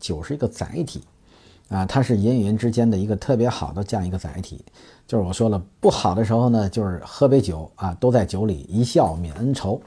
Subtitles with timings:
[0.00, 1.04] 酒是一个载体，
[1.68, 4.64] 啊，它是人与人之间的一个特别好的这样一个载体。
[5.06, 9.80] 就是我说了，不好的时候呢，就是喝杯酒啊，都在酒里一笑泯恩仇，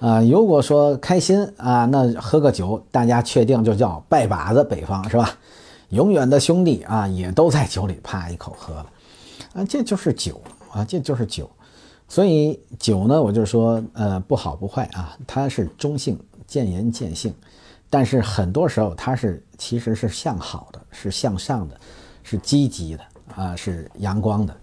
[0.00, 5.38] 啊，如果说开心啊，那喝个酒，大家确定就叫拜把子，北方是吧？
[5.90, 8.86] 永远的兄弟啊，也都在酒里啪一口喝了，
[9.52, 10.40] 啊，这就是酒
[10.72, 11.48] 啊，这就是酒。
[12.08, 17.34] 所以酒呢，我就说，呃，不好不坏啊，它是中性，见仁见性。
[17.90, 21.80] 但是很多时候，它是其实是向好的，是向上的，
[22.22, 24.54] 是积极的啊，是阳光的。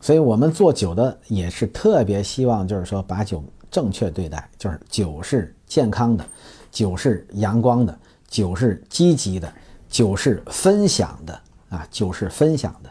[0.00, 6.24] 所以我们做酒的也是特别希望，就是说把酒正确对待，就是酒是健康的，
[6.72, 9.52] 酒是阳光的，酒是积极的，
[9.88, 12.90] 酒是分享的啊，酒是分享的。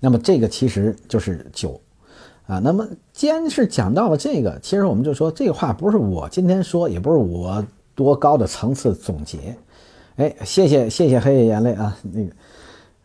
[0.00, 1.80] 那么这个其实就是酒。
[2.48, 7.64] 啊，那么既然是讲到了这个，其实我们就说这个话不是我今天说，也不是我
[7.94, 9.56] 多高的层次总结。
[10.20, 12.30] 哎，谢谢谢谢黑夜眼泪啊，那个，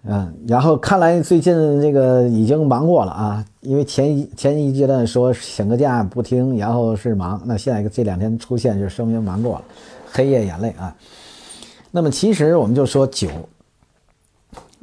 [0.04, 9.64] 嗯，然后看来最近这个已经忙过了啊，因为前一前一阶段说请个假不听，然后是忙，那现在这两天出现就说明忙过了。
[10.12, 10.94] 黑夜眼泪啊，
[11.90, 13.30] 那么其实我们就说酒，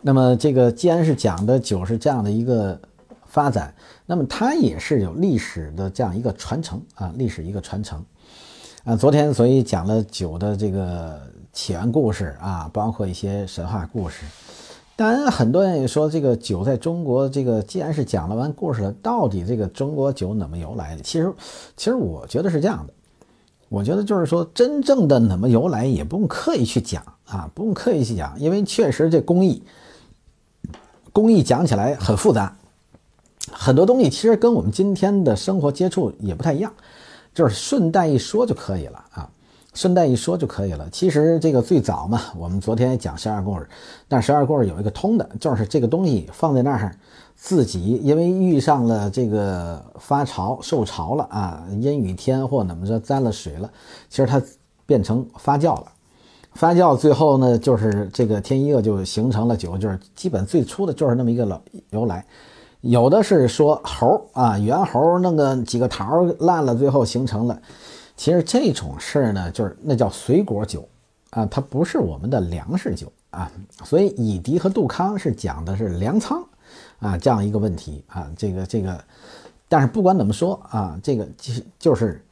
[0.01, 2.81] 那么这个既然是讲的酒是这样的一个
[3.27, 3.75] 发展。
[4.07, 8.03] 那么它也是有历史的这样一个传承啊，历史一个传承
[8.85, 8.97] 啊。
[8.97, 11.20] 昨天所以讲了酒的这个
[11.53, 14.25] 起源故事啊，包括一些神话故事。
[14.95, 21.03] 当然，很多人也说这个酒在中国，这个既然是讲了完故事了，到底这个中国酒怎么由来的？
[21.03, 21.33] 其实，
[21.77, 22.92] 其实我觉得是这样的。
[23.69, 29.62] 我觉得就是说，真正的怎么由来也不用刻意去讲啊，不用刻意去讲，因为确实这工艺，
[31.11, 32.55] 工艺讲起来很复杂。
[33.50, 36.73] 很多东西其实跟我们今天的生活接触也不太一样，
[37.34, 39.30] 就是顺带一说就可以了啊，
[39.75, 40.89] 顺带一说就可以了。
[40.91, 43.67] 其实这个最早嘛，我们昨天讲十二故事，
[44.06, 46.95] 但十二故事有一个通的，就是这个东西放在那儿，
[47.34, 53.70] 自己因为遇上了这个发潮受潮了啊，阴雨天或怎么着沾了水了，
[54.11, 54.41] 其实它
[54.85, 55.86] 变成发酵了，
[56.52, 61.58] 发酵最后呢，就是这个天一恶就形成了酒，就是基本最初的就是那么一个老
[61.91, 62.24] 由来。
[62.83, 67.58] 有的是说猴儿啊，猿猴弄个几个桃烂了，最后形成了。
[68.17, 70.89] 其实这种事儿呢，就是那叫水果酒
[71.30, 73.50] 啊，它不是我们的粮食酒啊。
[73.84, 76.45] 所以以迪和杜康是讲的是粮仓
[77.00, 79.02] 啊这样一个问题啊，这个这个。
[79.68, 82.23] 但是不管怎么说啊，这个就就是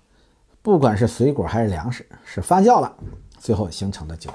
[0.63, 2.93] 不管是水果还是粮食，是发酵了
[3.39, 4.31] 最后形成的酒。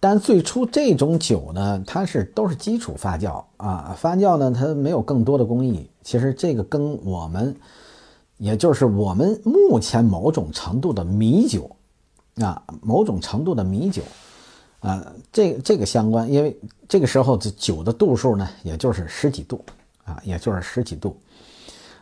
[0.00, 5.90] 但最初这种酒呢，它是都是基础发酵啊，发酵呢它没有更多的工艺。
[6.04, 7.56] 其实这个跟我们，
[8.38, 11.70] 也就是我们目前某种程度的米酒
[12.36, 14.02] 啊，某种程度的米酒
[14.80, 16.32] 啊，这这个相关。
[16.32, 19.62] 因为这个时候这酒的度数呢，也就是十几度
[20.04, 21.16] 啊，也就是十几度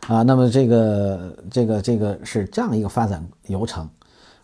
[0.07, 0.21] 啊。
[0.21, 3.89] 那么这个这个这个是这样一个发展流程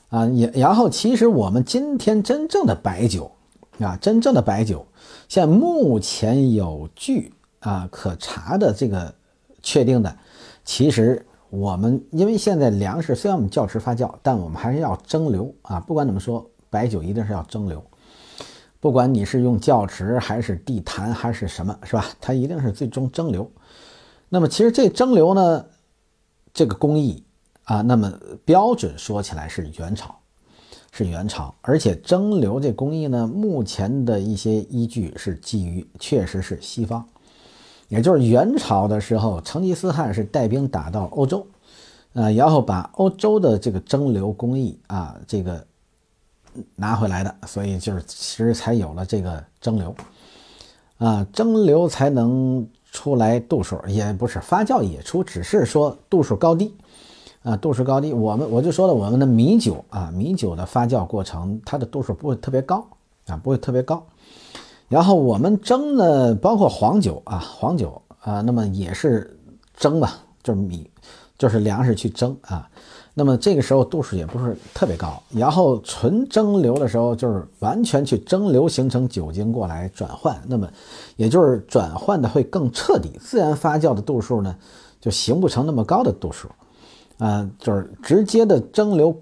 [0.09, 0.25] 啊。
[0.27, 3.31] 也然后其实我们今天真正的白酒。
[3.79, 4.85] 啊，真正的白酒，
[5.27, 9.11] 现目前有据啊可查的这个
[9.63, 10.15] 确定的，
[10.63, 15.79] 其实我们因为现在粮食虽然我们窖池发酵，但我们还是要蒸馏啊。
[15.79, 17.79] 不管怎么说，白酒一定是要蒸馏，
[18.79, 22.07] 不管你是用窖池还是地坛还是什么，是吧？
[22.19, 23.47] 它一定是最终蒸馏。
[24.29, 25.63] 那么其实这蒸馏呢，
[26.55, 27.23] 这个工艺
[27.65, 28.11] 啊，那么
[28.43, 30.15] 标准说起来是元朝。
[30.91, 37.07] 是元朝，而且蒸馏这工艺呢，目前的一些依据是基于确实是西方，
[37.93, 41.45] 也就是元朝的时候，成吉思汗是带兵打到欧洲，
[42.13, 45.65] 呃，然后把欧洲的这个蒸馏工艺啊，这个
[46.75, 49.93] 拿回来的，所以就是其实才有了这个蒸馏，
[50.97, 56.75] 啊，蒸馏才能出来度数，也不是发酵也出，只是说度数高低。
[57.43, 62.87] 啊，度数高低，我们我就说了，我们的米酒啊，米酒的发酵过程，它的度数不会特别高
[63.27, 64.01] 啊，不会特别高。
[64.87, 69.37] 然后我们蒸呢，包括黄酒啊，黄酒啊，那么也是
[69.75, 70.89] 蒸吧，就是米，
[71.37, 72.69] 就是粮食去蒸啊。
[73.15, 75.21] 那么这个时候度数也不是特别高。
[75.29, 80.67] 然后纯蒸馏的时候，就是完全去蒸馏形成酒精过来转换，那么
[81.15, 83.11] 也就是转换的会更彻底。
[83.19, 84.55] 自然发酵的度数呢，
[84.99, 86.47] 就形不成那么高的度数。
[87.19, 89.15] 啊，就是直接的蒸馏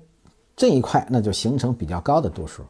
[0.55, 2.63] 这一块，那就形成比较高的度数。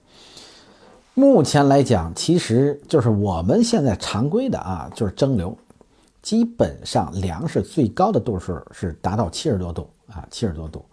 [1.13, 5.54] 目前来讲，其实就是我们现在常规的啊，就是蒸馏，
[6.22, 10.86] 基本上粮食最高的度数是达到七十多度啊，七十多度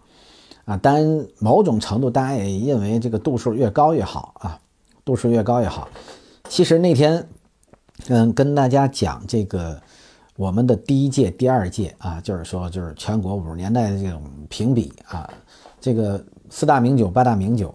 [0.65, 0.75] 啊。
[0.75, 4.59] 当然，某种程度大家也认为这个度数越高越好啊，
[5.05, 5.87] 度数越高越好。
[6.49, 7.25] 其实那天，
[8.09, 9.81] 嗯，跟大家讲这个
[10.35, 15.29] 我们的第一届、第二届啊，就是说就是全国五十年代的这种评比啊，
[15.79, 17.73] 这个四大名酒、八大名酒，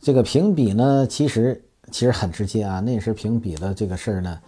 [0.00, 1.62] 这个评比呢，其实
[1.96, 2.78] 其实很直接啊。
[2.78, 4.38] 那时评比的这个事儿呢，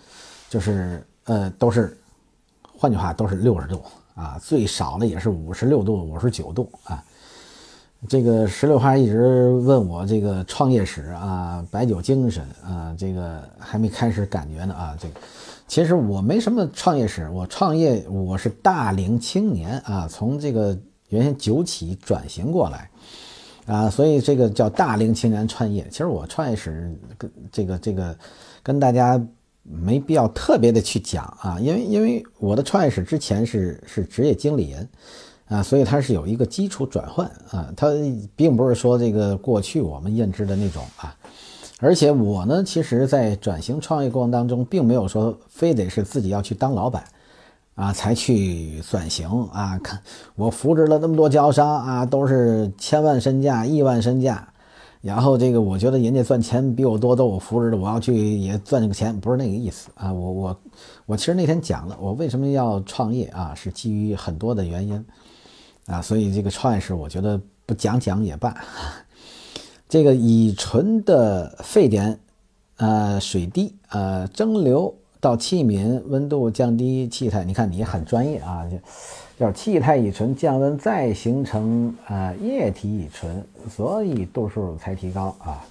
[0.50, 1.96] 就是呃，都是，
[2.76, 3.82] 换句话都是六十度。
[4.14, 7.02] 啊，最少的也是五十六度、五十九度啊。
[8.06, 14.94] 这个石榴花一直问我这个创业史啊、白酒精神啊，这个还没开始感觉呢啊。
[15.00, 15.14] 这个
[15.66, 20.76] 其实我没什么创业史，我创业我是大龄青年啊，从这个
[21.08, 22.90] 原先酒企转型过来
[23.68, 25.86] 啊，所以这个叫大龄青年创业。
[25.88, 28.16] 其实我创业史跟这个这个
[28.62, 29.24] 跟大家。
[29.70, 34.88] 没必要特别的去讲啊，因为因为我的创业史之前是是职业经理人，
[35.46, 37.88] 啊，所以它是有一个基础转换啊，它
[38.34, 41.14] 并不是说这个过去我们认知的那种啊，
[41.80, 47.04] 而且我呢，其实在转型创业过程当中，并没有说非得是自己要去当老板
[47.78, 50.00] 啊才去转型啊，看
[50.34, 54.48] 我扶植了那么多经销商啊，都是千万身价、亿万身价。
[55.00, 60.12] 然后这个，我觉得人家赚钱比我多，都我扶持的，我要去也赚这个钱，不是那个意思啊。
[60.12, 60.60] 我我
[61.06, 65.06] 我其实那天讲了，我为什么要创业啊，是基于很多的原因
[65.86, 66.02] 啊。
[66.02, 68.56] 所以这个创业是，我觉得不讲讲也罢。
[69.88, 72.18] 这个乙醇的沸点，
[72.78, 77.44] 呃，水滴，呃，蒸馏到气皿，温度降低气态。
[77.44, 78.64] 你看你很专业啊。
[79.38, 85.64] 叫气态乙醇降温再形成啊液体乙醇，所以度数才提高啊。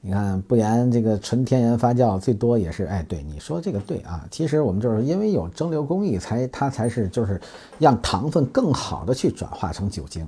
[0.00, 4.24] 你看，不然这个纯天然发酵最多也是哎，对你说这个对啊。
[4.30, 7.40] 其实我们就是因为有蒸馏工艺，才它才是就是
[7.80, 10.24] 让糖分更好的去转化成酒精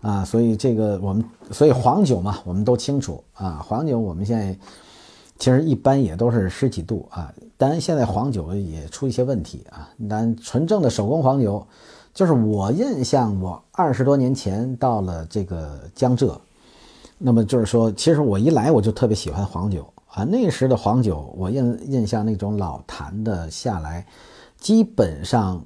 [0.00, 0.24] 啊。
[0.24, 3.62] 所以这个我们所以黄酒嘛，我们都清楚啊。
[3.62, 4.56] 黄酒我们现在
[5.38, 7.30] 其实一般也都是十几度啊。
[7.62, 9.88] 当然现在黄酒也出一些问题啊。
[10.10, 11.64] 但纯正的手工黄酒。
[12.14, 16.38] 就是我印象，我二十多年前到了这个江浙，
[17.16, 20.22] 那么就是说，其实我一来我就特别喜欢黄酒啊。
[20.22, 24.06] 那时的黄酒，我印印象那种老坛的下来，
[24.58, 25.64] 基本上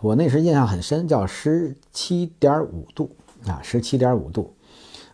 [0.00, 3.08] 我那时印象很深，叫十七点五度
[3.46, 4.52] 啊，十七点五度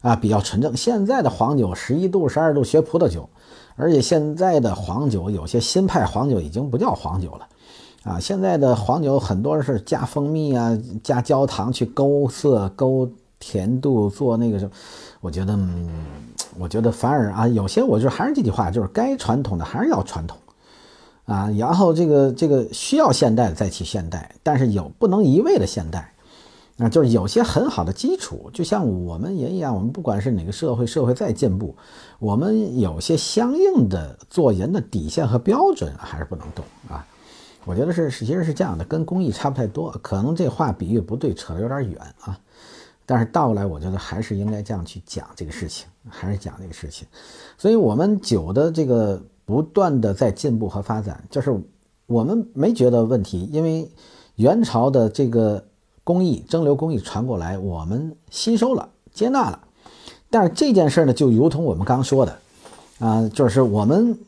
[0.00, 0.75] 啊，比较纯正。
[0.75, 3.29] 现在的黄酒十一度、十二度学葡萄酒，
[3.81, 7.47] 而且现在的黄酒有些新派黄酒已经不叫黄酒了。
[8.03, 13.06] 啊，现在的黄酒很多是加蜂蜜啊，加焦糖去勾色、勾
[13.38, 14.71] 甜度，做那个什么。
[15.21, 15.88] 我觉得，嗯
[16.59, 20.38] 我觉得反而啊，有些我就还是这句话，就是该传统的还是要传统
[21.26, 21.50] 啊。
[21.59, 26.11] 然后这个这个需要现代的再去现代，但是有不能一味的现代
[26.81, 31.77] 啊，就是有些很好的基础，就像我们也一样，我们不管是哪个社会，社会再进步，
[32.19, 37.06] 我们有些相应的做人的底线和标准还是不能动啊。
[37.67, 39.91] 我觉得是，其实是这样的，跟公益差不太多。
[40.03, 42.41] 可能这话比喻不对，扯得有点远啊。
[43.05, 47.06] 但是倒过来，我觉得还是应该这样去讲这个事情，还是讲这个事情。
[47.59, 51.55] 所以，我们酒的这个不断的在进步和发展，就是
[52.06, 53.91] 我们没觉得问题，因为
[54.37, 55.62] 元朝的这个
[56.05, 59.61] 工艺蒸馏工艺传过来，我们吸收了、接纳了。
[60.31, 62.38] 但是这件事呢，就如同我们刚说的
[62.99, 64.19] 啊，就是我们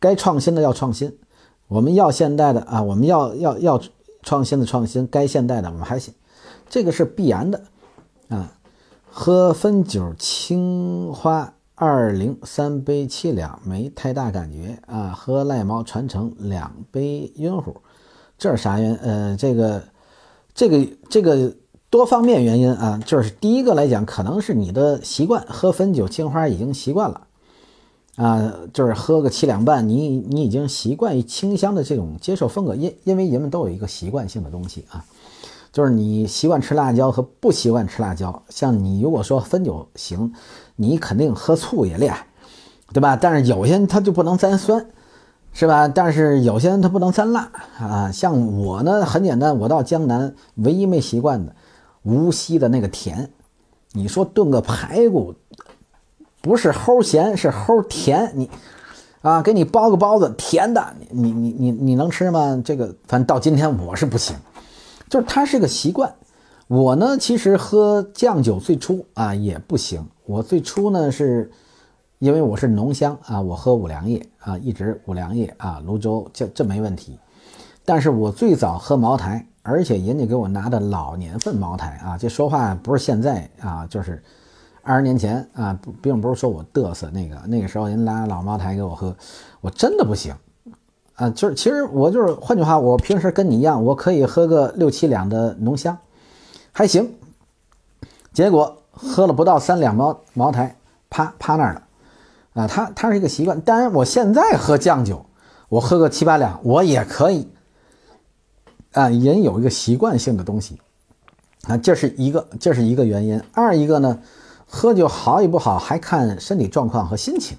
[0.00, 1.16] 该创新的要创新。
[1.68, 3.80] 我们要现代的啊，我们要要要
[4.22, 6.14] 创新的创新，该现代的我们还行，
[6.68, 7.62] 这个是必然的
[8.28, 8.52] 啊。
[9.10, 17.76] 喝汾酒青花二零三杯七两没太大感觉啊，喝赖毛传承两杯晕乎，
[18.38, 18.94] 这是啥原？
[18.96, 19.82] 呃，这个
[20.56, 21.54] 这个这个
[21.90, 27.20] 多方面原因啊，就是第一个来讲，可能是你的习惯，喝汾酒青花已经习惯了。
[28.16, 35.04] 啊，就是喝个七两半，你你已经习惯于清香的这种接受风格，因因为人们都有一个习惯性的东西啊，
[35.70, 38.42] 就是你习惯吃辣椒和不习惯吃辣椒。
[38.48, 40.32] 像你如果说汾酒行，
[40.76, 42.26] 你肯定喝醋也厉害，
[42.94, 43.14] 对吧？
[43.16, 44.86] 但是有些人他就不能沾酸，
[45.58, 45.88] 是吧？
[45.88, 48.12] 但是有些人他不能沾辣啊。
[48.12, 51.56] 像我呢，很简单，我到江南唯一没习惯的，
[52.02, 53.30] 无锡的那个甜，
[53.92, 55.34] 你说炖个排骨。
[56.42, 58.30] 不是齁咸，是齁甜。
[58.34, 58.50] 你，
[59.22, 62.62] 啊，给你包个包子，甜的，你你你你能吃吗？
[62.62, 64.36] 这个，反正到今天我是不行，
[65.08, 66.14] 就是它是个习惯。
[66.68, 70.06] 我呢，其实喝酱酒最初啊也不行。
[70.26, 71.50] 我最初呢是，
[72.18, 77.18] 因为我是浓香啊，我喝五粮液啊，一直五粮液啊，泸州这这没问题。
[77.84, 84.22] 但是我最早喝茅台，而且人家给我拿的老年份茅台啊，这说话不是现在啊，就是。
[84.88, 89.12] 二十年前啊，并不是说我嘚瑟，那个那个时候人拿老茅台给我喝，
[89.60, 90.32] 我真的不行
[91.16, 91.28] 啊。
[91.30, 95.98] 就是其实我就是换句话，我平时跟你一样，我可以喝个六七两的浓香，
[96.70, 97.16] 还行。
[98.32, 100.76] 结果喝了不到三两茅茅台，
[101.10, 101.82] 趴趴那儿了
[102.56, 102.66] 啊。
[102.66, 105.24] 他他是一个习惯，当然我现在喝酱酒，
[105.68, 107.48] 我喝个七八两我也可以
[108.90, 109.08] 啊。
[109.08, 110.80] 人有一个习惯性的东西。
[111.68, 113.42] 啊，这是一个，这是一个原因。
[113.52, 114.20] 二一个呢，
[114.66, 117.58] 喝酒好与不好还看身体状况和心情。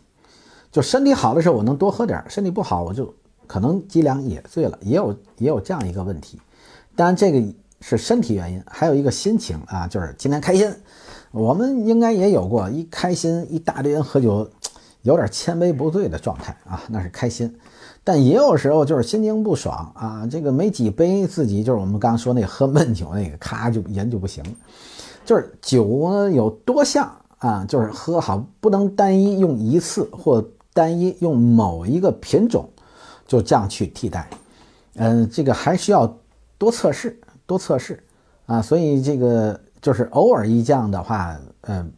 [0.72, 3.14] 就身体好的时候，我能多喝点；身体不好，我就
[3.48, 6.40] 可能几两也醉了，也有也有这样一个问题。
[6.96, 10.74] 当然，这个是身体原因，还有一个心情啊，就是今天开心。
[11.32, 14.50] 我们应该也有过一开心，一大堆人喝酒，
[15.02, 17.54] 有点千杯不醉的状态啊，那是开心。
[18.04, 24.44] 但也有时候就是心情不爽啊，这个没几杯，自己就是我们刚刚说那喝闷酒那个，咔就人就不行。
[25.26, 30.42] 就是酒呢有多项啊，就是喝好不能单一用一次或
[30.74, 32.70] 单一用某一个品种
[33.28, 34.30] 就这样去替代。
[34.96, 36.18] 嗯，这个还需要
[36.58, 38.02] 多测试，多测试
[38.46, 38.62] 啊。
[38.62, 41.92] 所以这个就是偶尔一降的话，嗯，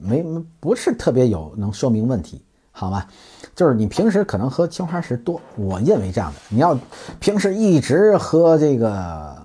[0.00, 0.24] 没
[0.58, 2.42] 不是特别有能说明问题。
[2.72, 3.06] 好吧，
[3.54, 6.38] 就是你平时可能喝青花石多，我认为这样的。
[6.48, 6.78] 你要
[7.18, 9.36] 平时一直喝这个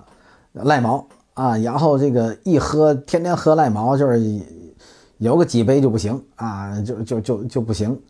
[0.52, 4.40] 赖毛啊，然后这个一喝天天喝赖毛，就是
[5.18, 8.00] 有个几杯就不行啊，就就就就不行。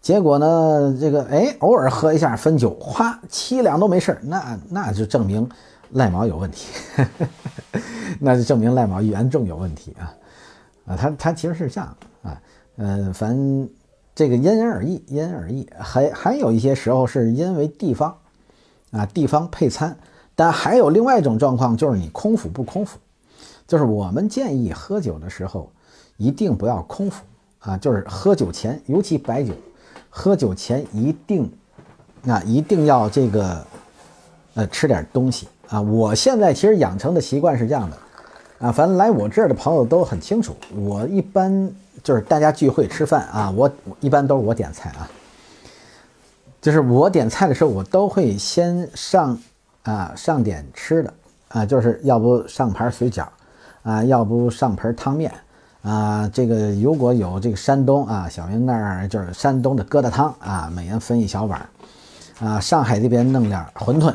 [0.00, 5.48] 结果呢，这个哎偶尔喝一下汾酒，哗七两都没事那那就证明
[5.92, 6.68] 赖毛有问题，
[8.20, 10.14] 那就证明赖毛严重有问题啊
[10.88, 12.42] 啊，他他其实是这样啊，
[12.76, 13.68] 嗯，反正。
[14.14, 18.18] 这个因人而异，因人而异，还还有一些时候是因为地方，
[18.90, 19.96] 啊，地方配餐，
[20.34, 22.98] 但还有另外一种状况，就是你空腹不空腹，
[23.68, 25.70] 就是我们建议喝酒的时候
[26.16, 27.22] 一定不要空腹
[27.60, 29.52] 啊，就是喝酒前，尤其白酒，
[30.10, 31.48] 喝酒前一定
[32.26, 33.64] 啊一定要这个
[34.54, 35.80] 呃吃点东西啊。
[35.80, 37.96] 我现在其实养成的习惯是这样的
[38.58, 41.70] 啊，反正来我这儿的朋友都很清楚，我一般。
[42.00, 45.10] 就是大家聚会吃饭啊，我一般都是我点菜啊。
[46.62, 49.36] 就是我点菜的时候，我都会先上
[49.82, 51.12] 啊上点吃的
[51.48, 53.26] 啊，就是要不上盘水饺
[53.82, 55.30] 啊，要不上盆汤面
[55.82, 56.30] 啊。
[56.32, 61.68] 这个如果有这个山东啊，小明那儿就是山东的疙瘩汤啊，每人分一小碗
[62.38, 62.60] 啊。
[62.60, 64.14] 上海这边弄点馄饨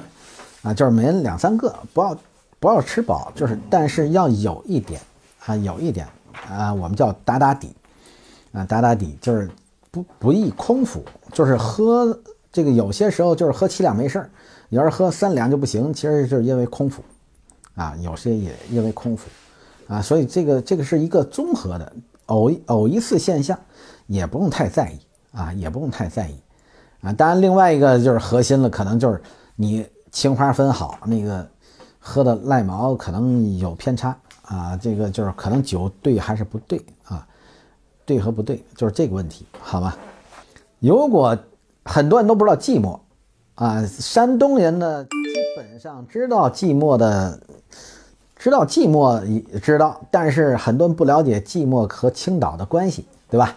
[0.63, 2.17] 啊，就是每人两三个，不要
[2.63, 5.01] 不要吃饱，就是但是要有一点
[5.45, 6.07] 啊，有一点。
[6.49, 7.75] 啊，我们叫打打底，
[8.53, 9.49] 啊，打打底就是
[9.91, 11.03] 不不宜空腹，
[11.33, 12.17] 就是喝
[12.53, 14.29] 这个有些时候就是喝七两没事儿，
[14.69, 17.03] 你要是喝三两就不行，其实就是因为空腹，
[17.75, 19.27] 啊，有些也因为空腹，
[19.87, 21.93] 啊，所以这个这个是一个综合的，
[22.27, 23.59] 偶偶一次现象，
[24.07, 24.99] 也不用太在意
[25.37, 26.35] 啊，也不用太在意，
[27.01, 29.21] 啊，当然另外一个就是核心了，可能就是
[29.55, 31.47] 你青花分好，那个
[32.05, 34.15] 喝的赖毛可能有偏差。
[34.43, 37.25] 啊，这个就是可能酒对还是不对啊？
[38.05, 39.97] 对和不对就是这个问题，好吧？
[40.79, 41.35] 如果
[41.85, 42.99] 很多人都不知道寂寞
[43.55, 45.09] 啊，山东人呢基
[45.55, 47.39] 本上知道寂寞的，
[48.35, 53.55] 知道寂寞也知道，但是很多人不了解寂寞和青岛的关系，对吧？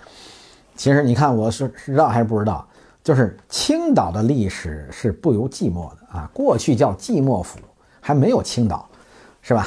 [0.76, 2.64] 其实你看我是知道还是不知道？
[3.02, 7.58] 就是青岛的历史是不由寂寞的啊，过去叫寂寞府，
[8.06, 8.88] 还没有青岛，
[9.42, 9.66] 是吧？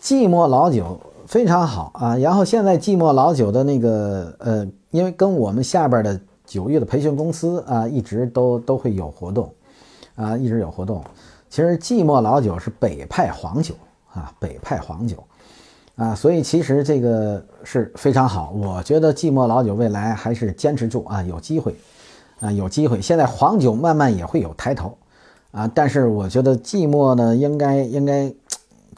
[0.00, 9.52] 寂寞老酒非常好啊，然后现在寂寞老酒的那个呃，因为跟我们下边的酒业的培训公司啊，一直都都会有活动，
[10.14, 11.04] 啊，一直有活动。
[11.50, 13.74] 其实寂寞老酒是北派黄酒
[14.14, 15.22] 啊，北派黄酒
[15.96, 18.52] 啊，所以其实这个是非常好。
[18.52, 21.76] 我觉得寂寞老酒未来还是坚持住啊，有机会
[22.40, 23.02] 啊，有机会。
[23.02, 24.96] 现在黄酒慢慢也会有抬头
[25.56, 28.32] 啊，但是我觉得寂寞呢，应该应该。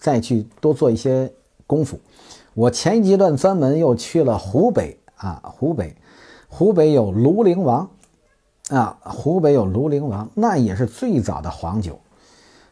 [0.00, 1.28] 再去多做一些
[1.66, 1.98] 功夫。
[2.54, 5.96] 我前一阶段专门又去了湖北啊，湖北，
[6.48, 7.90] 湖北有庐陵王
[8.70, 11.98] 啊，湖北有庐陵王，那也是最早的黄酒。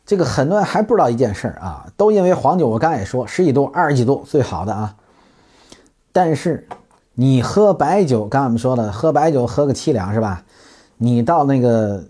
[0.07, 4.95] 这个很多人还不知道一件事儿啊，都因为黄酒，我刚才也说十几度、二十几度最好的啊。
[6.13, 6.69] 但是
[7.15, 10.45] 你喝白酒，刚才我们说了，喝白酒喝个七两是吧？
[10.97, 12.05] 你到那个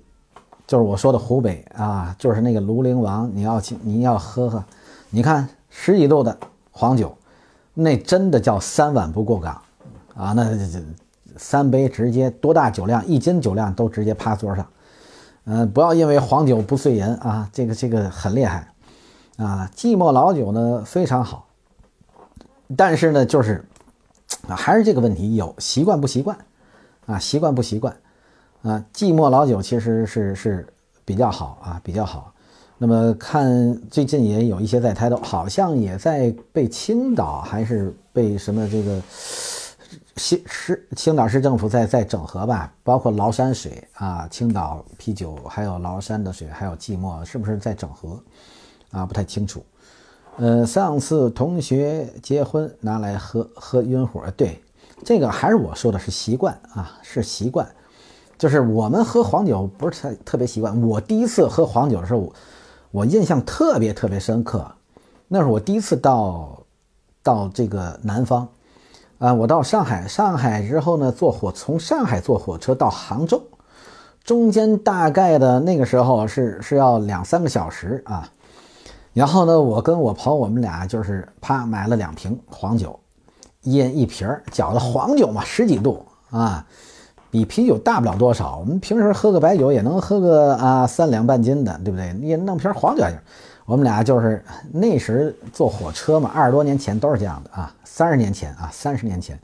[0.66, 4.64] 就是我说的湖北啊，就是那个庐陵王，你要去，你要喝喝。
[5.10, 6.36] 你看十几度的
[6.72, 7.16] 黄酒，
[7.72, 9.62] 那真的叫三碗不过岗
[10.16, 10.32] 啊！
[10.32, 10.82] 那这这
[11.36, 13.06] 三杯直接多大酒量？
[13.06, 14.66] 一斤酒量都直接趴桌上。
[15.44, 18.72] 嗯，不要因为黄酒不碎人啊，这个这个很厉害
[19.36, 19.70] 啊！
[19.76, 21.46] 寂寞老酒呢非常好，
[22.76, 23.64] 但是呢就是，
[24.48, 26.36] 还是这个问题，有习惯不习惯
[27.06, 27.18] 啊？
[27.20, 27.96] 习惯不习惯
[28.62, 28.84] 啊？
[28.92, 30.66] 寂寞老酒其实是是
[31.04, 32.32] 比较好啊，比较好。
[32.78, 39.00] 那么看最近也有一些在抬头，好像也在被青岛还是被什么这个
[40.16, 42.72] 新市青岛市政府在在整合吧？
[42.82, 48.20] 包括崂山水啊，青岛啤酒，还有崂山的水，还有寂寞，是不是在整合
[48.90, 49.06] 啊？
[49.06, 49.64] 不太清楚。
[50.36, 54.62] 呃，上次同学结婚拿来喝喝晕火，对，
[55.02, 57.66] 这个还是我说的是习惯啊，是习惯，
[58.38, 60.80] 就是我们喝黄酒不是特特别习惯。
[60.82, 62.32] 我第一次喝黄酒的时候。
[62.92, 64.64] 我印象特别特别深刻，
[65.28, 66.58] 那是我第一次到
[67.22, 68.48] 到这个南方，
[69.18, 73.42] 啊，我到上海，上海之后呢，坐火从上海坐火车到杭州，
[74.24, 78.26] 中间大概的那个时候是是要两三个小时啊，
[79.12, 82.98] 然后呢，我跟我朋友我们俩就是啪买了两瓶黄酒，
[83.60, 86.64] 一人一瓶儿，搅的黄酒嘛，十几度啊。
[87.30, 92.12] 比啤酒大不了多少，我们平时喝个白酒也能喝个啊三两半斤的，对不对？
[92.14, 93.18] 你弄瓶黄酒也行。
[93.66, 99.36] 我们俩就是那时坐火车嘛，二十多年前都是这样的啊，三十年前啊，三十年前，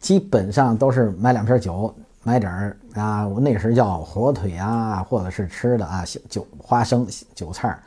[0.00, 7.78] 基本上都是买两瓶酒，买点儿啊，我那时叫火腿啊，或者是吃的啊，酒花生韭菜，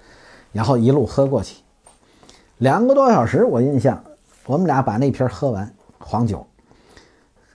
[0.51, 1.55] 然后一路喝过去，
[2.59, 3.99] 两个多小时，我印象，
[4.45, 5.67] 我们俩把那瓶喝完
[5.97, 6.45] 黄酒，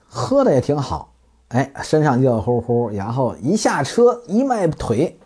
[0.09, 1.10] 喝的也挺好。
[1.51, 5.17] 哎，身上热乎乎，然后一下车一迈腿，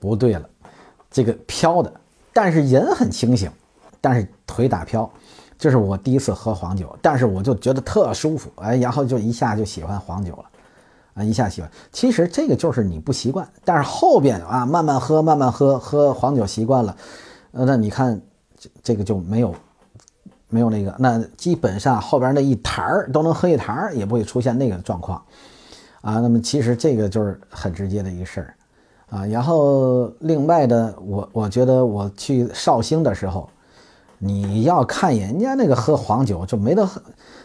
[0.00, 0.48] 不对了，
[1.10, 1.92] 这个飘的，
[2.32, 3.50] 但是人很清醒，
[4.00, 5.08] 但是腿打飘，
[5.58, 10.44] 这是我第一次喝黄酒，但是我就觉得特舒服，哎，然后就一下就喜欢黄酒了，
[11.14, 11.70] 啊，一下喜欢。
[11.92, 16.96] 其实这个就是你不习惯，但是后边啊，慢慢喝，慢慢喝，喝黄酒习惯了，
[17.52, 18.18] 呃，那你看
[18.58, 19.54] 这这个就没有。
[20.52, 25.22] 没有那个，那基本上后边那一坛儿都能喝一坛儿，也不会出现那个状况，
[26.00, 28.54] 啊，那么其实这个就是很直接的一个事儿，
[29.10, 33.48] 啊，然后另外的，我我觉得我去绍兴的时候，
[34.18, 37.02] 你要看人家那个喝黄酒就没得喝，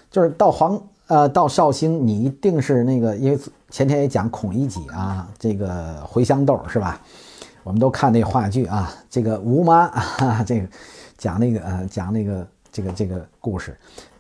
[0.10, 3.40] 就是到黄呃到绍兴，你一定是那个，因为
[3.70, 7.02] 前天也讲孔乙己啊，这个茴香豆是吧？
[7.64, 10.68] 我们都看那话剧啊，这个吴妈啊， 这个
[11.18, 12.48] 讲那个呃讲那个。
[12.76, 13.74] 这个这个故事，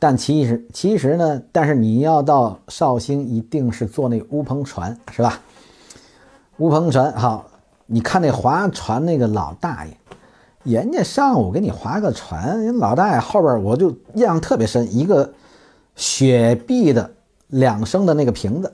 [0.07, 5.41] 但其实其实呢，但是你要到绍兴，一定是坐那乌篷船，是吧？
[6.57, 7.47] 乌篷船好，
[7.87, 9.97] 你看那划船那个老大爷，
[10.63, 15.33] 人家上午给你划个船，人老大爷后边我就印象特别深，一个
[15.95, 17.09] 雪碧的
[17.47, 18.71] 两升的那个瓶子，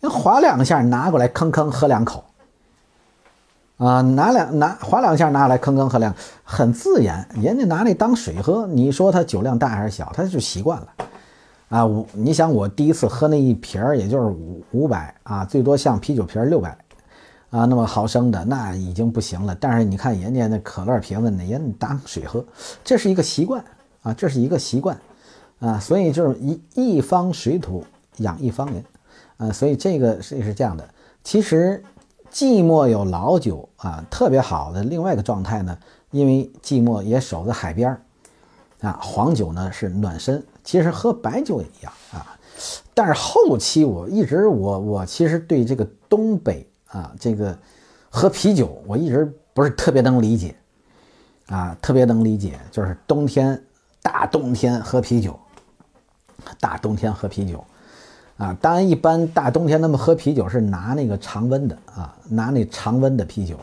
[0.00, 2.22] 人划两下拿过来，吭吭喝两口。
[3.84, 7.28] 啊，拿两拿划两下，拿来吭吭喝两，很自然。
[7.34, 10.88] 人家拿那当水喝，你说他酒量大还是小，他就习惯了。
[11.68, 16.70] 啊，我你想我第一次喝那一瓶儿，也就是五五百啊，最多像啤酒瓶六百
[17.50, 19.54] 啊，那么毫升的那已经不行了。
[19.60, 22.42] 但是你看人家那可乐瓶子，那人当水喝，
[22.82, 23.62] 这是一个习惯
[24.02, 24.96] 啊，这是一个习惯
[25.58, 27.84] 啊，所以就是一一方水土
[28.18, 28.82] 养一方人
[29.36, 30.88] 啊，所以这个是是这样的，
[31.22, 31.82] 其实。
[32.34, 35.78] 寂寞有老酒啊，特别好的另外一个状态呢，
[36.10, 38.02] 因为寂寞也守在海边儿
[38.80, 38.98] 啊。
[39.00, 42.36] 黄酒呢是暖身，其实喝白酒也一样啊。
[42.92, 47.56] 但是后期我一直我我其实对这个东北啊这个
[48.10, 50.56] 喝啤酒，我一直不是特别能理解
[51.46, 53.64] 啊，特别能理解，就是冬天
[54.02, 55.38] 大冬天喝啤酒，
[56.58, 57.64] 大冬天喝啤酒。
[58.36, 63.56] 啊，当然，一般大冬天他们喝啤酒是拿那个常温的啊，拿那常温的啤酒，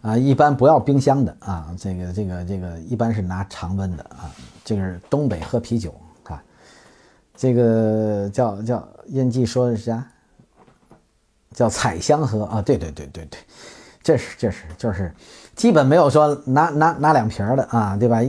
[0.00, 4.28] 啊，一般不要冰箱的啊，这个这个这个一般是拿常温的啊，
[4.64, 6.42] 这个是东北喝啤酒啊，
[7.36, 10.04] 这个叫叫印记说的是啥？
[11.54, 13.38] 叫采香喝啊，对对对对对，
[14.02, 15.14] 这是这是就是
[15.54, 18.20] 基本没有说拿拿拿两瓶的啊，对吧？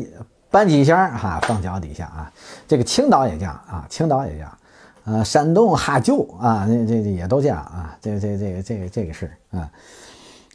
[0.52, 2.32] 搬几箱哈放脚底下啊，
[2.68, 4.58] 这个青岛也这样啊，青岛也这样。
[5.06, 9.70] 啊，山东哈酒啊，这这这也都这样啊，这这这个这个这个是啊，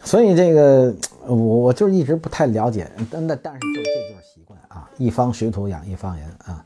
[0.03, 0.95] 所以这个
[1.27, 6.65] 我我就是一直不太了解，但但但是就这就是习惯啊，一方水土养一方人啊，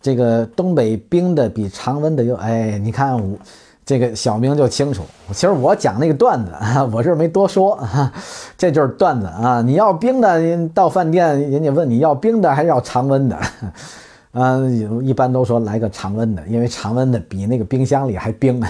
[0.00, 3.36] 这个东北冰的比常温的又哎，你看我
[3.84, 6.52] 这个小明就清楚，其实我讲那个段子，
[6.92, 8.12] 我这没多说啊，
[8.56, 13.36] 这就是段子啊，你要冰的，到饭店人家问你要冰的还是要常温的。
[14.32, 18.62] 嗯，一般都说来个常温的，因为常温的比那个冰箱里还冰。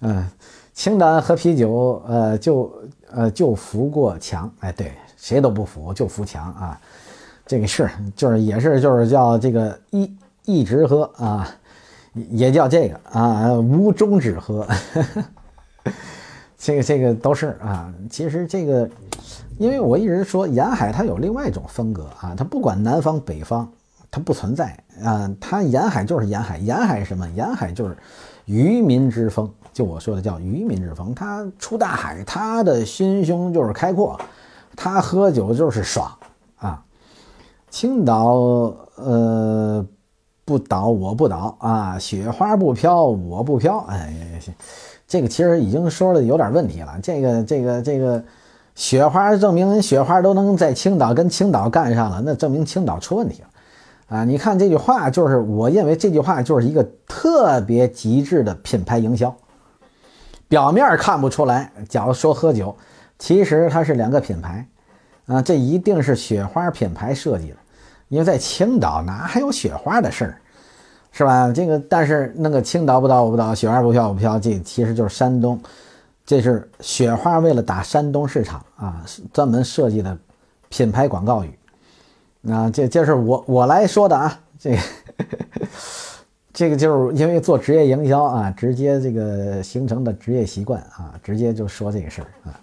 [0.00, 0.26] 嗯，
[0.72, 2.72] 青岛喝啤酒，呃，就
[3.12, 6.80] 呃就扶过墙，哎，对，谁都不服，就扶墙啊。
[7.44, 11.48] 这个是，就是也是，就是叫这个一一直喝啊，
[12.30, 14.66] 也叫这个啊，无终止喝。
[16.58, 18.88] 这个这个都是啊，其实这个，
[19.58, 23.70] 因为我一直说沿海它有另外一种风格啊，它不管南方北方，
[24.10, 27.28] 它不存在啊，它沿海就是沿海，沿海是什么？
[27.30, 27.96] 沿海就是
[28.46, 31.14] 渔民之风，就我说的叫渔民之风。
[31.14, 34.18] 他出大海，他的心胸就是开阔，
[34.76, 36.10] 他喝酒就是爽
[36.56, 36.82] 啊。
[37.70, 39.86] 青岛呃
[40.44, 44.54] 不倒我不倒啊，雪花不飘我不飘，哎呀。
[45.06, 46.98] 这个其实已经说的有点问题了。
[47.02, 48.22] 这个、这个、这个，
[48.74, 53.47] 雪花证明雪花都能在青岛跟青岛干上了，那证明青岛出问题了
[54.08, 54.24] 啊！
[54.24, 59.34] 你看这句话，就是我认为这句话就是一个特别极致的品牌营销。
[60.48, 62.74] 表面看不出来，假如说喝酒，
[63.18, 64.66] 其实它是两个品牌
[65.26, 67.56] 啊，这一定是雪花品牌设计的，
[68.08, 70.40] 因为在青岛哪还有雪花的事儿？
[71.12, 71.52] 是吧？
[71.52, 75.60] 这个，但是那个青岛不倒我不倒，雪花不飘我不飘，这其实就是山东，
[76.24, 80.16] 这是雪花为了打山东市场啊，专门设计的
[80.70, 81.57] 品牌广告语。
[82.46, 84.78] 啊，这这是我我来说的啊，这
[86.52, 92.60] 这个就是因为做职业营销啊，直接这个形成的职业习惯啊，直接就说这个事儿啊。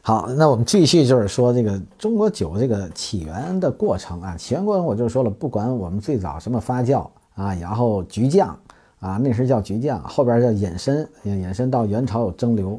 [0.00, 8.54] 好，那我们继续就是说这个中国酒这个起源的过程啊，起源过程我就说了，不管我们最早什么发酵啊，然后局酱
[9.00, 12.78] 啊，那时叫局酱，后边叫引申，引申到元朝有蒸馏，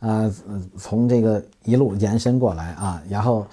[0.00, 0.30] 啊，
[0.76, 3.46] 从这个一路延伸过来啊，然后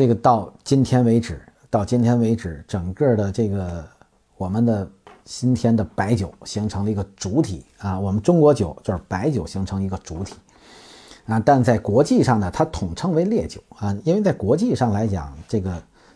[0.00, 3.84] 这个到今天为止，到今天为止，整个的这个
[4.38, 4.90] 我们的
[5.26, 10.36] 今天的白酒形成了一个主体啊，我们中国酒就是白酒形成一个主体。
[11.26, 15.70] 啊，但在国际上呢，它统称为烈酒啊，因为在国际上来讲，这个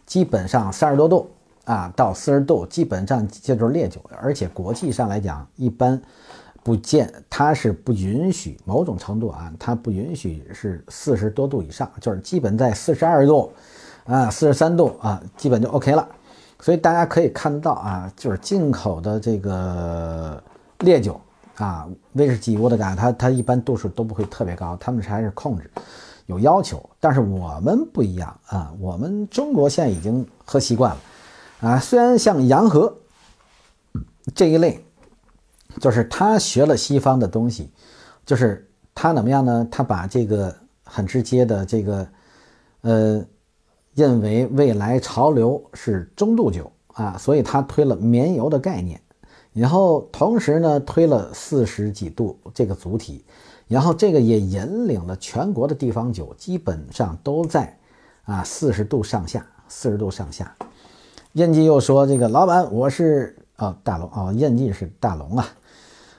[0.06, 1.28] 基本上三十多度
[1.66, 4.00] 啊到四十度，基本上这就是烈酒。
[4.18, 6.00] 而且国际上来讲，一般
[6.62, 13.52] 不见它是不允许某种程度啊，它不允许是四十多度以上，就是基本在四十二度
[14.04, 16.08] 啊、四十三度啊，基本就 OK 了。
[16.60, 20.42] 所以大家可以看到啊，就是进口的这个
[20.80, 21.20] 烈酒。
[21.56, 25.70] 啊，威士忌、伏特加，它它一般度数都不会特别高，他们还是控制，
[26.26, 26.84] 有要求。
[26.98, 31.00] 但是我们不一样啊，我们中国现在已经喝习惯了
[31.60, 31.78] 啊。
[31.78, 32.92] 虽然像洋河
[34.34, 34.84] 这一类，
[35.78, 37.70] 就是他学了西方的东西，
[38.26, 39.64] 就是他怎么样呢？
[39.70, 42.08] 他把这个很直接的这个，
[42.80, 43.24] 呃，
[43.94, 49.00] 认为未来潮流是中度酒啊，所以他推了绵油的概念。
[49.52, 53.24] 然后同时呢，推了四十几度这个主体，
[53.68, 57.78] 然后这个也引领了全国的地方酒，基本上都在
[58.24, 60.52] 啊四十度上下，四十度上下。
[61.34, 65.48] 印记又说：“这个老板，我是哦大龙哦，印记是大龙啊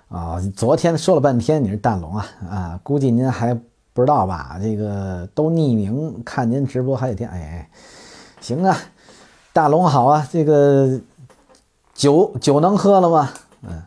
[0.07, 0.41] 啊！
[0.55, 3.57] 昨天说了半天你是大龙啊啊，估计您还
[3.95, 4.59] 不知道吧？
[4.61, 7.67] 这个都匿名看您直播好几天，哎，
[8.39, 8.77] 行啊，
[9.51, 11.01] 大龙好啊，这个。”
[11.95, 13.29] 酒酒能喝了吗？
[13.61, 13.81] 嗯，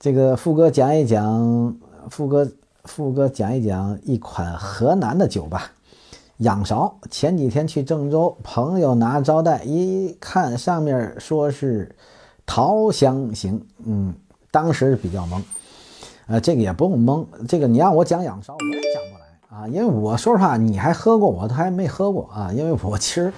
[0.00, 1.76] 这个富哥讲一讲，
[2.10, 2.50] 富哥
[2.82, 5.70] 富哥讲一讲一款河南的酒吧，
[6.38, 6.92] 仰韶。
[7.12, 11.94] 前几天去郑州，朋友拿招待，一看上面说是
[12.44, 14.12] 桃香型，嗯，
[14.50, 15.40] 当时比较懵。
[16.26, 18.58] 呃，这个也不用懵，这个你让我讲仰韶，我
[19.54, 23.32] 啊，因为我说实话，你还喝过，我都还没喝过啊，因为我其实。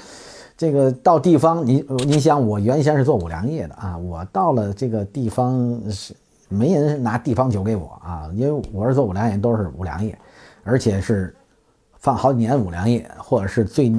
[0.59, 6.15] 这个到地方，你你想，我原先是做五粮液的啊，我到了这个地方是
[6.49, 10.19] 没人拿地方酒给我啊，因为我是做五粮液，都是五粮液，
[10.65, 11.37] 而且是
[11.99, 13.93] 放好几年五粮液，或者是最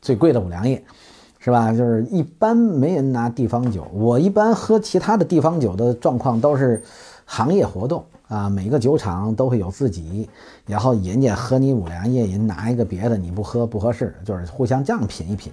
[0.00, 0.82] 最贵的五粮液，
[1.38, 1.72] 是吧？
[1.72, 6.82] 就是一般没人拿地方酒，我一般喝其他的地方酒的状况都是
[7.26, 10.28] 行业活动啊，每个酒厂都会有自己，
[10.66, 15.52] 然后人家喝你五粮液，人拿一个别的你不喝不合适，就是互相这样品一品。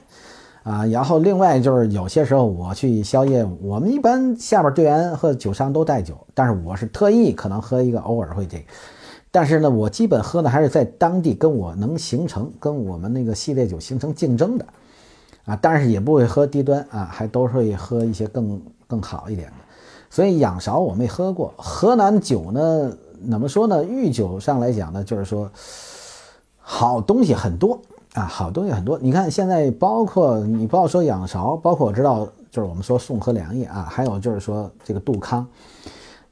[0.64, 8.64] 啊，然后另外就是有些时候我去宵夜，我们一般下边队员和酒商都带酒，但是我是特意可能喝一个，偶尔会这个，
[9.30, 14.66] 但是呢，我基本喝的还是在当地跟我能形成跟我们那个系列酒形成竞争的，
[15.46, 19.54] 啊，但是也不会喝低端啊，还都会喝一些更更好一点的，
[20.10, 22.92] 所以仰韶我没喝过，河南酒呢，
[23.30, 23.84] 怎么说呢？
[23.84, 25.50] 御酒上来讲呢，就是说
[26.60, 27.80] 好东西很多。
[28.14, 28.98] 啊，好东西很多。
[28.98, 35.46] 你看现在，包括你不要说仰韶，包括我知道，就是我们说宋河良业啊，还有就是说这个杜康，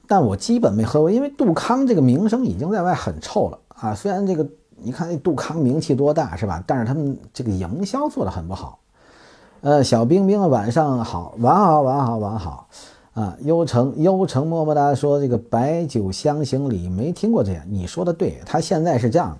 [0.07, 3.93] 但我基本没喝过，因为杜康这个名声已经在外很臭了啊。
[3.93, 6.63] 虽然这个你看那杜康名气多大是吧？
[6.65, 8.79] 但是他们这个营销做的很不好
[9.59, 12.65] 呃，小冰冰晚上好，晚好，晚好，晚好。
[13.13, 19.37] 啊，幽城幽城么么哒说这个白酒香型里没听过这样，你说的对，他现在是这样，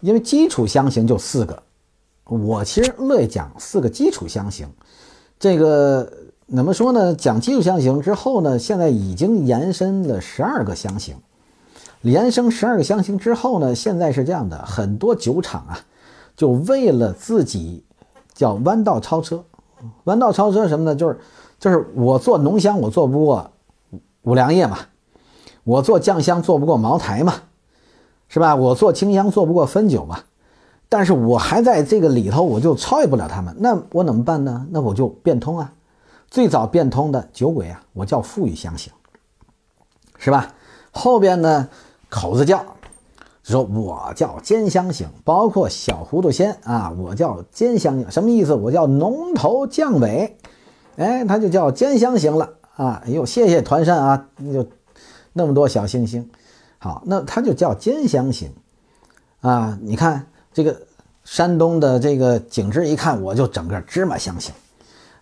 [0.00, 1.62] 因为基础香型就四个，
[2.24, 4.66] 我其实乐意讲四个基础香型，
[5.38, 6.12] 这个
[6.48, 7.14] 怎么说呢？
[7.14, 11.14] 讲基础香型之后呢，现在已经延伸了十二个香型，
[12.00, 15.78] 连升十二个香型之后呢，现在是这样的，很多酒厂啊，
[16.34, 17.84] 就为了自己
[18.34, 19.44] 叫弯道超车，
[20.02, 20.96] 弯道超车什么呢？
[20.96, 21.16] 就是。
[21.62, 23.52] 就是我做浓香，我做不过
[24.22, 24.76] 五粮液嘛；
[25.62, 27.34] 我做酱香做不过茅台嘛，
[28.26, 28.56] 是吧？
[28.56, 30.24] 我做清香做不过汾酒嘛。
[30.88, 33.54] 但是我还在这个里头，我就超越不了他们。
[33.60, 34.66] 那我怎么办呢？
[34.72, 35.72] 那我就变通啊！
[36.28, 38.92] 最早变通的酒鬼啊，我叫富裕香型，
[40.18, 40.52] 是吧？
[40.90, 41.68] 后边呢，
[42.08, 42.64] 口子叫
[43.44, 48.52] 说我叫兼香型，包括小糊涂仙啊，我叫兼香型，什么意思？
[48.52, 50.36] 我叫浓头酱尾。
[50.96, 53.02] 哎，它就叫兼香型了啊！
[53.04, 54.66] 哎呦，谢谢团山啊，那就
[55.32, 56.28] 那么多小星星。
[56.78, 58.52] 好，那它就叫兼香型
[59.40, 59.78] 啊！
[59.80, 60.76] 你看这个
[61.24, 64.52] 山东的这个景致，一看我就整个芝麻香型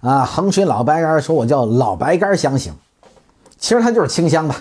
[0.01, 0.25] 啊。
[0.25, 2.73] 衡水老白干说我叫老白干香型，
[3.59, 4.57] 其实它就是清香吧。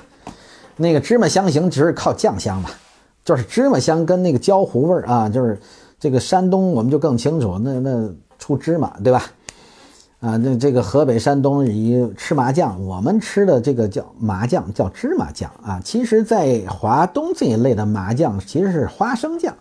[0.76, 2.70] 那个芝麻香型只是靠酱香吧，
[3.26, 5.60] 就是芝麻香跟那个焦糊味儿啊，就是
[6.00, 9.24] 这个山东我们就更清楚，那那出芝麻对吧？
[10.20, 15.80] 啊，那这个河北、山东以吃麻酱，我们吃的这个叫麻酱，叫芝麻酱啊。
[15.82, 19.56] 其实，在华东这一类的麻酱其实是花生酱，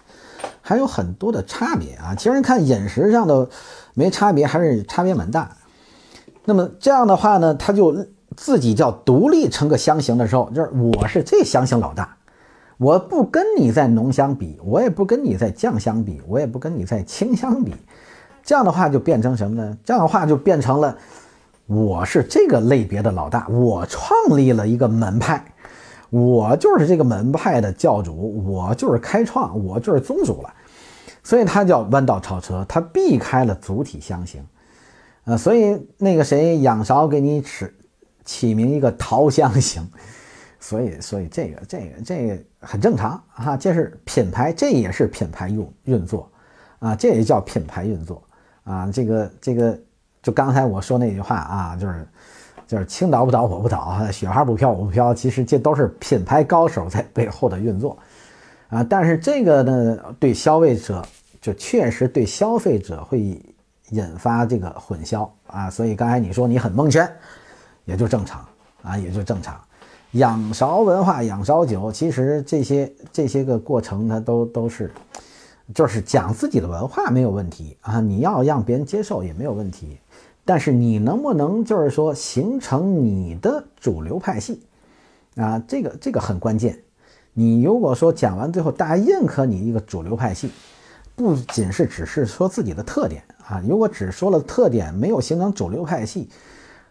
[0.60, 2.12] 还有很多的差别啊。
[2.16, 3.48] 其实看饮食上的
[3.94, 5.48] 没差别，还是差别蛮大。
[6.44, 12.16] 那么这样的话呢，他就自己叫独立成个香型的时候，就是我是这香型老大，
[12.78, 17.72] 我不跟你在浓香比，我也不跟你在酱香比，我也不跟你在清香比。
[18.48, 19.76] 这样的话就变成什么呢？
[19.84, 20.96] 这样的话就变成了，
[21.66, 25.44] 我是这个类别的老大，我创立了一个门派，
[26.08, 30.50] 我就是这个门派的教主，我就是开创，我就是宗主了。
[31.22, 34.42] 所以他叫弯道超车，他避开了主体相形，
[35.24, 37.66] 呃，所以那个谁仰韶给你起
[38.24, 39.86] 起名一个桃香型，
[40.58, 46.30] 所以所以这个这个这个很正常哈，这是品牌，这也是品牌运运作
[46.78, 48.22] 啊，这也叫品牌运作。
[48.68, 49.78] 啊，这个这个，
[50.22, 52.06] 就刚才我说那句话啊，就是
[52.66, 57.96] 就是青岛不倒我不倒，雪花不飘我不飘，其实这都是品牌高手在背后的运作
[58.68, 58.84] 啊。
[58.84, 61.02] 但是这个呢，对消费者
[61.40, 63.40] 就确实对消费者会
[63.88, 65.70] 引发这个混淆啊。
[65.70, 67.10] 所以刚才你说你很蒙圈，
[67.86, 68.46] 也就正常
[68.82, 69.58] 啊，也就正常。
[70.10, 74.92] 仰韶文化、仰韶酒，其实这些这些个过程，它都都是。
[75.74, 79.98] 就是讲自己的文化没有问题啊，你要让别人接受也没有问题，
[80.44, 84.62] 但是你能不能就是说形成你的主流派系
[85.36, 85.62] 啊？
[85.68, 86.82] 这个这个很关键。
[87.34, 90.50] 你如果说讲完最后大家认可你一个主流派系，
[91.14, 96.30] 不仅是只是说自己的特点啊，如果只说了特点没有形成主流派系，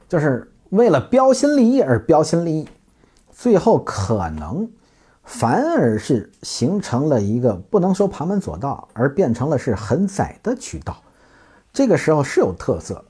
[0.08, 2.70] 就是为了标新立异而标新立异，
[3.32, 4.70] 最后可能。
[5.28, 10.96] 反而是形成了一个不能说旁门左道，而变成了是很窄的渠道。
[11.74, 13.04] 这个时候是有特色，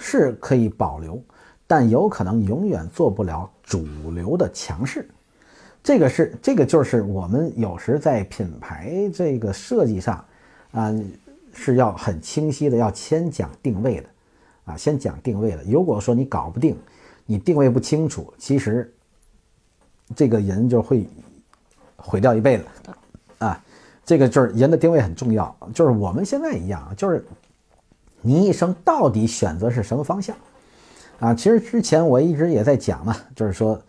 [0.00, 1.22] 是可以保留，
[1.66, 5.06] 但有可能永远做不了主流的强势。
[5.84, 10.24] 这个是这个就是我们有时在品牌这个设计上，
[10.72, 10.92] 啊，
[11.52, 14.08] 是要很清晰的，要先讲定位的，
[14.64, 15.62] 啊，先讲定位的。
[15.64, 16.74] 如果说你搞不定，
[17.26, 18.90] 你定位不清楚，其实
[20.16, 21.06] 这个人就会。
[21.98, 22.64] 毁掉一辈子，
[23.38, 23.60] 啊，
[24.04, 27.22] 这个就是人的定位很重要，就是我们现在一样，就是
[28.22, 30.34] 你一生到底选择是什么方向，
[31.18, 33.80] 啊，其实之前我一直也在讲嘛，就是说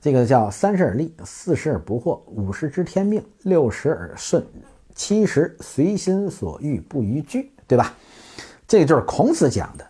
[0.00, 4.44] 这个叫三十而立，四十而不惑，五十知天命，六十而顺，
[4.94, 7.94] 七十随心所欲不逾矩，对吧？
[8.66, 9.86] 这个就是孔子讲的。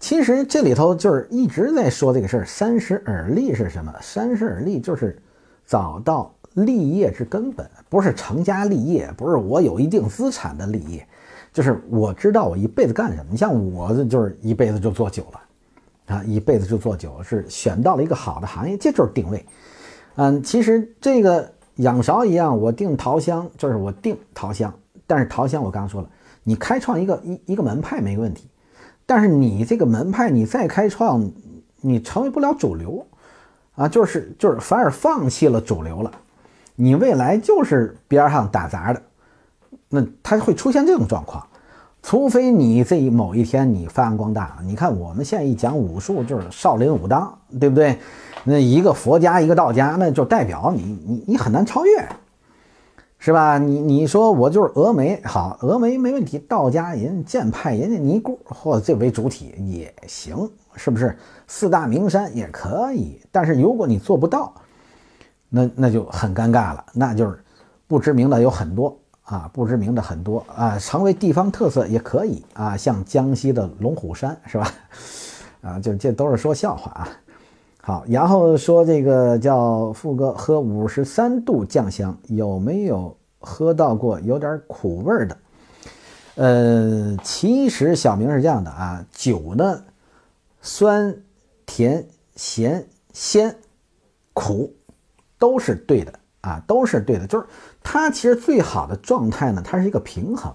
[0.00, 3.94] 其实这里头就是一直在说这个事儿，三十而立是什么？
[4.00, 5.20] 三十而立就是
[5.66, 6.34] 找到。
[6.54, 11.06] 立业之根本不是成家立业，不是我有一定资产的立业，
[11.52, 13.26] 就是我知道我一辈子干什么。
[13.30, 19.44] 你像我这就是一辈子就做酒了，啊，一辈子就做酒，是选到了一个好的行业，这就是定位。
[20.16, 24.72] 嗯，其实这个仰韶一样，我定桃香就是我定桃香，
[25.06, 26.08] 但是桃香我刚刚说了，
[26.42, 28.46] 你开创一个一一个门派没问题，
[29.06, 31.30] 但是你这个门派你再开创，
[31.80, 33.06] 你成为不了主流，
[33.74, 36.12] 啊，就是就是反而放弃了主流了。
[36.82, 39.00] 你未来就是边上打杂的，
[39.88, 41.46] 那它会出现这种状况。
[42.02, 44.58] 除非你这某一天你发扬光大。
[44.64, 47.96] 你看我们现在一讲武术，就是少林武当，对不对？
[48.42, 52.08] 那一个佛家，一个道家，那就代表你你你很难超越，
[53.20, 53.58] 是吧？
[53.58, 61.16] 你你说我就是峨眉，好，峨眉没问题，道家人剑派人家尼姑或者这为主体也行，是不是？
[61.46, 64.52] 四大名山也可以，但是如果你做不到，
[65.54, 67.38] 那那就很尴尬了，那就是
[67.86, 74.72] 不知名的有很多啊，不知名的很多啊，成为地方特色也可以啊，像江西的龙虎山，是吧？
[75.60, 77.08] 啊，就这都是说笑话啊。
[77.82, 85.36] 好，然后说这个叫富哥喝五十三度酱香，有没有喝到过有点苦味的？
[86.36, 89.84] 呃，其实小明是这样的啊，酒呢，
[90.62, 91.14] 酸、
[91.66, 93.54] 甜、咸、鲜、
[94.32, 94.72] 苦，
[95.42, 97.26] 都是对的啊，都是对的。
[97.26, 97.44] 就是
[97.82, 100.54] 它其实最好的状态呢，它是一个平衡。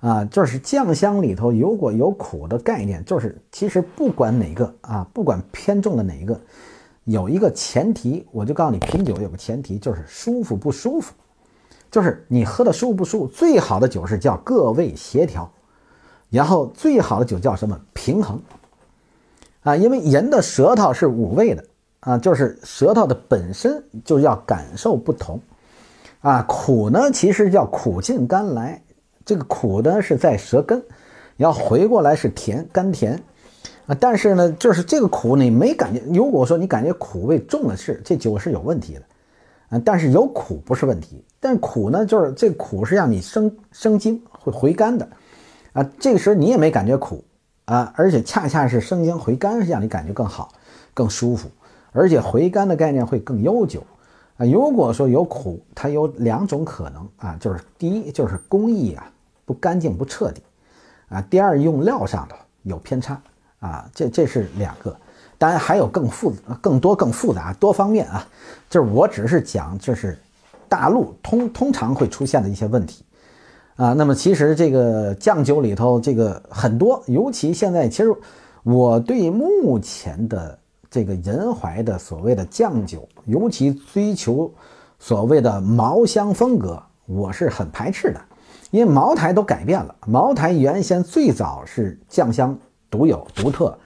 [0.00, 6.40] 啊，就是酱香里头如果有苦的概念，就是其实不管哪个啊，不管偏重的哪一个，
[7.04, 11.12] 有一个前提，我就告诉你，品酒有个前提就是舒服不舒服，
[11.90, 13.26] 就是你喝的舒不舒服。
[13.26, 15.50] 最好的酒是叫各味协调，
[16.30, 18.40] 然后最好的酒叫什么平衡
[19.62, 19.76] 啊？
[19.76, 21.64] 因为人的舌头是五味的
[22.04, 25.40] 啊，就是舌头的本身就要感受不同
[26.20, 26.42] 啊。
[26.46, 28.80] 苦呢，其实叫苦尽甘来。
[29.24, 30.82] 这个苦呢是在舌根，
[31.38, 33.18] 要回过来是甜甘甜
[33.86, 36.02] 啊，但是呢，就是这个苦你没感觉。
[36.12, 39.02] 如果说你感觉苦味重了，是这酒是有问题的
[39.70, 39.80] 啊。
[39.82, 45.08] 但是有苦不是问题，但苦呢，就是这苦是让你生生津会回甘的
[45.72, 45.82] 啊。
[45.98, 47.24] 这个时候你也没感觉苦
[47.64, 50.52] 啊，而且恰恰是生津回甘是让你感觉更好、
[50.92, 51.48] 更舒服，
[51.94, 53.82] 而且回甘的概念会更悠久。
[54.36, 59.10] 啊，如果说有苦，它有两种可能啊，就是第一就是工艺啊。
[59.46, 60.40] 不干净不彻底，
[61.10, 63.20] 啊，第二用料上头有偏差
[63.58, 64.96] 啊，这这是两个，
[65.36, 68.26] 当然还有更复更多更复杂多方面啊，
[68.70, 70.18] 就是我只是讲就是
[70.66, 73.04] 大陆通通常会出现的一些问题
[73.76, 78.10] 啊，那么其实这个酱酒里头这个很多，尤其现在其实
[78.62, 80.58] 我对目前的
[80.94, 84.54] 这个人怀的所谓的酱酒，尤其追求
[85.00, 88.20] 所谓的茅香风格，我是很排斥的。
[88.70, 92.56] 因为茅台都改变了，茅台原先最早是酱香
[92.88, 93.76] 独有、独特，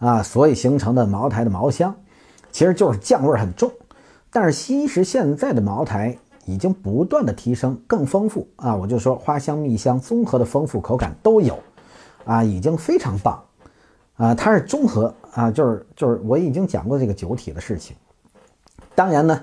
[0.00, 1.94] 啊，所以形成的茅台的茅香，
[2.52, 3.72] 其实就是酱味很重。
[4.30, 11.58] 但是其实现在的茅台已经不断的提升，更丰富啊，我就说花香、蜜香综合的丰富口感都有，
[12.26, 13.42] 啊，已经非常棒，
[14.20, 17.96] 啊，它是综合啊，就是就是我已经讲过这个酒体的事情。
[18.94, 19.40] 当然呢。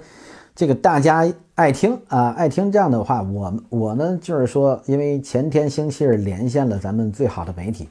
[0.60, 7.88] 这个大家爱听啊，爱听这样的话，我我呢就是说，因为前天星期日连线了咱们最好的媒体，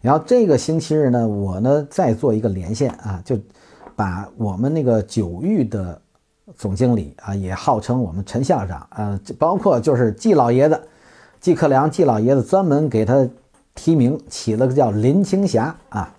[0.00, 3.36] 然后这个星期日呢，我呢再做一个连线啊，就
[3.96, 6.00] 把我们那个酒域的
[6.54, 10.80] 总经理啊，也号称我们陈校长啊，包括就是季老爷子
[11.40, 13.28] 季克良季老爷子专门给他
[13.74, 16.14] 提名起了个叫林青霞啊，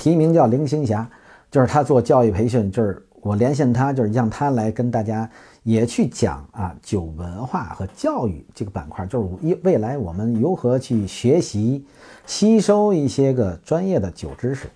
[0.00, 1.06] 提名叫林青霞，
[1.50, 3.06] 就是他做教育培训就是。
[3.22, 5.28] 我连线他，就是让他来跟大家
[5.62, 11.84] 也去讲啊酒文化和教育这个板块，就是一未来我们如何去学习、
[12.24, 14.68] 吸收一些个专业的酒知识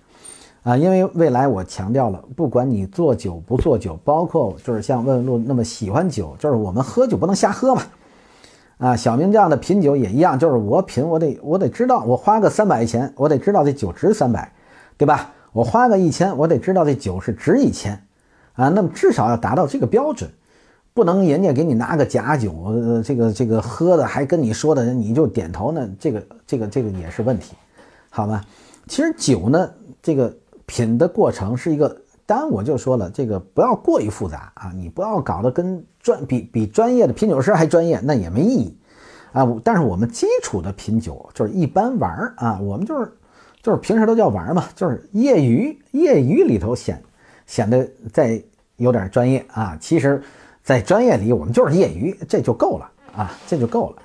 [0.61, 0.77] 啊。
[0.77, 7.81] 因为未来我强调了，不管你做酒不做酒，包括就是像问问路那么喜欢酒，就是我们喝酒不能瞎喝嘛。
[8.77, 14.51] 啊，小明这样的品酒也一样，就是我品我得我得知道，我花个三百块钱，我得知道这酒值三百，
[14.97, 15.33] 对吧？
[15.51, 18.01] 我花个一千，我得知道这酒是值一千。
[18.53, 20.29] 啊，那么至少要达到这个标准，
[20.93, 27.53] 不能人家给你拿个假酒，呃，这个这个喝的还跟你说的，你就点头呢，这个这个这个也是问题，
[28.09, 28.41] 好吧？
[28.87, 29.69] 其实酒呢，
[30.01, 30.33] 这个
[30.65, 31.93] 品的过程是一个，
[32.25, 38.77] 当然我就说了，这个不要过于复杂啊，你不要搞得跟专比比专业的品酒师还专业，那也没意义
[39.33, 39.45] 啊。
[39.65, 43.11] 但是我们基础的品酒就是一般玩儿啊，我们就是
[43.65, 47.01] 就是平时都叫玩嘛，就是业余业余里头显。
[47.47, 48.39] 显得再
[48.77, 50.21] 有点专业啊，其实，
[50.61, 53.95] 在专业里我们就是业余，这就够了啊，这就够了，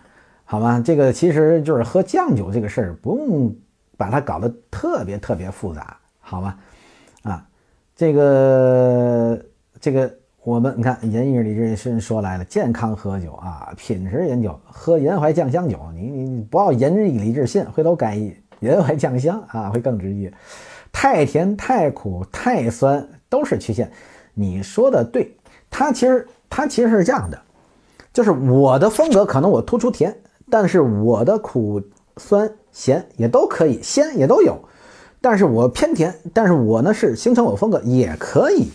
[0.47, 0.81] 好吧？
[0.83, 3.55] 这个其实就是喝酱酒这个事儿，不用
[3.99, 6.59] 把它搞得特别特别复杂，好吧？
[7.23, 7.47] 啊，
[7.95, 9.39] 这个
[9.79, 18.17] 这个我们你看，人日李志新说来了，健康喝酒啊，品质饮酒，喝延怀酱香酒，你你不要人日李志信，回头改
[18.61, 20.33] 仁怀酱香啊，会更直接。
[20.93, 23.09] 太甜、太苦、太酸。
[23.31, 23.93] 都是曲线，
[24.35, 25.37] 你说的对，
[25.71, 27.41] 它其实它其实是这样的，
[28.13, 30.17] 就是我的风格可能我突出甜，
[30.51, 31.81] 但是我的苦
[32.17, 34.65] 酸咸也都可以，鲜也都有。
[35.21, 38.71] 但是我偏甜，但是我呢是形成我风格也可以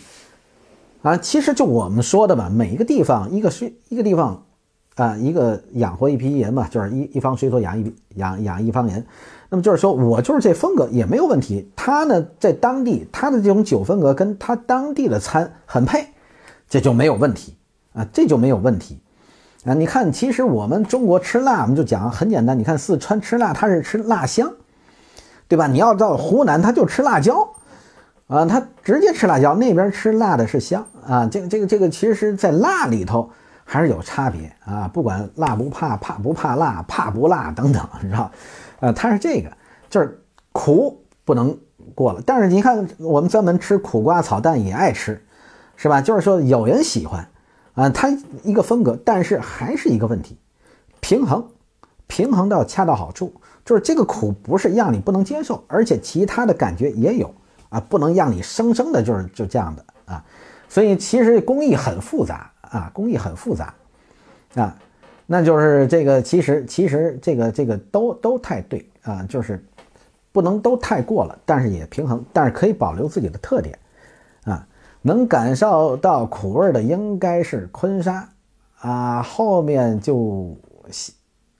[1.02, 1.18] 啊。
[1.18, 4.46] 其实就我们说的吧，每一个地方一个水一个地方
[4.94, 9.04] 啊，一个养活一批人嘛，就是一一方水土养一养养一方人。
[9.48, 11.70] 那么就是说我就是这风格也没有问题。
[11.76, 16.06] 他呢在当地他的这种酒风格跟他当地的餐很配，
[16.68, 17.56] 这就没有问题
[17.92, 19.00] 啊，这就没有问题
[19.64, 19.74] 啊。
[19.74, 22.58] 你看，其实我们中国吃辣，我们就讲很简单。
[22.58, 24.52] 你看四川吃辣，它是吃辣香。
[25.48, 25.68] 对吧？
[25.68, 27.48] 你要到湖南，他就吃辣椒，
[28.26, 31.24] 啊，他直接吃辣椒，那边吃辣的是香啊。
[31.30, 33.30] 这个这个这个，其实，在辣里头
[33.64, 34.90] 还是有差别啊。
[34.92, 38.28] 不管辣不怕，怕不怕辣，怕不辣等等，是吧？
[38.80, 39.50] 呃，它是这个，
[39.88, 40.22] 就是
[40.52, 41.58] 苦不能
[41.94, 42.22] 过了。
[42.24, 45.24] 但是你看，我们专门吃苦瓜炒蛋也爱吃，
[45.76, 46.00] 是吧？
[46.00, 47.28] 就是说有人喜欢
[47.74, 48.08] 啊，它
[48.42, 50.38] 一个风格，但是还是一个问题，
[51.00, 51.48] 平衡，
[52.06, 53.32] 平衡到恰到好处。
[53.64, 57.34] 就是这个苦不是让你不能接受，而且其他的感觉也有
[57.68, 60.24] 啊，不能让你生生的就是就这样的啊，
[60.68, 63.74] 所以其实工艺很复杂啊，工艺很复杂
[64.54, 64.78] 啊，
[65.26, 69.62] 那就是这个其实其实这个这个都都太对啊，就是
[70.32, 73.78] 不能都太过了，但是也平衡，但是可以保留自己的特点
[74.44, 74.66] 啊，
[75.02, 78.28] 能感受到苦味的应该是坤沙
[78.80, 80.56] 啊，后面就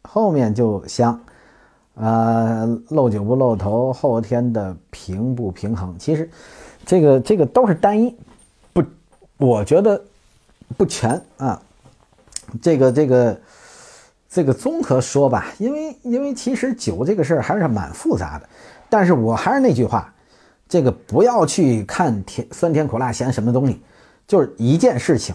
[0.02, 1.20] 后面就香。
[1.98, 6.28] 啊，漏酒不漏头，后天的平不平衡，其实
[6.84, 8.14] 这个这个都是单一，
[8.74, 8.84] 不，
[9.38, 9.98] 我觉得
[10.76, 11.62] 不全啊。
[12.60, 13.40] 这个这个
[14.36, 18.46] 这个综合说吧，因为因为其实酒这个事儿还是蛮复杂的，
[18.90, 20.12] 但是我还是那句话，
[20.68, 23.80] 这个不要去看甜酸甜苦辣咸什么东西，
[24.26, 25.34] 就是一件事情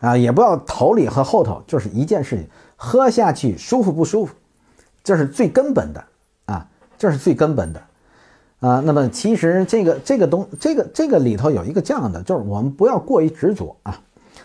[0.00, 4.34] 啊，也不要头里和后头，就是一件事情，喝下去舒服不舒服。
[5.02, 6.04] 这是最根本的
[6.44, 6.68] 啊，
[6.98, 7.82] 这是最根本的
[8.60, 8.82] 啊。
[8.84, 13.98] 那么其实这个这个东这个这个里头有一个这样的，就是我们不要过于执着啊。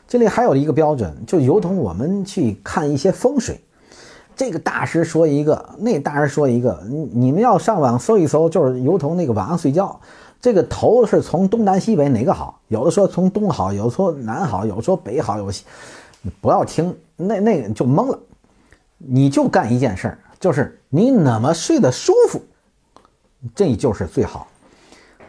[0.08, 3.60] 这里还有一个标准，就如同我们去看一些风水，
[4.36, 10.00] 这个大师说一个，那大师说一个，你你们要上网搜一搜，就是如同那个晚上睡觉，
[10.42, 12.60] 这个头是从东南西北哪个好？
[12.68, 15.64] 有的说从东好，有的说南好，有的说北好，有西，
[16.42, 18.20] 不要听那那个就懵了，
[18.98, 20.20] 你就干一件事儿。
[20.40, 22.42] 就是你怎么睡得舒服，
[23.56, 24.48] 这就是最好。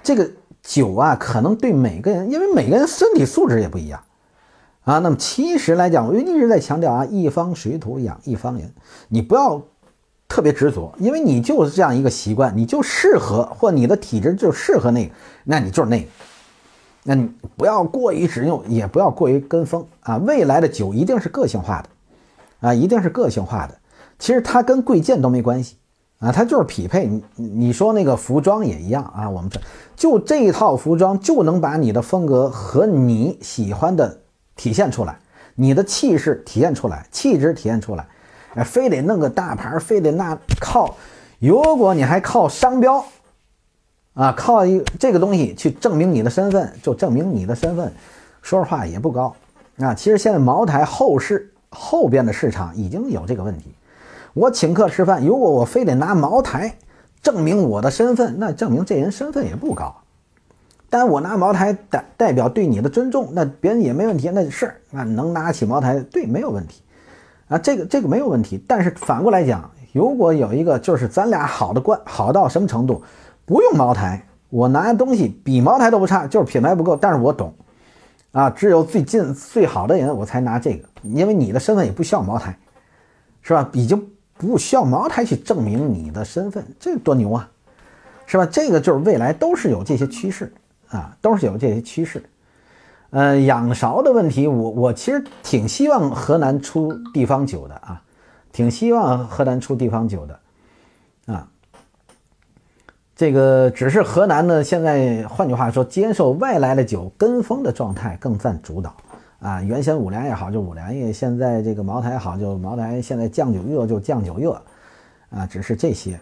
[0.02, 0.28] 这个
[0.60, 4.02] 酒啊，可能对每个人，因为每个人身体素质也不一样
[4.84, 5.00] 啊。
[5.00, 8.72] 那么其实来讲，我一直在强调啊，一方水土养一方人，
[9.08, 9.60] 你不要
[10.28, 15.14] 特别执着，因为你就是这样一个习惯，你就适合，或你的体质就适合那个，
[15.44, 16.08] 那你就是那个。
[17.06, 20.16] 那你不要过于执拗，也不要过于跟风啊。
[20.16, 21.88] 未来的酒一定是个性化的
[22.68, 23.76] 啊，一定是个性化的。
[24.18, 25.76] 其实它跟贵贱都没关系
[26.18, 27.22] 啊，它就是匹配你。
[27.36, 29.60] 你说那个服装也一样啊，我们这
[29.94, 34.20] 就这一套服装就能把你的风格和你喜欢的
[34.56, 35.16] 体现出来，
[35.54, 38.06] 你的气势体现出来，气质体现出来。
[38.54, 40.96] 哎，非得弄个大牌，非得那靠。
[41.40, 43.04] 如果你还靠商标
[44.14, 47.92] 啊，靠一这个东西去证明你的身份，就证明你的身份，
[48.42, 49.34] 说实话也不高
[49.78, 49.92] 啊。
[49.92, 53.74] 其实现在茅台后市后边的市场已经有这个问题。
[54.34, 56.76] 我请客吃饭，如果我非得拿茅台
[57.22, 59.96] 证明我的身份，那证明这人身份也不高。
[60.94, 64.30] 但我拿茅台代代表对你的尊重，那别人也没问题。
[64.32, 66.82] 那是那能拿起茅台，对，没有问题
[67.48, 68.62] 啊，这个这个没有问题。
[68.68, 73.02] 但是反过来讲，如果有一个就是咱俩好的关好到什么程度，
[73.44, 77.52] 不用茅台，我拿东西比茅台都不差，就是品牌不够，但是我懂
[78.30, 82.56] 啊，只有最近最好的人我才拿这个，因为你的身份也不需要茅台，
[83.42, 83.68] 是吧？
[83.72, 84.00] 已经。
[84.36, 87.48] 不需要茅台去证明你的身份，这多牛啊，
[88.26, 88.44] 是吧？
[88.44, 90.52] 这个就是未来都是有这些趋势
[90.94, 92.22] 啊，都是有这些趋势。
[93.10, 98.02] 呃，仰韶的问题，我我其实挺希望河南出地方酒的啊，
[98.52, 100.40] 挺希望河南出地方酒的
[101.26, 101.48] 啊。
[103.16, 108.94] 这个只是河南呢，现在换句话说，接受外来的酒跟风的状态更占主导。
[109.40, 114.62] 啊，原先五粮液好就五粮液，现在这个茅台好就茅台，现在酱酒热就酱酒热，
[115.28, 116.18] 啊，只是这些，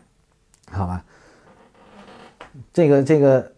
[0.70, 1.04] 好吧？
[2.72, 3.52] 这个这个，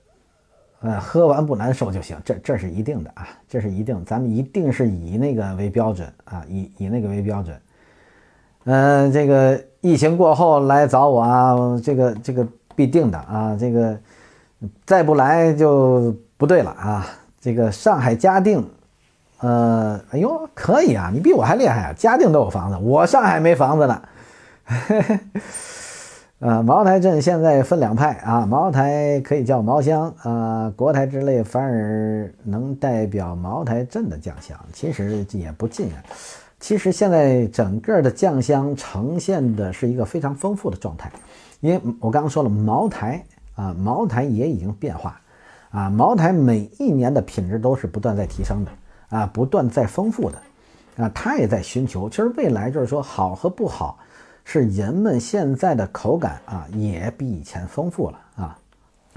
[0.84, 7.58] 呃，喝完不难受就行，这这是一定的啊，这是一定，咱们一定是以那个为标准啊，以以那个为标准。
[8.64, 13.98] 嗯，这个疫情过后来找我啊，这个这个必定的啊，这个
[14.84, 17.06] 再不来就不对了啊，
[17.40, 18.62] 这个上海嘉定。
[19.40, 21.94] 呃，哎呦，可以啊，你比我还厉害啊！
[21.96, 24.02] 嘉定都有房子，我上海没房子呢。
[26.44, 36.04] 呃，茅台镇现在分两派啊，茅台可以叫茅香啊，国台之类反而能代表茅台镇的酱香，其实也不尽然。
[36.60, 41.10] 其实现在整个的酱香呈现的是一个非常丰富的状态，
[41.60, 43.24] 因为我刚刚说了，茅台
[43.54, 45.18] 啊，茅台也已经变化
[45.70, 48.70] 啊，茅台每一年的品质都是不断在提升的
[49.08, 50.36] 啊，不断在丰富的
[50.98, 52.06] 啊，它也在寻求。
[52.10, 53.98] 其实未来就是说好和不好。
[54.44, 58.58] 是人们现在的口感啊，也比以前丰富了啊，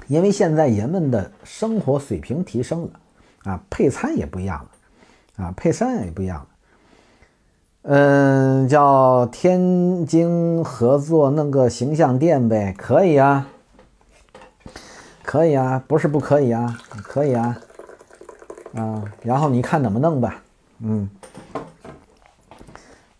[0.06, 2.90] 因为现在人们的生活水平提升了
[3.44, 6.46] 啊，配餐也不一样了啊，配餐也不一样了。
[7.82, 13.46] 嗯，叫天津合作弄个形象店呗，可以啊，
[15.22, 17.60] 可以啊，不是不可以啊，可以啊，
[18.74, 20.42] 啊，然后你看怎么弄吧，
[20.80, 21.08] 嗯。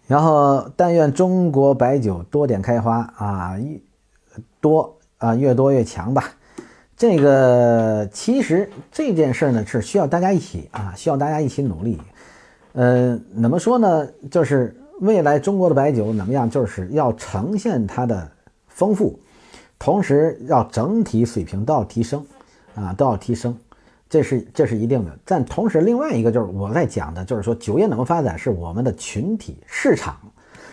[0.08, 3.78] 然后，但愿中国白酒多点开花啊，越
[4.58, 6.24] 多啊，越多越强吧。
[6.96, 12.00] 这个其实这件事呢，是需要大家一起啊，需要大家一起努力。
[12.72, 14.08] 呃，怎么说呢？
[14.30, 16.48] 就是未来中国的白酒怎么样？
[16.48, 18.26] 就是要呈现它的
[18.66, 19.20] 丰富，
[19.78, 22.24] 同时要整体水平都要提升
[22.74, 23.54] 啊，都要提升。
[24.08, 30.18] 这是这是一定的，但同时另外一个就是我在讲的，就是说酒业怎么发展，是我们的群体市场，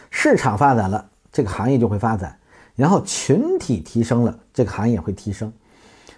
[0.09, 2.39] 市场发展了，这个行业就会发展，
[2.75, 5.51] 然后群体提升了，这个行业会提升，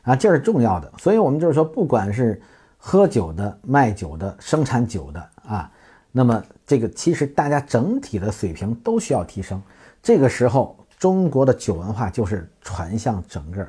[0.03, 0.91] 啊，这是重要的。
[0.99, 2.39] 所以我们就是说，不管是
[2.77, 5.71] 喝酒的、卖酒的、生产酒的啊，
[6.11, 9.59] 那么这个其实大家整体的水平都需要提升。
[10.03, 13.67] 这个时候，中国的酒文化就是传向整个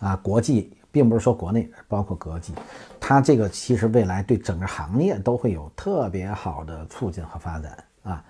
[0.00, 0.72] 啊国际。
[0.98, 2.52] 并不是说国内，包括国际，
[2.98, 7.72] 它这个其实未来对整个行业都会有特别好的促进和发展
[8.02, 8.24] 啊。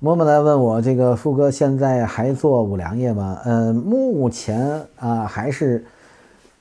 [0.00, 3.40] 默默来问我这个富哥现在还做五粮液吗？
[3.46, 5.82] 嗯，目前啊还是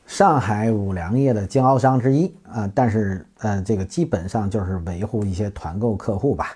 [0.07, 6.55] 上海五粮液的经销商之一啊，但是呃这个基本上就是维护一些团购客户吧，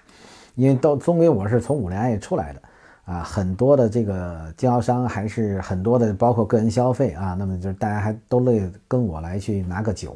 [0.55, 2.61] 因为都终归我是从五粮液出来的。
[3.05, 10.15] 啊，很多的这个经销商还是很多的，包括个人消费啊，那么就是大家还都乐意跟我来去拿个酒，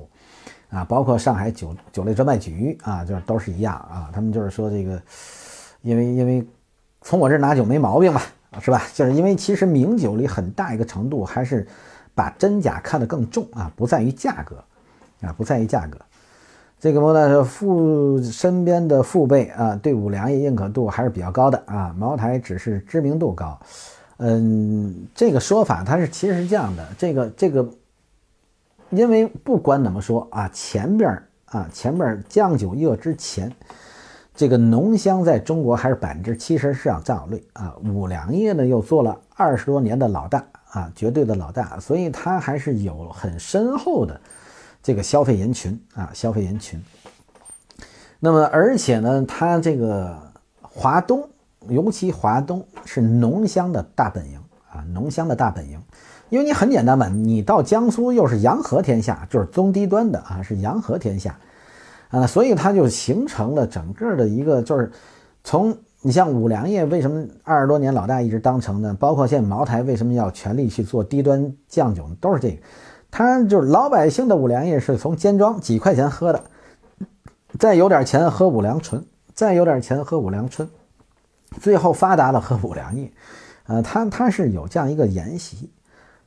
[0.70, 5.02] 啊，包括上海酒酒类专卖局啊，就是都是一样啊，他们就是说这个，
[5.82, 6.48] 因为因为
[7.02, 8.22] 从我这拿酒没毛病吧，
[8.62, 8.82] 是吧？
[8.94, 11.68] 就是因为其实名酒里很大一个程度还是
[12.16, 14.64] 把真假看得更重啊，不在于价格
[15.22, 16.00] 啊，不在于价格。
[16.80, 21.96] 这个呢是父身边的父辈啊，对五粮液认可度还是比较高的啊。
[21.98, 23.60] 茅台只是知名度高，
[24.18, 26.88] 嗯，这个说法它是其实是这样的。
[26.96, 27.68] 这个这个，
[28.92, 33.52] 因为不管怎么说啊，前边啊前边酱酒业之前，
[34.36, 37.76] 这个浓香在中国还是百分之七十市场占有率啊。
[37.86, 44.22] 五粮液呢又做了二十多年的老大啊，绝对的老大，所以它还是有很深厚的。
[44.88, 46.82] 这个消费人群啊，消费人群。
[48.22, 50.18] 那么，而且呢，它这个
[50.62, 51.28] 华东，
[51.68, 54.40] 尤其华东是浓香的大本营
[54.72, 55.78] 啊，浓香的大本营。
[56.30, 61.38] 因为你很简单嘛，你到江苏又是洋河天下，就是中低端的啊，是洋河天下
[62.08, 64.90] 啊，所以它就形成了整个的一个，就是
[65.44, 68.96] 从你像五粮液为什么二十多年老大一直当成呢？
[68.98, 72.16] 包括现在茅台为什么要全力去做低端酱酒呢？
[72.22, 72.58] 都是这个。
[73.10, 76.44] 他就是老百姓的五粮液是从尖庄几块钱喝的，
[77.58, 79.04] 再有点钱喝五粮醇，
[79.34, 80.68] 再有点钱喝五粮春，
[81.62, 83.12] 最后发达了喝五粮液，
[83.68, 85.70] 呃，他他是有这样一个沿袭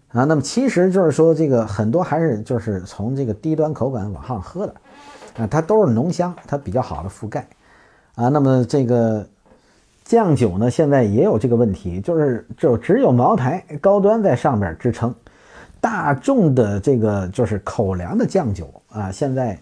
[0.08, 0.24] 啊。
[0.24, 4.74] 那么其实就是说这个很多还是就是从这个低端口感往上喝的
[5.36, 7.46] 啊，它都是浓香，它比较好的覆盖
[8.14, 8.28] 啊。
[8.30, 9.24] 那么这个
[10.02, 15.14] 酱酒呢，现在也有这个问题，就是就只有茅台高端在上边支撑。
[15.80, 19.58] 大众的这个就是口粮的酱酒啊，现在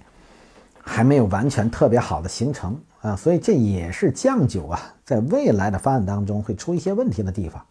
[0.82, 7.64] 还没有完全特别好的形成啊，所以这也是酱酒啊在未来的发展当中会出一些问题的地方。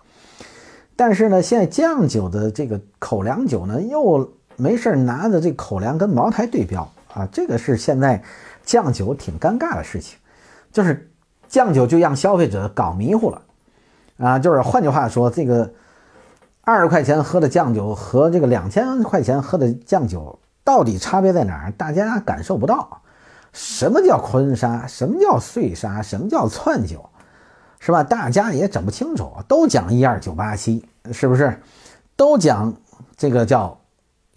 [0.96, 8.24] 但是呢，现在酱酒的这个口粮酒呢，又没事拿着这口粮跟茅台对标啊，这个是现在
[8.64, 10.18] 酱酒挺尴尬的事情，
[10.72, 11.10] 就是
[11.50, 13.42] 酱酒就让消费者搞迷糊了
[14.18, 15.70] 啊，就是换句话说这个。
[16.68, 21.72] 二十块钱喝的酱酒和这个两千块钱喝的酱酒到底差别在哪儿？
[21.72, 23.04] 大家感受不到。
[23.54, 24.86] 什么叫坤沙？
[24.86, 26.02] 什么叫碎沙？
[26.02, 27.10] 什么叫窜酒？
[27.80, 28.04] 是吧？
[28.04, 29.32] 大家也整不清楚。
[29.48, 31.58] 都讲一二九八七，是不是？
[32.18, 32.74] 都讲
[33.16, 33.80] 这个叫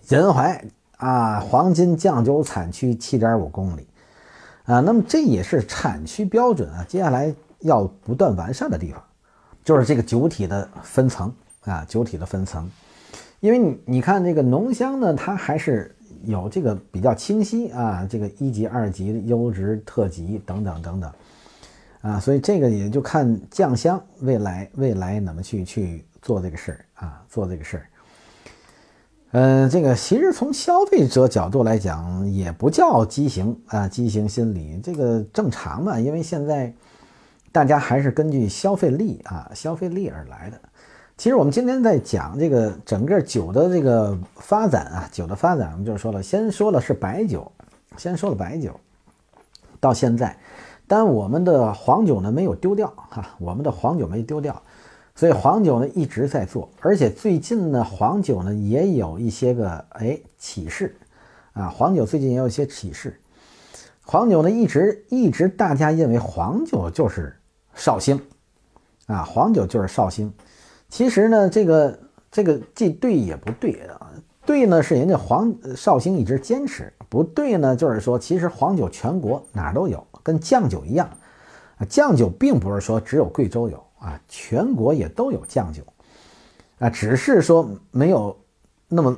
[0.07, 0.65] 仁怀
[0.99, 3.89] 啊，黄金酱酒产区七点五公里
[4.67, 4.79] 啊。
[4.79, 6.87] 那么这也是产区标准啊。
[6.87, 9.03] 接下来要不断完善的地方，
[9.65, 11.35] 就是这个酒体的分层。
[11.65, 12.71] 啊，酒体的分层。
[13.41, 15.95] 因为你你看这个浓香呢，它还是
[16.25, 21.13] 有这个比较清晰啊，这个一级、二级、优质、特级等等等等
[22.03, 27.87] 啊，所以这个也就看酱香未来未来怎么去去做这个事儿啊，做这个事儿。
[29.33, 36.75] 嗯，这个其实从消费者角度来讲，也不叫畸形啊，畸形心理这个正常嘛，因为现在
[37.53, 40.61] 大家还是根据消费力啊，消费力而来的。
[41.21, 47.53] 其实我们今天在讲这个整个酒的这个发展啊，酒的发展，我们就是说了，先说了是白酒，
[47.99, 48.81] 先说了白酒，
[49.81, 50.35] 到现在，
[50.89, 54.63] 但我们的黄酒呢没有丢掉哈，我们的黄酒没丢掉，
[55.15, 60.97] 所以黄酒呢一直在做，而且最近呢黄酒呢也有一些个哎启示
[61.53, 63.21] 啊，黄酒最近也有一些启示，
[64.07, 67.37] 黄酒呢一直一直大家认为黄酒就是
[67.75, 68.19] 绍兴
[69.05, 70.33] 啊，黄酒就是绍兴。
[70.91, 71.99] 其实呢，这个
[72.31, 74.11] 这个既对也不对啊。
[74.45, 81.09] 对呢，是人家黄绍兴一直坚持；不对呢，就是说，其实黄酒全国哪儿都有，跟酱酒一样
[81.79, 81.87] 啊。
[81.89, 85.83] 酱酒并不是说只有贵州有啊，全国也都有酱酒
[86.81, 88.37] 啊，只是说没有
[88.89, 89.17] 那么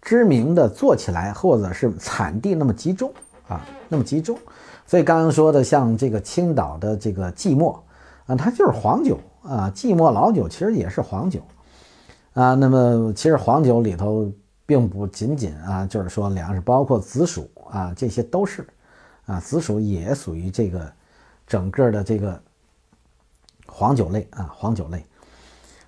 [0.00, 3.12] 知名的做起来，或者是产地那么集中
[3.48, 4.38] 啊，那么集中。
[4.86, 7.76] 所以刚刚说的，像这个青岛的这个寂寞
[8.26, 9.18] 啊，它就是黄酒。
[9.48, 11.40] 啊，寂寞老酒其实也是黄酒，
[12.34, 14.30] 啊，那么其实黄酒里头
[14.66, 18.66] 并不仅仅啊，就是说粮食，包括紫薯啊，这些都是，
[19.26, 20.92] 啊，紫薯也属于这个
[21.46, 22.40] 整个的这个
[23.66, 25.04] 黄酒类啊，黄酒类。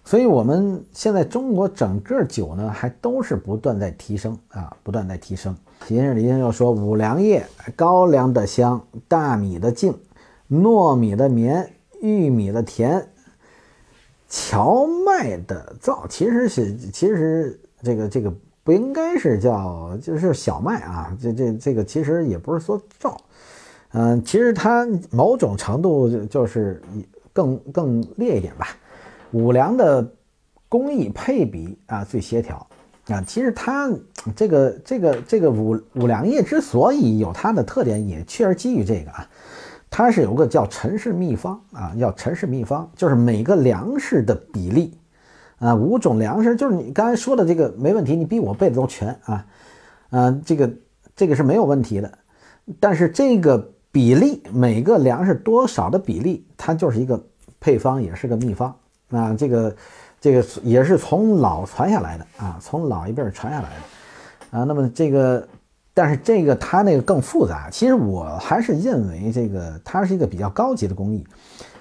[0.05, 5.55] 所以我们现在中国整个酒呢，还都是不断在提升啊，不断在提升。
[5.87, 7.45] 秦日林又说，五粮液，
[7.77, 9.95] 高粱的香，大米的净，
[10.51, 13.07] 糯米的绵，玉米的甜。
[14.29, 18.31] 荞麦的皂其实是，其实这个这个
[18.63, 23.17] 不应该是叫，就是小麦啊，这这这个其实也不是说皂，
[23.93, 26.83] 嗯，其实它某种程度就是
[27.33, 28.69] 更更烈一点吧。
[29.33, 30.07] 五粮的
[30.69, 32.67] 工艺配比啊最协调
[33.07, 33.91] 啊，其实它
[34.37, 39.27] 这个这个这个五五粮液之所以有它的特点，也确实基于这个啊。
[39.91, 44.97] 它是有个叫陈氏秘方啊，叫陈氏秘方，就是每个粮食的比例
[45.59, 49.47] 啊，五种粮食就是你刚才说的这个没问题，你比我背的都全啊，
[50.11, 50.71] 啊，这个
[51.17, 52.19] 这个是没有问题的，
[52.79, 57.19] 但是这个比例每个粮食多少的比例，它就是一个
[57.59, 58.75] 配方，也是个秘方
[59.11, 59.75] 啊，这个
[60.21, 65.49] 这个也是从老传下来的啊，从老一辈传下来的啊，那么这个。
[65.99, 71.27] 但是这个它那个更复杂，其实我还是认为这个它是一个比较高级的工艺，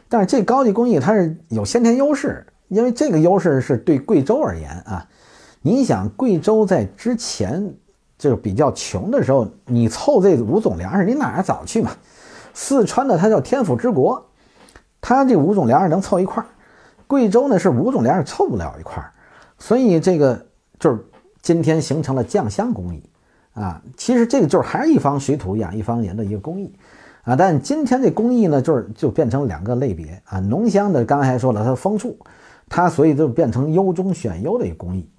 [0.10, 5.08] 但是这高级工艺它是有先天优势，因为这个优势是对贵州而言啊。
[5.62, 7.72] 你想贵州在之前
[8.18, 11.92] 就是比较穷的时候，你凑这五种粮食，你哪儿早去嘛？
[12.56, 14.26] 四川的它叫天府之国，
[15.00, 16.50] 它这五种粮食能凑一块儿，
[17.06, 19.14] 贵州呢是五种粮食凑不了一块儿，
[19.60, 20.44] 所以这个
[20.80, 21.06] 就是
[21.44, 23.04] 今天形成了酱香工艺。
[23.58, 26.72] 啊，其实这个就是还是一方水土养一方人的一个工艺，
[27.24, 30.40] 啊，但今天这工艺呢，就是就变成两个类别啊。
[30.40, 32.16] 浓香的刚才说了，它丰富，
[32.70, 35.10] 它所以就变成优中选优的一个工艺。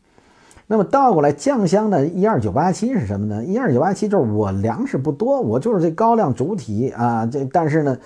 [0.69, 3.45] 那么倒过来，酱香的一二九八七是什么呢？
[3.45, 7.99] 一二九八七就是我粮食不多，我就是这高粱主体啊，这但是呢，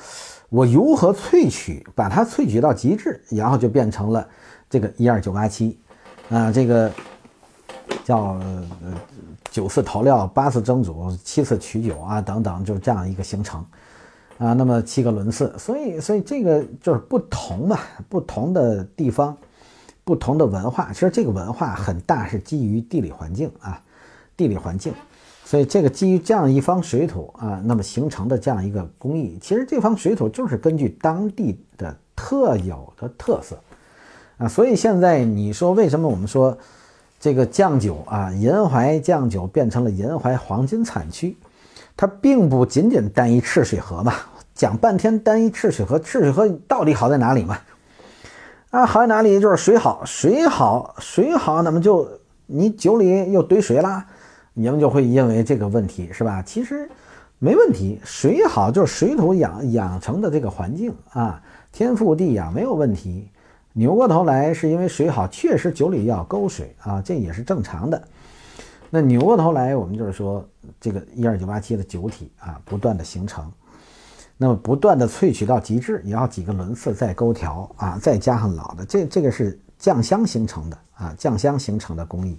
[0.49, 4.27] 我如何萃取，把它萃取到极致，然后就变成了
[4.71, 5.79] 这个一二九八七
[6.31, 6.91] 啊，这个
[8.03, 8.65] 叫呃。
[9.53, 13.63] 九次投料，八次蒸煮，七次取酒啊，等等，就这样一个形成
[14.39, 14.55] 啊。
[14.55, 17.79] 那么七个轮次，所以，所以这个就是不同嘛，
[18.09, 19.37] 不同的地方，
[20.05, 20.91] 不同的文化。
[20.95, 23.79] 其实这个文化很大是基于地理环境啊，
[24.39, 24.91] 地理环境。
[25.45, 33.59] 所以这个基于这样一方水土啊，那么形成的这样一个工艺，其实这方水土就是根据当地的特有的特色
[34.39, 34.49] 啊。
[34.49, 36.57] 所以现在你说为什么我们说？
[37.23, 41.37] 这个酱酒啊，银怀酱酒变成了银怀黄金产区，
[41.97, 44.13] 它并不仅仅单一赤水河嘛。
[44.57, 47.57] 讲半天单一赤水河，赤水河到底好在哪里嘛？
[48.71, 49.39] 啊，好在哪里？
[49.39, 52.09] 就是水好，水好，水好，那么就
[52.47, 54.05] 你酒里又兑水啦，
[54.53, 56.43] 你们就会因为这个问题是吧？
[56.45, 56.91] 其实
[57.39, 63.29] 没问题，水好就是水土养养成的这个环境啊，天赋地养没有问题。
[63.75, 68.03] 扭过头来是因为水好，确实酒里要勾水啊，这也是正常的。
[68.91, 70.47] 那扭过头来，我们就是说
[70.79, 73.51] 这个一二九八七的酒体啊，不断的形成，
[74.37, 82.39] 那么不断的萃取到极致，也要几个轮次再勾调啊，再加上老的，这这个是酱香形成的啊，酱香形成的工艺。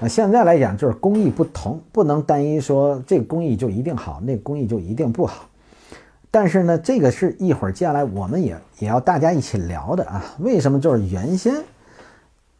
[0.00, 5.48] 啊，现在来讲就是工艺不同，不能单一说这个工艺就一定好，那个工艺就一定不好。
[6.30, 10.22] 但是呢，这个是一会儿接下来我们也也要大家一起聊的啊。
[10.38, 11.54] 为什么就是原先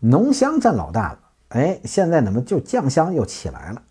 [0.01, 1.19] 浓香占老大了？
[1.49, 3.83] 哎，现在怎么就酱香又起来了？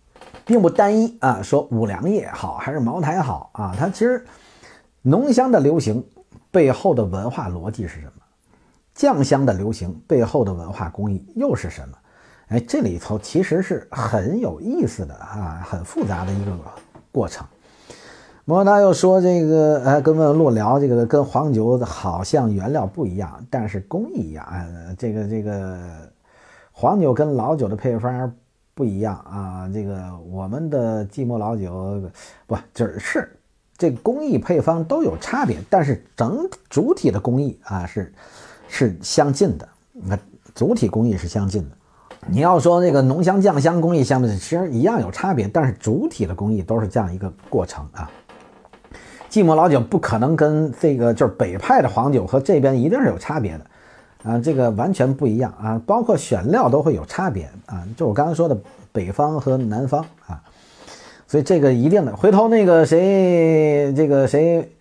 [0.44, 3.74] 并不单一啊，说五粮液好还是茅台好啊？
[3.78, 4.24] 它其实
[5.02, 6.04] 浓香的流行
[6.50, 8.12] 背后的文化逻辑是什么？
[8.94, 11.98] 酱香的流行背后的文化工艺又是什么？
[12.48, 16.52] 哎，这里头其实是很有意思的啊，很复杂的一个
[17.10, 17.46] 过程。
[18.48, 24.46] 莫达又说这个，呃，跟问路聊这个，跟黄酒好像原料不一样，但是工艺一样。
[24.96, 25.76] 这个这个
[26.70, 28.32] 黄酒跟老酒的配方
[28.72, 29.68] 不一样啊。
[29.74, 32.00] 这个我们的寂寞老酒
[32.46, 33.36] 不就是
[33.76, 38.14] 这工艺配方都有差别，但是整主体的工艺啊是
[38.68, 39.68] 是相近的。
[39.90, 40.16] 你看
[40.54, 41.76] 主体工艺是相近的。
[42.28, 48.08] 你要说那个浓香酱香工艺相对其实一样有差别，但是主体的工艺都是这样一个过程啊。
[49.36, 57.86] 寂寞老酒不可能跟这个就是北派的黄酒和这边一定是有差别的啊，这个完全不一样啊，包括选料都会有差别啊。
[57.98, 58.56] 就我刚才说的
[58.92, 60.42] 北方和南方啊，
[61.28, 62.16] 所以这个一定的。
[62.16, 64.72] 回头那个谁，这个谁，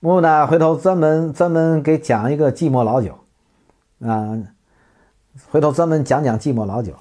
[0.00, 0.46] 木木呢？
[0.46, 3.12] 回头专门专门给讲一个寂寞老酒
[4.00, 4.38] 啊。
[5.50, 6.94] 回头专门讲讲寂寞老酒，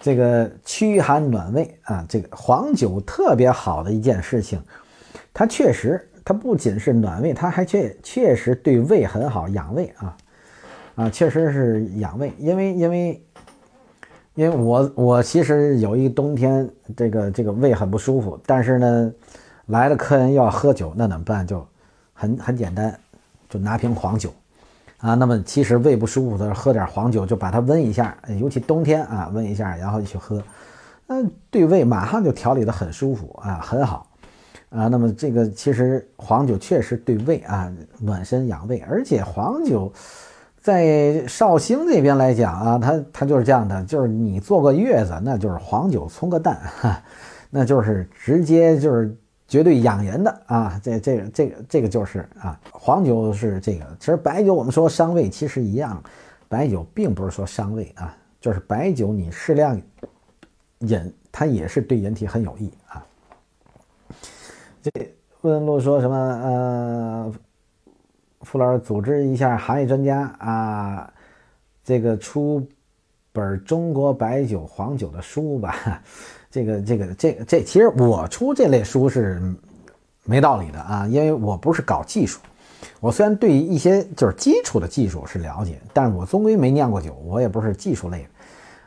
[0.00, 4.62] 这个驱寒暖胃啊，这个黄酒特别好的一件事情，
[5.32, 10.16] 它确实，它不仅是暖胃，它还确确实对胃很好，养胃啊
[10.94, 12.32] 啊，确实是养胃。
[12.38, 13.22] 因为因为
[14.34, 19.12] 因为我我其实有一冬天，这个这个胃很不舒服，但是呢，
[19.66, 21.46] 来了客人要喝酒，那怎么办？
[21.46, 21.66] 就
[22.12, 22.98] 很很简单，
[23.48, 24.32] 就拿瓶黄酒。
[24.98, 30.42] 啊，那么其实胃不舒服的，喝点黄酒就把它温一下，尤其冬天啊，温一下，然后去喝，
[31.08, 34.06] 嗯，对胃马上就调理的很舒服啊，很好
[34.74, 34.88] 啊。
[34.88, 39.92] 那么这个其实黄酒确实对胃啊暖身养胃，而且黄酒
[40.60, 47.02] 在绍兴这边来讲啊，它它就是这样的，就是你坐个月子，那就是黄酒冲个蛋，哈，
[47.50, 49.16] 那就是直接就是。
[49.46, 56.02] 绝对养人的啊，这这个这个这个就是啊，黄酒是这个，其实白酒我们说伤胃，其实一样，
[56.48, 59.78] 白酒并不是说伤胃啊，就是白酒你适量
[60.80, 63.04] 饮，它也是对人体很有益啊。
[64.84, 64.90] 这
[65.40, 66.14] 问路说什么？
[66.14, 67.32] 呃，
[68.42, 71.10] 傅老师组织一下行业专家啊，
[71.82, 72.62] 这个出
[73.32, 76.02] 本中国白酒黄酒的书吧。
[76.52, 79.40] 这个这个这个这其实我出这类书是
[80.24, 82.38] 没道理的啊，因为我不是搞技术，
[83.00, 88.26] 我虽然对一些就是基础的技术是了解，但是我终归没酿过酒，我也不是技术类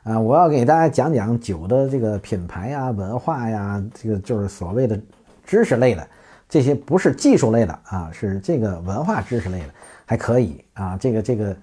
[0.03, 0.19] 的啊。
[0.19, 5.01] 我要给大家讲讲酒的这个品牌呀、文化呀，这个就是所谓的
[5.47, 6.07] 知识类的，
[6.47, 9.69] 这些不是技术类的啊，是这个文化知识类的，
[10.05, 11.57] 还可以啊，这个这个。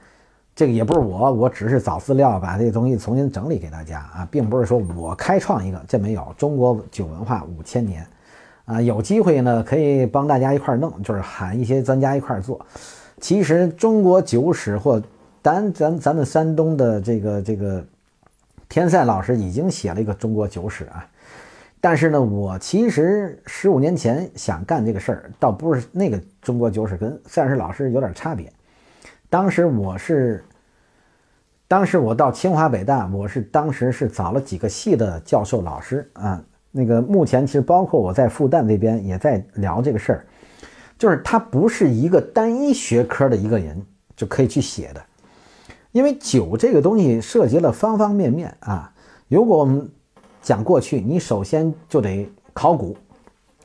[0.57, 6.33] 这个也不是我，我只是找资料，把这个东西重新整理给大家啊，并不是说我开创一个，这没有。
[6.39, 8.07] 中国酒文化五千年，
[8.65, 12.65] 啊，有机会呢可以帮大家一块弄，就是喊一些专家一块做。
[13.21, 15.03] 其实中国酒史或
[15.43, 17.85] 咱咱咱们山东的这个这个
[18.69, 21.05] 天赛老师已经写了一个中国酒史啊，
[21.85, 28.51] 但是呢，我其实十五年前想干这个事儿，倒不是那个中国酒史跟赛师老师有点差别。
[29.29, 30.43] 当时我是，
[31.69, 36.43] 当时我到清华北大，我是当时是找了几个系的教授老师啊。
[36.71, 40.25] 那个目前其实包括我在复旦这边也在聊这个事儿，
[40.99, 43.79] 就是他不是一个单一学科的一个人
[44.17, 45.05] 就可以去写的，
[45.93, 48.91] 因为酒这个东西涉及了方方面面啊。
[49.29, 49.91] 如果我们
[50.45, 52.95] 讲过去，你首先就得考古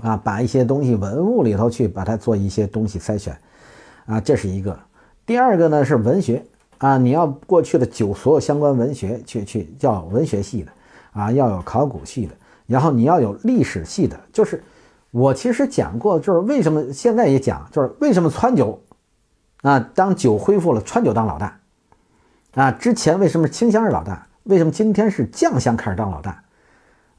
[0.01, 3.37] 啊，把一些东西文物里头去把它做一些东西筛选
[4.05, 4.79] 啊，这是一个。
[5.25, 6.41] 第二个呢是文学
[6.77, 10.71] 啊，你要过去的酒所有相关文学去去叫文学系的
[11.11, 12.33] 啊，要有考古系的，
[12.65, 14.17] 然后你要有历史系的。
[14.31, 14.63] 就是
[15.11, 18.81] 我其实讲过，就是为什么现在也讲，就是为什么川酒
[19.63, 21.59] 啊，当酒恢复了，川酒当老大
[22.53, 24.25] 啊，之前为什么清香是老大？
[24.43, 26.41] 为什么今天是酱香开始当老大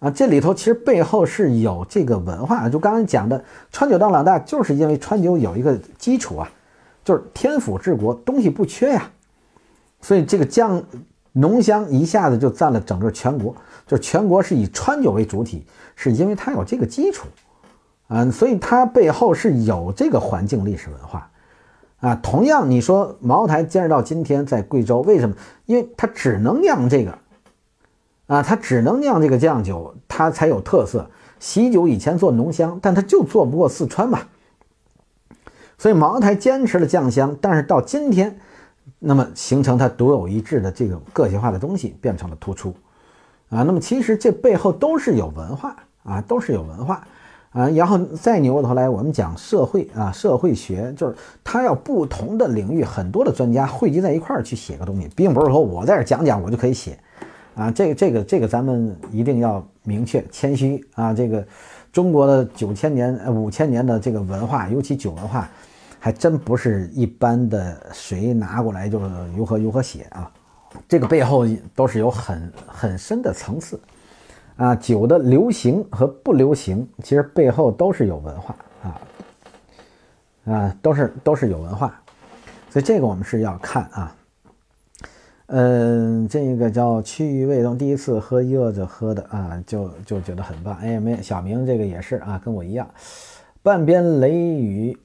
[0.01, 0.11] 啊？
[0.11, 6.51] 这里头其实背后是有这个文化，就刚才讲的川酒当老大，就是因为川酒有一个基础啊。
[7.03, 9.11] 就是天府治国，东西不缺呀，
[10.03, 10.81] 所以这个酱
[11.33, 15.65] 浓香一下子就占了整个全国，就是全国是以川酒为主体，
[15.97, 17.27] 是因为它有这个基础，
[18.09, 21.31] 啊，所以它背后是有这个环境历史文化，
[22.01, 25.35] 啊，同样你说茅台坚持到今天在贵州，为什么？
[25.65, 27.19] 因为它只能酿这个，
[28.31, 31.11] 啊，它只能酿这个酱酒，它才有特色。
[31.41, 34.21] 喜酒以前做浓香，但它就做不过四川嘛。
[35.77, 38.39] 所以茅台坚持了酱香，但是到今天，
[39.01, 42.73] 那么形成它独有一致的这个个性化的东西变成了突出，
[43.49, 45.75] 啊，那么其实这背后都是有文化
[46.05, 47.05] 啊，都是有文化
[47.51, 47.69] 啊。
[47.71, 56.97] 然后再扭过头来，我们讲社会啊，社会学就是它要不同的领域很多的专家汇集在一块儿去写个东西，并不是说我在这讲讲我就可以写。
[57.61, 61.13] 啊，这个这个这个，咱们一定要明确谦虚啊！
[61.13, 61.47] 这个
[61.93, 65.47] 中国的九千年、五千年的这个文化，尤其酒文化，
[65.99, 68.99] 还真不是一般的谁拿过来就
[69.37, 70.33] 如何如何写啊！
[70.89, 73.79] 这个背后都是有很很深的层次
[74.57, 74.75] 啊！
[74.75, 79.01] 酒的流行和不流行，其实背后都是有文化啊
[80.47, 82.01] 啊，都是都是有文化，
[82.71, 84.17] 所以这个我们是要看啊。
[85.53, 90.77] 嗯，这个叫区域味动，第一次喝热着喝的啊，就就觉得很棒。
[90.77, 92.89] 哎，没小明这个也是啊，跟我一样。
[93.61, 94.97] 半边雷雨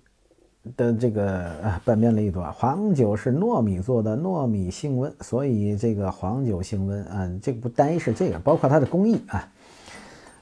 [0.77, 9.51] 的这个啊半边雷雨多，黄酒是糯米做的，糯米性温，所以这个黄酒性温啊，这个不单是这个，包括它的工艺啊。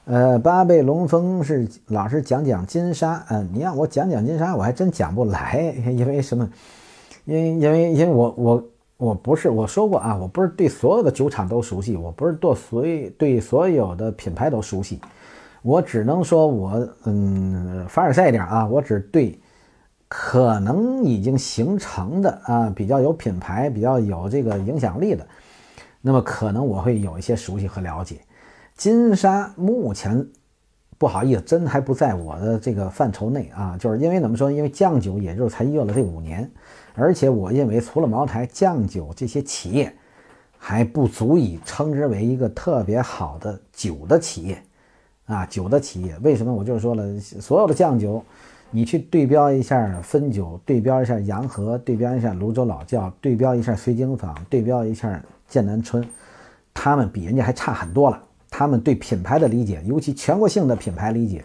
[0.04, 6.46] 呃，八倍龙峰是老师讲讲金沙，嗯，你让我讲讲金沙，我还真讲不来，因为什么？
[7.24, 8.64] 因因为因为我我。
[9.04, 12.82] 我不是我说过啊，我不是对所有的酒厂都熟悉，我不是对所
[13.18, 14.98] 对所有的品牌都熟悉，
[15.60, 19.38] 我只能说我嗯凡尔赛一点啊，我只对
[20.08, 25.26] 可能已经形成的啊比较有品牌、比较有这个影响力的，
[26.00, 28.20] 那么可能我会有一些熟悉和了解。
[28.74, 30.26] 金沙目前
[30.96, 34.50] 不好意思，真还不在我的这个范畴内啊，就是因为怎么说？
[34.50, 36.50] 因为酱酒也就才用了这五年。
[36.94, 39.92] 而且我认为，除了茅台、酱酒这些企业，
[40.56, 44.62] 还不足以称之为一个特别好的酒的企业，
[45.26, 46.16] 啊，酒的企业。
[46.22, 46.54] 为什么？
[46.54, 48.22] 我就是说了，所有的酱酒，
[48.70, 56.06] 你去对标一下汾酒，对标一下洋河，对标一下泸州老窖，对标一下水晶坊，对标一下剑南春，
[56.72, 58.22] 他们比人家还差很多了。
[58.48, 61.44] 他们对品牌的理解，尤其全国性的品牌理解。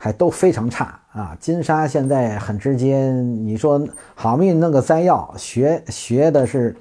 [0.00, 1.36] 还都非常差啊！
[1.40, 3.84] 金沙现在很直接，你说
[4.14, 6.76] 好命弄个摘要，学学的是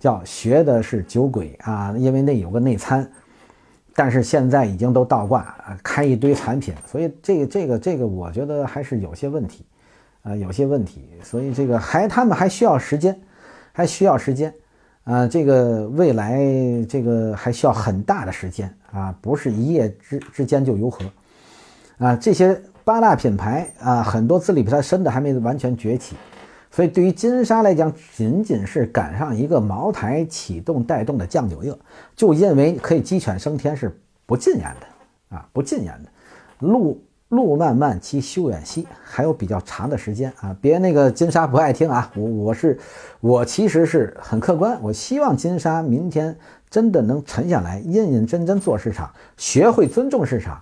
[0.00, 3.06] 叫学的是酒鬼啊，因为那有个内参，
[3.94, 9.66] 但是现在已经都倒挂，开一堆产品，所以这个这个这个，我觉得还是有些问题
[10.22, 13.14] 啊，有些问题，所以这个还他们还需要时间，
[13.72, 14.52] 还需要时间
[15.04, 16.40] 啊，这个未来
[16.88, 21.04] 这个还需要很大的时间啊，不是一夜之之间就如何。
[21.98, 26.16] 啊，这些八大品牌啊，很多资历比它深的还没完全崛起，
[26.70, 31.78] 所以对于金沙来讲，仅仅是赶上一个茅台启动带动的酱酒热，
[32.16, 36.08] 就认为可以鸡犬升天是不尽然的啊，不尽然的。
[36.58, 42.78] 路路漫漫其修远兮，还有比较长的时间啊，别那个金沙不爱听啊，我我是
[43.20, 46.36] 我其实是很客观，我希望金沙明天
[46.68, 50.60] 真的能沉下来，认认真真做市场，学会尊重市场。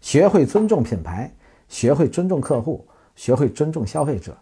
[0.00, 1.30] 学会尊重品牌，
[1.68, 4.36] 学会尊重客户，学会尊重消费者，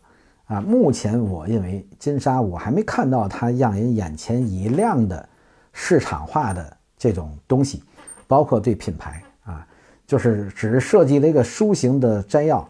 [0.46, 5.28] 啊，目前我认为金沙我还没看到它让人眼前一亮的
[5.72, 7.82] 市场化的这种东西，
[8.26, 9.66] 包括对品牌啊，
[10.06, 12.68] 就是只是设计了一个书形的摘要，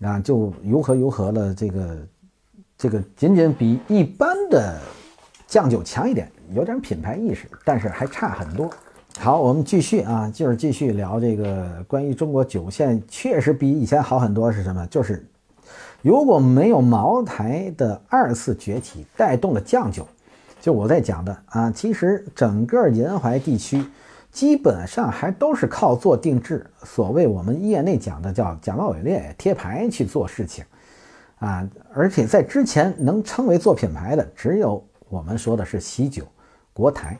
[0.00, 2.06] 啊，就如何如何了，这个
[2.76, 4.80] 这个仅仅比一般的
[5.46, 8.70] 酱酒强一点，有点品牌意识，但是还差很多。
[9.20, 14.50] 好，我们继续啊，就是继续聊这个关于中国酒，现在确实比以前好很多。
[14.50, 14.86] 是什么？
[14.86, 15.26] 就是
[16.02, 20.06] 如果没有茅台的二次崛起带动了酱酒，
[20.60, 23.84] 就我在讲的啊，其实整个沿淮地区
[24.30, 30.64] 基本上还都是靠做定制，所谓我们业内讲的叫假冒伪劣贴牌去做事情
[31.40, 31.68] 啊。
[31.92, 36.22] 而且在之前能称为做品牌的，只有我们说的是喜酒、
[36.72, 37.18] 国台。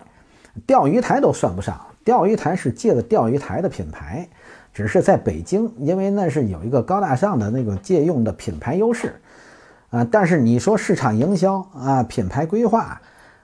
[0.67, 4.27] 钓鱼台都算不上，钓鱼台是借的钓鱼台的品牌，
[4.73, 9.21] 只是在北京，因为那是有一个高大上的那个借用的品牌优势，
[9.91, 12.99] 啊，但是你说市场营销啊，品牌规划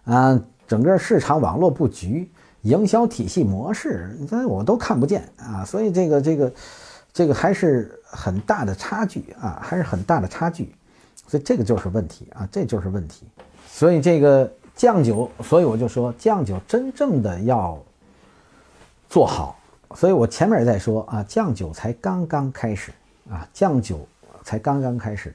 [0.06, 6.52] 啊，整个市场网络布局、营销体系模式，这我都看不见啊，所以这个这个
[7.12, 10.74] 这个还是很大的差距啊，还是很大的差距，
[11.26, 13.26] 所以这个就是问题啊，这就是问题，
[13.68, 14.50] 所以这个。
[14.76, 17.80] 酱酒，所以我就说酱酒真正的要
[19.14, 19.56] 做好，
[19.94, 22.90] 所以我前面也在说啊，酱酒才刚刚开始
[23.30, 24.04] 啊，酱酒
[24.42, 25.32] 才刚刚开始，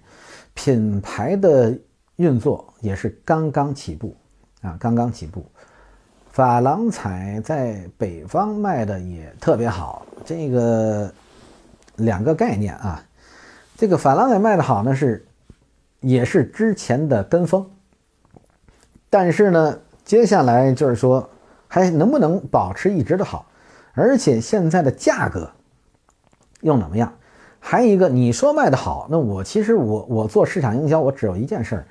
[0.53, 1.73] 品牌的
[2.17, 4.13] 运作也是刚刚起步
[4.61, 5.49] 啊，刚刚起步。
[6.36, 11.09] 珐琅彩在北方卖的也特别好，这个
[11.95, 13.01] 两个概念啊，
[13.77, 15.25] 这个珐琅彩卖的好呢是，
[16.01, 17.65] 也是之前的跟风，
[19.09, 21.30] 但是呢，接下来就是说
[21.69, 23.45] 还能不能保持一直的好，
[23.93, 25.49] 而且现在的价格
[26.61, 27.13] 又怎么样？
[27.61, 31.85] 还有一个，你说卖的好，那我其实我我做市场营销，我只有一件事儿，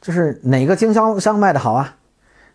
[0.00, 1.96] 就是哪个经销商卖的好啊？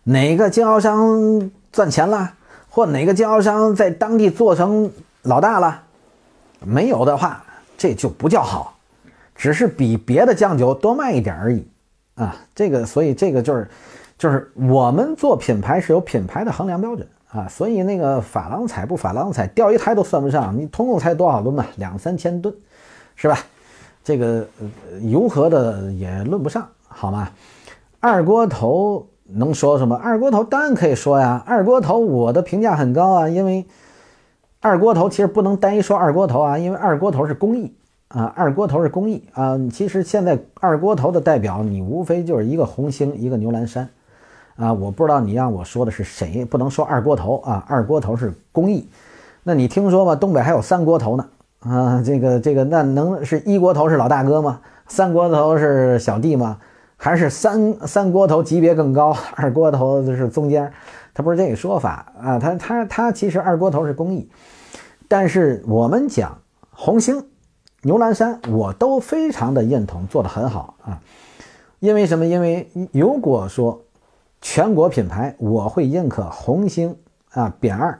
[0.02, 2.34] 哪个经销商赚钱了，
[2.68, 4.90] 或哪个经销商在当地做成
[5.22, 5.82] 老大了？
[6.58, 7.44] 没有的话，
[7.78, 8.76] 这就不叫好，
[9.36, 11.64] 只是比别的酱酒多卖一点而已
[12.16, 12.36] 啊。
[12.56, 13.70] 这个，所以这个就是，
[14.18, 17.48] 就是我们做品牌是有品牌的衡量标准啊。
[17.48, 21.66] 所以那个珐琅彩不珐琅彩，钓鱼台都算不上，你通共才多少吨嘛？
[21.76, 22.54] 两三千吨，
[23.16, 23.38] 是吧？
[24.04, 27.30] 这个呃油和的也论不上，好吗？
[28.00, 29.08] 二锅头。
[29.34, 29.96] 能说什么？
[29.96, 31.42] 二锅头当然可以说呀。
[31.46, 33.64] 二锅头我的评价很高啊，因为
[34.60, 37.72] 二锅头其实不能单一说二锅头啊，因为二锅头是工艺
[38.08, 39.58] 啊，二锅头是工艺啊。
[39.72, 43.88] 其实现在二锅头的代表，你无非就是一个红星，一个牛栏山
[44.62, 44.72] 啊。
[44.72, 47.64] 我不知道你让我说的是谁，不能说二锅头啊。
[47.68, 48.88] 二锅头是工艺，
[49.42, 50.14] 那你听说吗？
[50.14, 51.26] 东北还有三锅头呢
[51.60, 52.02] 啊。
[52.04, 54.60] 这个这个，那能是一锅头是老大哥吗？
[54.86, 56.58] 三锅头是小弟吗？
[56.96, 60.72] 还是三三锅头级别更高，二锅头就是中间，
[61.12, 64.30] 他不是这个说法啊，他他他其实二锅头是工艺，
[65.08, 66.38] 但是我们讲
[66.70, 67.26] 红星、
[67.82, 71.00] 牛栏山，我都非常的认同，做的很好啊。
[71.80, 72.24] 因为什么？
[72.24, 73.82] 因为如果说
[74.42, 76.94] 全国品牌，我会认可红星
[77.30, 77.98] 啊，扁二，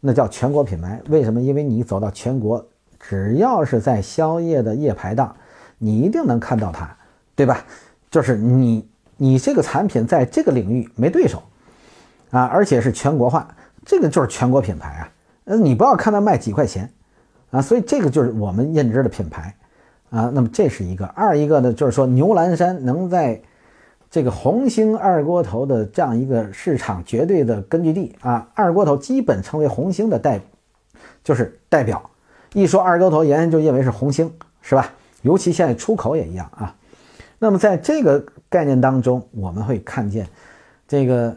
[0.00, 1.00] 那叫全国品牌。
[1.10, 1.40] 为什么？
[1.40, 2.66] 因为你走到全国，
[2.98, 5.36] 只要是在宵夜的夜排档，
[5.78, 6.96] 你一定能看到它，
[7.36, 7.62] 对吧？
[8.10, 11.42] 就是你，你这个产品在这个领域没对手，
[12.30, 13.46] 啊，而且是全国化，
[13.84, 15.12] 这个就是全国品牌啊。
[15.44, 16.90] 呃，你不要看它卖几块钱，
[17.50, 19.54] 啊，所以这个就是我们认知的品牌，
[20.08, 21.04] 啊，那么这是一个。
[21.06, 23.42] 二一个呢，就是说牛栏山能在
[24.14, 30.40] 这个红星二锅头的这样一个市场绝对的根据地啊，二锅头基本成为红星的代，
[31.24, 32.00] 就是代表。
[32.52, 34.92] 一说二锅头，人人就认为是红星，是吧？
[35.22, 36.76] 尤其现在出口也一样啊。
[37.40, 40.28] 那么在这个概念当中，我们会看见，
[40.86, 41.36] 这个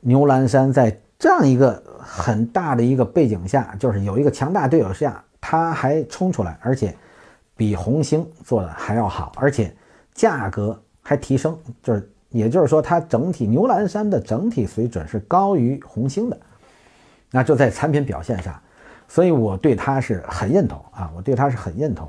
[0.00, 6.92] 牛栏山在这样一个很大的一个背景下，就是有一个强大对手下，它还冲出来，而且
[7.56, 9.72] 比红星做的还要好，而且
[10.12, 10.76] 价格
[11.10, 16.38] 还提升，就是也就是说，它整体牛栏山的整体水准是高于红星的，
[17.32, 18.54] 那就在产品表现上，
[19.08, 22.08] 所以我对它是很认同啊，我对它是很认同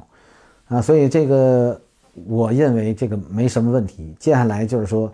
[0.68, 1.82] 啊，所以这个。
[2.28, 4.14] 我认为这个没什么问题。
[4.20, 5.10] 接下来就是说，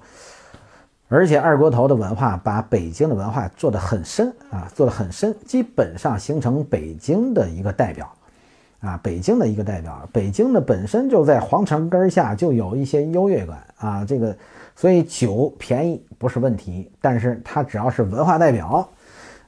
[1.07, 8.11] 而且二锅头的文化把北京的文化做得很深啊，做得很深，基本上形成北京的一个代表
[8.87, 10.07] 啊，北京的一个代表。
[10.13, 14.05] 北京的本身就在皇城根下，就有一些优越感啊。
[14.05, 14.35] 这个，
[14.75, 18.89] 所以酒便宜不是问题，但是它只要是文化代表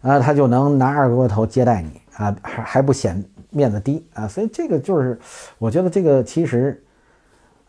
[0.01, 4.27] 啊，他就能拿二锅头接待你啊，还还不显面子低啊。
[4.27, 5.17] 所以这个就是，
[5.57, 6.83] 我觉得这个其实。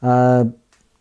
[0.00, 0.50] 呃，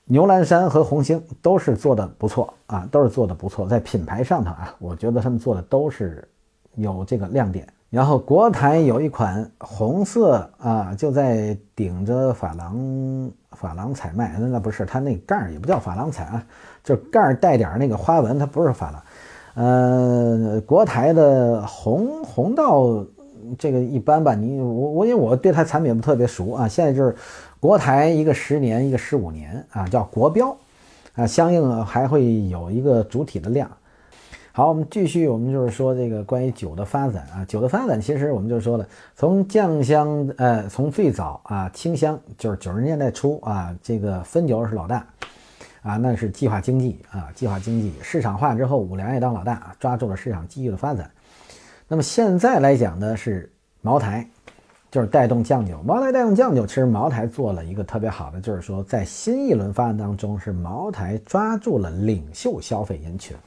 [0.04, 6.28] 牛栏山和红星都是做的不错啊，都是做的不错，在品牌上头啊，我觉得他们做的都是
[6.76, 7.66] 有这个亮点。
[7.90, 12.76] 然后国台有一款红色啊，就在顶着珐琅
[13.60, 16.46] 珐琅彩卖，那那不是它那盖儿也不叫珐琅彩啊，
[16.84, 19.04] 就是盖儿带点那个花纹，它不是珐琅。
[19.56, 23.06] 呃，国台的红红到
[23.58, 27.16] 这个一般吧，你我我因为我对它产品不特别熟啊，现在就是。
[27.62, 30.56] 国台一个十年，一个十五年啊，叫国标，
[31.14, 33.70] 啊，相应还会有一个主体的量。
[34.52, 38.86] 好，我们继续，我们就是说这个关于酒的发展啊，酒的发展，其实我们就说了，
[39.16, 45.06] 从酱香，呃，从最早啊清香，就是九十年代初啊，这个汾酒是老大，
[45.82, 51.10] 啊，那是计划经济啊，计划经济市场化之后，五粮液当老大，抓住了市场机遇的发展。
[51.88, 54.28] 那么现在来讲呢，是茅台。
[54.92, 63.38] 就是带动酱酒，茅台带动酱酒，其实茅台做了一个特别好的，就是说在新一轮发展当中，是茅台抓住了领袖消费人群，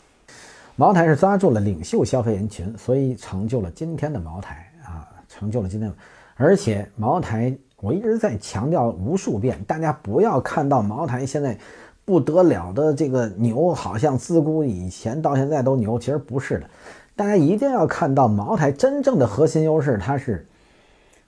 [0.76, 5.92] 茅台是抓住了领袖消费人群，所以成就了今天的茅台啊，成就了今天。
[6.36, 11.56] 而且茅台，我一直在强调无数遍，大家不要看到茅台现在
[12.04, 16.66] 不得了的这个牛，好像自古以前到现在都牛，其实不是的，
[17.14, 20.46] 大家一定要看到茅台真正的核心优势，它是。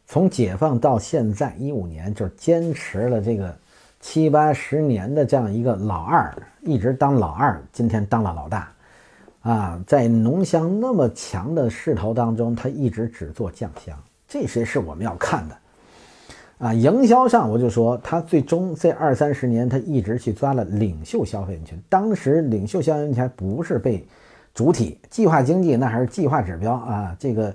[0.06, 3.56] 从解放到现在一五年，就是坚持了这个
[4.00, 6.30] 七八十年的这样一个老二，
[6.60, 8.70] 一直当老二，今天当了老大，
[9.44, 13.94] 啊，在浓香那么强的势头当中，他一直只做酱香，
[14.26, 15.56] 这些是我们要看的。
[16.56, 21.78] 啊，营销上我就说，他最终这二三十年，他一直去抓了领袖消费人群。
[21.90, 24.02] 当时领袖消费人群还不是被
[24.54, 27.54] 主体计划经济，那还是计划指标啊，这个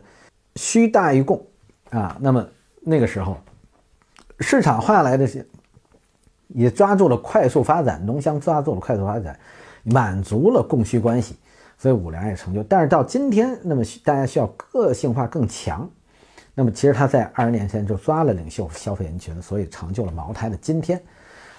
[0.57, 1.43] 需大于供
[1.89, 2.15] 啊。
[2.19, 2.45] 那么
[2.81, 3.35] 那个时候，
[4.41, 5.47] 市场换来的是
[6.49, 9.39] 也抓住了快速发展，浓香抓住了快速发展，
[9.83, 11.35] 满足了供需关系，
[11.79, 12.61] 所以五粮液成就。
[12.61, 15.89] 但是到今天，那么大家需要个性化更强。
[16.53, 21.01] 那么其实他在二十年前就抓了领袖消费人群，所以成就了茅台的今天，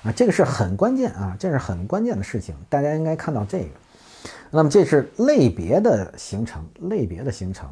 [0.03, 3.69] 啊，这个是很关键啊，这是很关键的事情，大家应该看到这个。
[4.51, 7.67] 那么这是类别的形成，类别的形成，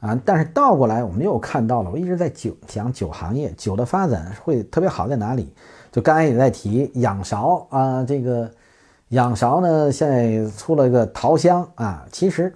[0.00, 5.50] 啊，但是倒过来我们又看到了，我一直在酒讲酒行业，酒的发展会特别好在哪里？
[5.90, 8.50] 就刚才也在提仰韶啊，这个
[9.10, 12.54] 仰韶呢现在出了一个桃香啊，其实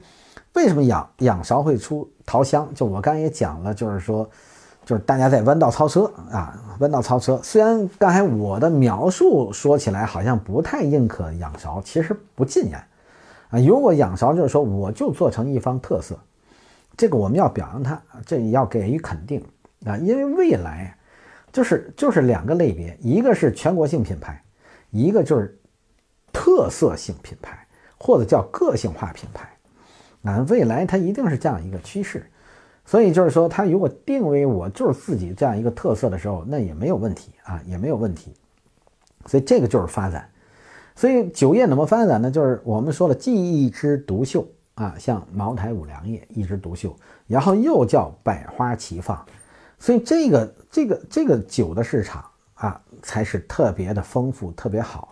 [0.55, 2.09] 为什么仰仰韶会出？
[2.25, 4.29] 桃香，就我刚才也讲了，就是说，
[4.85, 7.39] 就是大家在弯道超车啊，弯道超车。
[7.43, 12.81] 虽然刚才我的描述说起来好像不太认可仰韶，其实不尽然
[13.51, 13.59] 啊。
[13.59, 16.17] 如果仰韶就是说，我就做成一方特色，
[16.97, 19.45] 这个我们要表扬它，这也要给予肯定
[19.85, 19.97] 啊。
[19.97, 20.97] 因为未来
[21.51, 24.41] 就是就是两个类别，一个是全国性品牌，
[24.91, 25.59] 一个就是
[26.33, 27.66] 特色性品牌，
[27.99, 29.49] 或者叫个性化品牌。
[30.22, 32.24] 啊，未来它一定是这样一个趋势，
[32.85, 38.33] 所以就是说，它如果定位我就是自己这样一个特色的时候，那也没有问题啊，也没有问题。
[39.26, 40.28] 所以这个就是发展。
[40.95, 42.30] 所以酒业怎么发展呢？
[42.30, 46.95] 就是我们说了，既一枝独秀啊，像茅台、五粮液一枝独秀，
[47.26, 49.24] 然后又叫百花齐放，
[49.78, 52.24] 所以这个这个这个酒的市场
[52.55, 55.12] 啊，才是特别的丰富，特别好。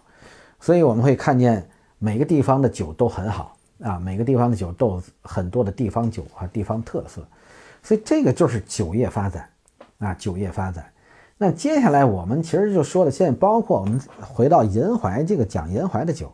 [0.61, 3.57] 所以我们会看见每个地方的酒都很好。
[3.83, 7.27] 啊，每个地方的酒都有很多的地方酒啊，地方特色，
[7.83, 9.49] 所以这个就是酒业发展
[10.01, 10.85] 啊，酒业发展。
[11.39, 16.31] 那接下来我们其实就说了，现在包括我们回到银怀这个讲银怀的酒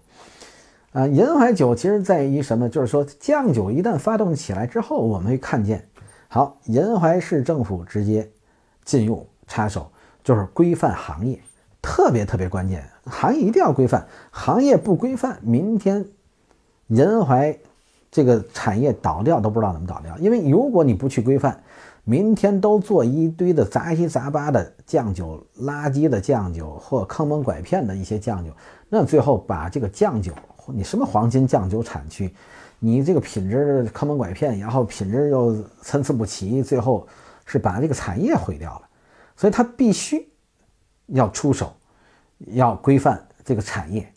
[0.91, 2.69] 啊，银怀酒其实在于什么？
[2.69, 5.87] 就是说酱酒一旦发动起来之后，我们会看见，
[6.27, 8.29] 好，银怀市政府直接
[8.85, 9.89] 进入插手，
[10.25, 11.39] 就是规范行业，
[11.87, 16.05] 特别特别关键，行业一定要规范，行业不规范，明天。
[16.89, 17.57] 仁怀
[18.11, 21.63] 这个产业倒掉都不知道怎么倒掉，因为如果你不去规范，
[22.03, 28.51] 明天都做一堆的杂七杂八的酱酒、垃圾的酱酒或坑蒙拐骗的一些酱酒，
[28.89, 30.33] 那最后把这个酱酒，
[30.75, 32.35] 你什么黄金酱酒产区，
[32.81, 37.07] 你这个品质坑蒙拐骗，然后品质又参差不齐，最后
[37.45, 38.83] 是把这个产业毁掉了。
[39.37, 40.29] 所以他必须
[41.07, 41.75] 要出手，
[42.47, 44.13] 要规范这个产业。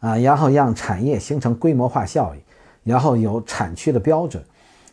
[0.00, 2.38] 啊，然后让产业形成规模化效益，
[2.82, 4.44] 然后有产区的标准，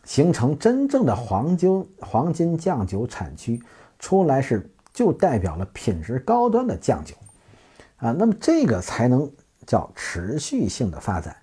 [0.06, 3.62] 形成真正的黄金黄金酱酒产区
[4.00, 7.14] 出来是就代表了品质高端的酱酒，
[7.98, 9.30] 啊，那么这个才能
[9.68, 11.36] 叫持续性的发展。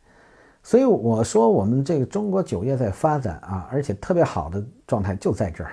[0.63, 5.73] 所以我说我们这个中国酒业在发展啊，而且特别好的状态就在这儿，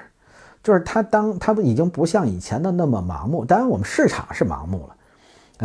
[0.66, 4.96] 就是它当它已经不像以前的那么盲目，当然我们市场是盲目了。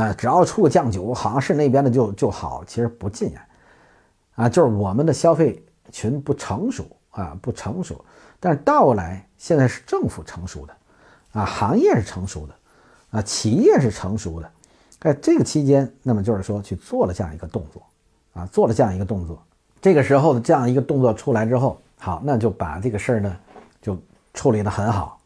[0.04, 3.42] 啊，只要出个酱酒，好像是那边的就就好，其实不尽然，
[4.34, 8.04] 啊，就是我们的消费群不成熟啊，不成熟。
[8.38, 10.76] 但是到来现在是政府成熟的，
[11.32, 12.54] 啊，行业是成熟的，
[13.10, 14.48] 啊，企业是成熟的，
[15.00, 17.82] 在这个期间，那么就是说去做了这样一个动作，
[18.34, 19.42] 啊，做了这样一个动作，
[19.80, 23.36] 这个时候的这样一个动作出来之后，好，那就把这个事儿呢
[23.82, 23.98] 就
[24.40, 25.20] 处理得很好，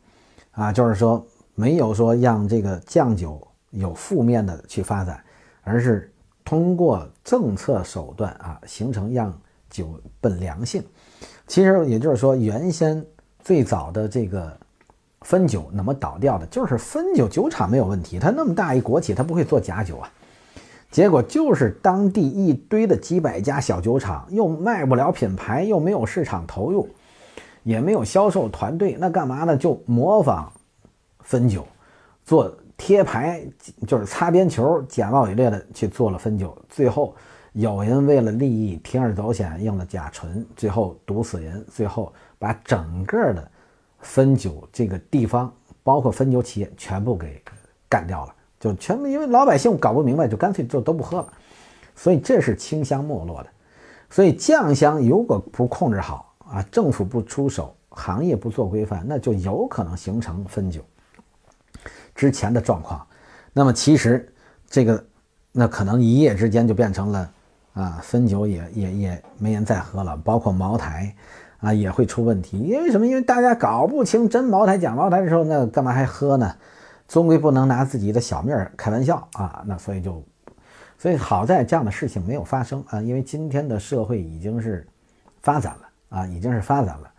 [0.50, 1.24] 啊，就是说
[1.54, 3.40] 没有说让这个酱酒。
[3.70, 5.20] 有负面的去发展，
[5.62, 6.12] 而是
[6.44, 9.36] 通过政策手段啊，形成让
[9.68, 10.80] 酒奔良性。
[11.48, 13.04] 其实也就是说，原先
[13.40, 14.56] 最早的这个
[15.18, 20.08] 汾酒怎么倒掉的，就是汾酒酒厂没有问题，它那么大一国企，它不会做假酒啊。
[20.92, 26.88] 结果就是当地一堆的几百家小酒厂，又卖不了品牌，又没有市场投入，
[27.64, 29.56] 也没有销售团队，那干嘛呢？
[29.56, 30.52] 就模仿
[31.18, 31.66] 汾酒
[32.24, 32.56] 做。
[32.76, 33.40] 贴牌
[33.86, 37.14] 就是擦边球，假冒伪劣的去做了汾酒，最后
[37.52, 43.48] 有人为了利益铤而走险用了甲醇，最后毒死人，最后把整个的
[44.00, 45.50] 汾酒这个地方，
[45.84, 47.40] 包括汾酒企业全部给
[47.88, 51.32] 干掉了，就全部因为老百姓搞不明白，就干脆就都不喝了，
[51.94, 53.48] 所以这是清香没落的。
[54.10, 60.80] 所以酱香如果不控制好啊，政府不出手，行业不做规范，那就有可能形成汾酒。
[62.14, 63.04] 之前的状况，
[63.52, 64.32] 那么其实
[64.68, 65.04] 这个
[65.50, 67.30] 那可能一夜之间就变成了
[67.72, 71.12] 啊，汾酒也也也没人再喝了，包括茅台
[71.58, 72.56] 啊也会出问题。
[72.58, 73.04] 因为什么？
[73.04, 76.54] 因为大家搞不清真茅台假茅台的时候，那干嘛还喝呢？
[77.08, 79.62] 终归不能拿自己的小命开玩笑啊！
[79.66, 80.22] 那所以就，
[80.96, 84.86] 所以好在这样的事情没有发生啊，因为今天的社会已经是
[85.42, 85.83] 发展了
[86.14, 87.12] 啊，已经是发展了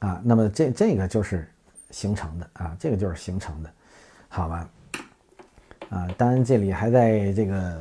[0.00, 0.20] 啊。
[0.24, 1.48] 那么这这个就是
[1.90, 3.70] 形成的啊，这个就是形成的，
[4.28, 4.68] 好吧？
[5.90, 7.80] 啊，当然这里还在这个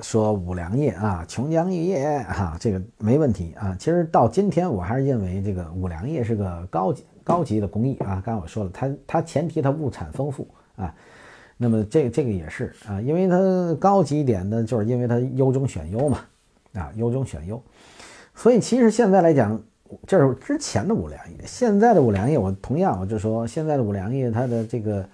[0.00, 3.76] 说五粮液啊，琼浆玉液哈，这个没问题啊。
[3.78, 7.04] 其实到今天我还是认为这个五粮液是个高级。
[7.24, 10.94] 高级的工艺啊，刚才我说了，它它前提它物产丰富啊，
[11.58, 16.20] 那么这这个也是啊，因为它高级一点的，就是因为它优中选优嘛，
[16.72, 17.62] 啊，优中选优，
[18.38, 19.60] 所以其实现在来讲，
[20.06, 25.04] 这是之前的五粮液，现在的五粮液，我同样我就说，现在的五粮液它的这个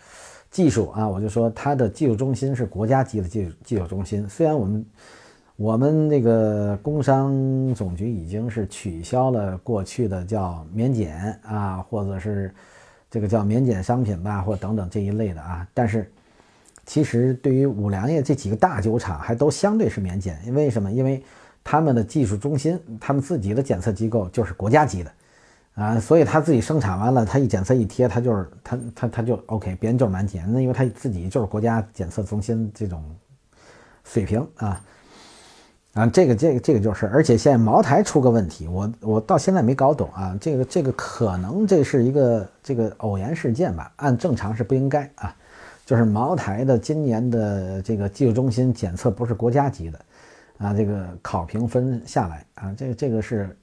[0.51, 4.85] 技术啊，我就说它的技术中心是国家级的技术技术中心，虽然我们。
[5.57, 7.33] 我们那个工商
[7.77, 12.53] 总局已经是取消了过去的叫免检啊，或者是
[13.09, 15.65] 这个叫免检商品吧，或等等这一类的啊。
[15.73, 16.11] 但是
[16.85, 20.37] 其实对于五粮液这几个大酒厂，还都相对是免检。
[20.45, 20.91] 因为什么？
[20.91, 21.23] 因为
[21.65, 25.11] 他们的技术中心，他们自己的检测机构就是国家级的
[25.75, 30.45] 啊，所以他自己生产完了，他一检测一贴，他就是他他他就 OK，别人就是满检。
[30.53, 33.03] 那因为他自己就是国家检测中心这种
[34.05, 34.81] 水平啊。
[35.95, 40.37] 啊，这个这个这个就是，而且现在茅台出个问题，我我到现在没搞懂啊。
[40.41, 45.33] 这个这个可能这是一个这个偶然事件吧，按正常是不应该啊。
[45.87, 50.01] 就是茅台的今年的这个技术中心检测不是国家级的，
[50.59, 53.57] 啊，这个考评分下来啊，这个这个是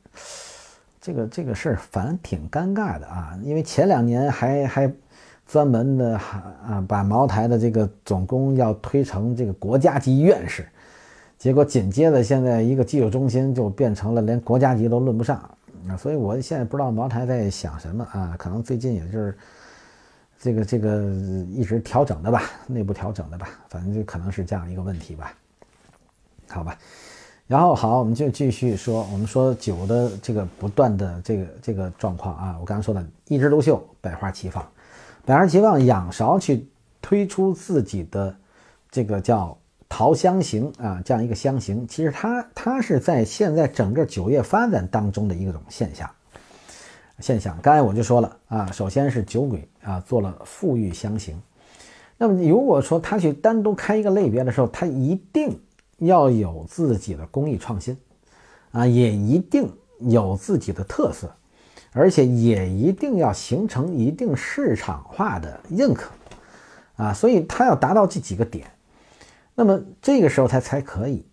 [1.00, 3.38] 这个这个事儿，反正挺尴尬的啊。
[3.44, 4.94] 因为前两年还还
[5.48, 10.68] 专门的啊把茅台的这个总工要推成这个国家级院士。
[11.38, 15.38] 结果紧接着，现在一个技术中心就变成了连国家级都论不上
[15.90, 15.98] 啊！
[15.98, 18.36] 所以我现在不知道茅台在想什么啊？
[18.38, 19.36] 可能最近也就是
[20.40, 21.02] 这个这个
[21.50, 25.34] 一直调整的吧，内部调整的吧，反正就可能是这样一个问题吧。
[26.52, 26.78] 好吧，
[27.48, 34.68] 然后好，我们就继续说，我们说酒的这个不断的这个这个状况啊，我刚刚说的一枝独秀，百花齐放，
[35.26, 36.68] 百花齐放，仰韶去
[37.02, 38.36] 推出自己的
[38.90, 39.58] 这个叫。
[39.94, 46.10] 桃香型啊，这样一个香型，其实它它是在现在整个酒业发展当中的一种现象。
[47.20, 51.38] 现象，刚才我就说了啊，首先是酒鬼啊做了馥郁香型，
[52.18, 55.60] 那么如果说他去单独开一个类别的时候，他一定
[56.02, 57.98] 要有自己的工艺创新
[58.72, 61.32] 啊，也一定有自己的特色，
[61.92, 66.12] 而且也一定要形成一定市场化的认可
[66.96, 68.70] 啊，所以他要达到这几个点。
[69.54, 71.26] 那么这个时候他才可以，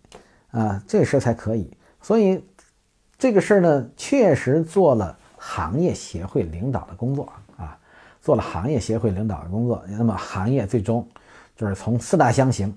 [0.51, 1.71] 啊，这个时候才可以。
[2.01, 2.43] 所以
[3.17, 7.77] 这个事儿呢，确实做了行业协会领导的工作啊，
[8.21, 9.83] 做了行业协会领导的工作。
[9.87, 11.07] 那么行业最终
[11.55, 12.75] 就是从四大香型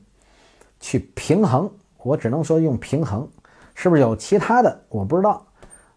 [0.80, 1.70] 去平衡，
[2.02, 3.28] 我只能说用平衡，
[3.74, 5.46] 是不是有其他的我不知道，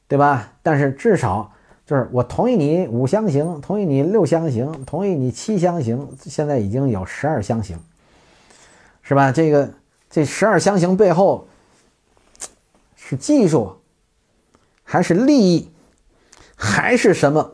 [0.07, 0.53] 对吧？
[0.61, 1.51] 但是至少
[1.85, 7.77] 就是我同意你五香型，同意你六香型，同意你七香型，现在已经有十二香型。
[9.07, 9.31] 是吧？
[9.31, 9.69] 这个
[10.09, 11.47] 这十二香型背后
[12.95, 13.75] 是技术，
[14.83, 15.69] 还是利益，
[16.55, 17.51] 还是什么？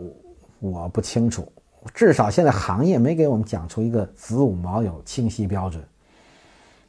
[0.60, 1.52] 我不清楚。
[1.94, 5.84] 至少现在行业没给我们讲出一个子午卯酉清晰标准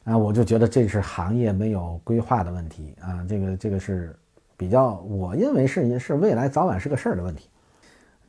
[0.05, 0.17] 啊！
[0.17, 3.25] 我就觉得这是行业没有规划的问题啊！
[3.27, 4.15] 这个这个是
[4.57, 7.49] 比较，我认为是是未来早晚是个事儿的问题。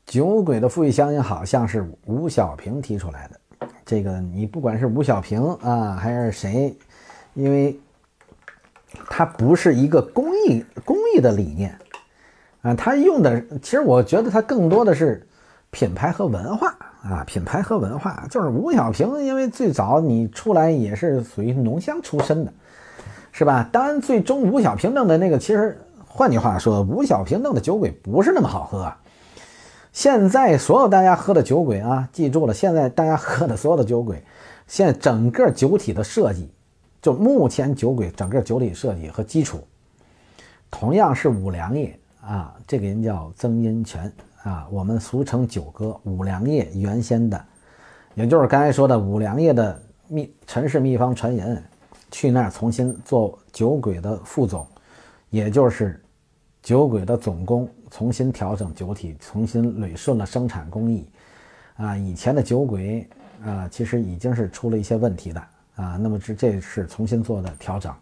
[0.06, 3.68] 酒鬼的馥郁香也好像是吴小平提出来的。
[3.84, 6.76] 这个你不管是吴小平啊，还是谁，
[7.34, 7.78] 因为
[9.10, 11.76] 他不是一个公益公益的理念
[12.62, 15.26] 啊，他用的其实我觉得他更多的是
[15.70, 22.52] 品牌和文化啊，品牌和文化就是吴小平，因为最早你出来也是属于农乡出身的，
[23.30, 23.68] 是吧？
[23.70, 28.90] 当然，最终吴小平弄的那个，其实换句话说，吴小平弄的酒鬼不是那么好喝。
[29.92, 34.24] 现在所有大家喝的酒鬼啊，记住了，现在大家喝的所有的酒鬼，
[34.66, 36.50] 现在整个酒体的设计，
[37.02, 39.62] 就目前酒鬼整个酒体设计和基础，
[40.70, 44.10] 同样是五粮液啊，这个人叫曾荫权
[44.44, 47.44] 啊，我们俗称九哥，五粮液原先的，
[48.14, 51.62] 也就是刚才说的五粮液的秘陈氏秘方传人，
[52.10, 54.66] 去那儿重新做酒鬼的副总，
[55.30, 56.00] 也就是
[56.62, 57.68] 酒鬼的总工。
[57.90, 61.08] 重新调整酒体，重新捋顺了生产工艺，
[61.76, 63.08] 啊，以前的酒鬼
[63.44, 65.40] 啊，其实已经是出了一些问题的
[65.76, 65.96] 啊。
[65.96, 67.94] 那么这这是重新做的调整。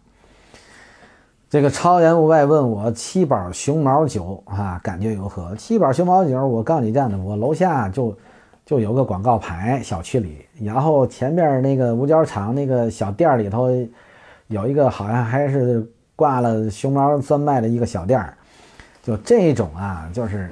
[1.53, 5.55] 这个超言无外问我七宝熊猫酒啊，感觉如何？
[5.55, 8.17] 七宝熊猫酒，我告诉你这样的，我楼下就
[8.65, 13.69] 就有个广告牌，小区里，然后前面那个五角场那个小店里头
[14.47, 18.27] 有一个，好像还是挂了熊猫专卖的一个小店，
[19.03, 20.49] 就这种啊，就是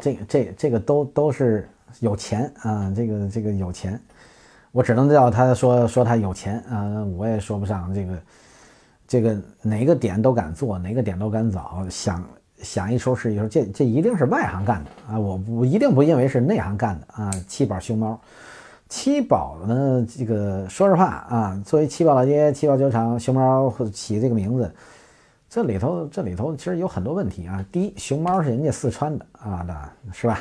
[0.00, 1.68] 这这这个都都是
[2.00, 4.00] 有钱啊，这个这个有钱，
[4.70, 8.14] 我只能叫他说说他有钱啊，我也说不上这个。
[9.12, 12.24] 这个哪个点都敢做，哪个点都敢找，想
[12.62, 15.18] 想一出是一出，这这一定是外行干的啊！
[15.20, 17.30] 我不一定不认为是内行干的啊！
[17.46, 18.18] 七宝熊猫，
[18.88, 20.06] 七宝呢？
[20.16, 24.74] 这个说实话啊，作为七宝老街、七宝酒厂，熊猫起这个名字，
[25.46, 27.62] 这里头这里头其实有很多问题啊。
[27.70, 30.40] 第一，熊猫是人家四川的啊，是吧？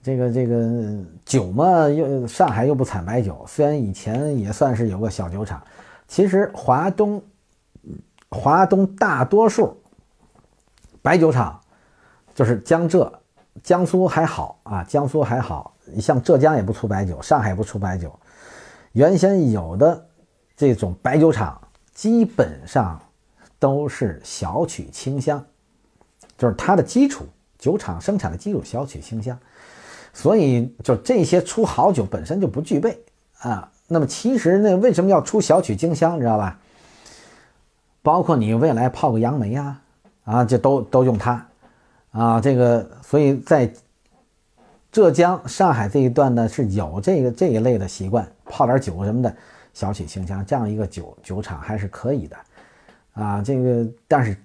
[0.00, 5.60] 这个这个酒嘛，又上海又不产白酒，虽然以前也算是有个小酒厂，
[6.06, 7.20] 其实华东。
[8.34, 9.80] 华东大多数
[11.00, 11.60] 白酒厂，
[12.34, 13.20] 就是江浙、
[13.62, 15.72] 江苏还好啊，江苏还好。
[15.84, 18.12] 你像浙江也不出白酒，上海不出白酒。
[18.92, 20.06] 原先有的
[20.56, 21.60] 这种白酒厂，
[21.92, 23.00] 基本上
[23.58, 25.44] 都是小曲清香，
[26.36, 27.24] 就是它的基础
[27.58, 29.38] 酒厂生产的基础小曲清香。
[30.12, 32.98] 所以就这些出好酒本身就不具备
[33.38, 33.70] 啊。
[33.86, 36.58] 那么其实呢，为什么要出小曲清香，你知道吧？
[38.04, 39.80] 包括你未来泡个杨梅呀，
[40.24, 41.46] 啊，这都都用它，
[42.10, 43.72] 啊，这个所以在
[44.92, 49.34] 浙江、上海这一段呢是有这个这一类的习惯，泡点酒什么的，
[49.72, 52.36] 小曲清香，这样一个酒酒厂还是可以的，
[53.14, 54.36] 啊，这个但是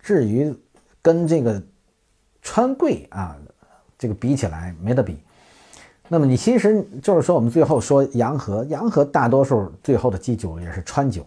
[0.00, 0.54] 至于
[1.02, 1.60] 跟这个
[2.40, 3.36] 川贵啊
[3.98, 5.18] 这个比起来没得比，
[6.06, 11.26] 那么你其实就是说我们最后说洋河，洋河大多数最后的基酒也是川酒。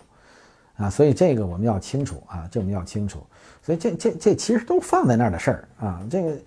[0.82, 3.20] 啊，所以这个我们要清楚啊，这我们要清楚。
[3.64, 6.38] 所以这这这其实都放在那儿的事儿啊，这个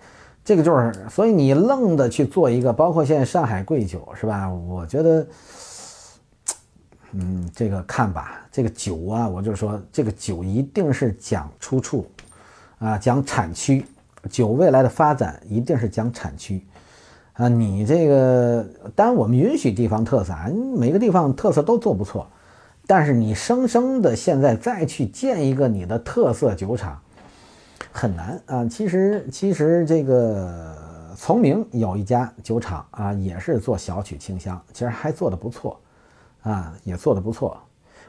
[0.43, 4.49] 这个就是，所以你愣的去做一个，包括现在上海贵酒是吧？
[4.49, 5.27] 我觉得，
[7.13, 12.05] 嗯，这个看吧，这个酒啊，我就说这个酒一定是讲出处
[12.79, 13.85] 啊，讲产区，
[14.29, 16.61] 酒未来的发展一定是讲产区
[17.33, 17.47] 啊。
[17.47, 20.33] 你这个当然我们允许地方特色，
[20.75, 22.27] 每个地方特色都做不错。
[22.87, 27.01] 但是你生生的现在再去建一个你的特色酒厂，
[27.91, 28.65] 很难啊。
[28.67, 30.75] 其实其实这个
[31.17, 35.79] 崇明有一家酒厂啊，也是做小曲清香，其实还做的不错，
[36.43, 37.57] 啊，也做的不错。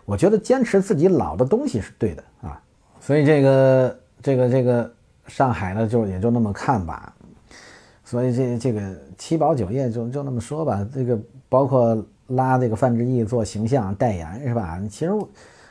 [0.05, 2.61] 我觉得坚持自己老的东西是对的啊。
[3.01, 4.93] 所以这个这个这个
[5.27, 7.15] 上海呢，就也就那么看吧。
[8.05, 10.87] 所以这这个七宝酒业就就那么说吧。
[10.93, 11.97] 这个包括。
[12.29, 14.81] 拉这个范志毅做形象代言是吧？
[14.91, 15.13] 其实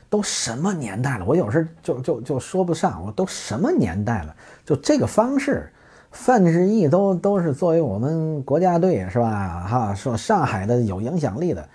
[0.10, 5.70] 都什么年代了，我有时就就就说不上，我都什么年代了，就这个方式，
[6.12, 9.66] 范志毅都都是作为我们国家队是吧？
[9.68, 11.68] 哈，说上海的有影响力的，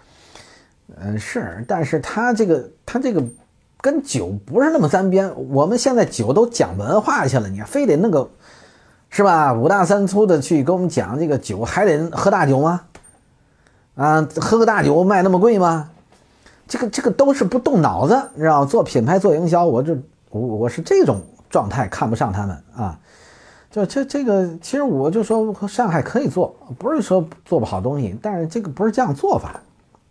[0.97, 3.23] 嗯是，但是他这个他这个
[3.81, 5.31] 跟酒不是那么沾边。
[5.51, 8.31] 我们现在酒都讲文化去了，你非得那个
[9.11, 9.53] 是吧？
[9.53, 12.83] 五大三粗的去给我们讲这个酒，还得喝大酒吗？
[13.95, 15.91] 啊，喝个大酒卖那么贵吗？
[16.67, 19.97] 这个这个都是不动脑子，你知道做品牌做营销，我就
[20.31, 22.99] 我我是这种状态，看不上他们啊。
[23.71, 29.61] 就这这个，其实我就说上海可以做，不是说做不好东西，但是这个不是这样做法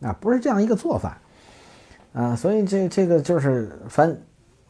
[0.01, 1.18] 啊，不是这样一个做法
[2.14, 2.35] 啊。
[2.35, 4.18] 所以这这个就是反。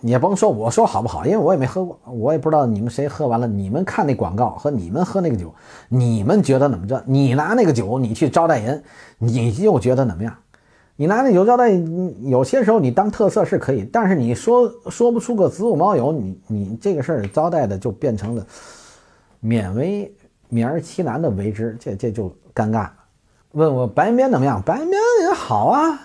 [0.02, 3.46] 你也甭说我说好不好，因为我也没喝过，我也不知道你们谁喝完了。
[3.46, 5.54] 你们看那广告和你们喝那个酒，
[5.90, 7.04] 你们觉得怎么着？
[7.06, 8.82] 你拿那个酒你去招待人，
[9.18, 10.34] 你又觉得怎么样？
[10.96, 11.70] 你拿那酒招待，
[12.22, 18.46] 有些时候你当特色是可以，但是你说说不出个子午卯酉，你你这个事儿招待的就变成了
[19.44, 20.14] 勉为
[20.50, 22.94] 勉而其难的为之，这这就尴尬了。
[23.52, 24.62] 问我白云边怎么样？
[24.62, 26.00] 白云边也好啊。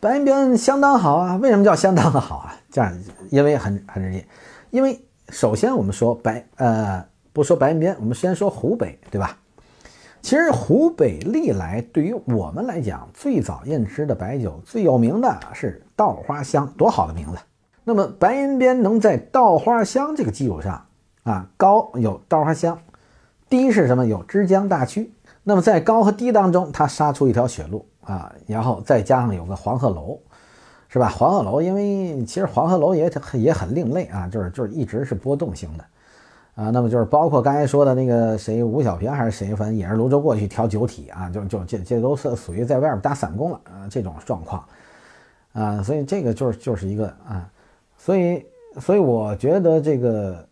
[0.00, 2.56] 白云边相当好啊，为什么叫相当的好啊？
[2.70, 2.98] 这样，
[3.28, 4.24] 因为很很容易，
[4.70, 4.98] 因为
[5.28, 7.04] 首先我们说白，呃，
[7.34, 9.36] 不说白云边，我们先说湖北，对吧？
[10.22, 17.38] 其实湖北历来对于我们来讲，最早认知的白酒最有名的是稻花香，多好的名字。
[17.84, 20.86] 那么白云边能在稻花香这个基础上
[21.24, 22.78] 啊，高有稻花香，
[23.50, 24.06] 低是什么？
[24.06, 25.12] 有枝江大曲。
[25.42, 27.86] 那么在高和低当中，它杀出一条血路。
[28.02, 30.18] 啊，然后再加上有个黄鹤楼，
[30.88, 31.08] 是吧？
[31.08, 35.84] 黄鹤楼，因为其实黄鹤楼也也很另类啊，就是就是一直是波动型的，
[36.54, 44.64] 啊，那么就是包括刚才说的那个谁吴小平还是谁，反正也是泸州过去调酒体啊，就就这这都是属于在外边打散工了啊这种状况
[45.52, 47.48] 啊，所以这个就是就是一个啊，
[47.96, 48.44] 所以
[48.80, 50.46] 所以我觉得这个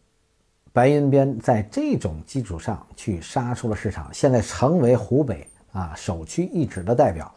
[0.73, 7.33] 白云边在这种基础上去杀出了市场，现在成为湖北啊首屈一指的代表，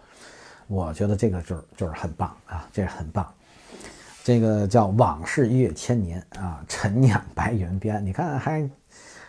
[0.71, 3.27] 我觉得这个就是就是很棒啊，这是很棒。
[4.23, 8.69] 这个叫往事越千年啊，陈酿白云边，你看还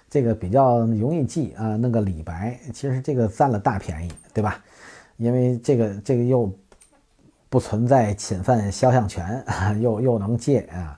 [0.09, 1.75] 这个比较容易记啊。
[1.75, 4.63] 那个李白其实这个占了大便宜，对吧？
[5.17, 6.49] 因为这个这个又
[7.49, 9.45] 不存在侵犯肖像权，
[9.83, 10.97] 又又能借啊。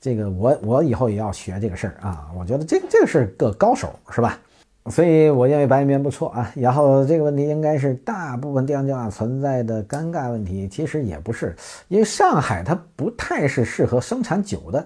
[0.00, 2.30] 这个我我以后也要学这个事儿啊。
[2.36, 4.38] 我觉得这这个是个高手，是吧？
[4.86, 11.54] 所以我认为白云边不错啊，然后这个问题应该是大部分地方酒厂存在的尴尬问题，其实也不是，
[11.88, 14.84] 因为上海它不太是适合生产酒的，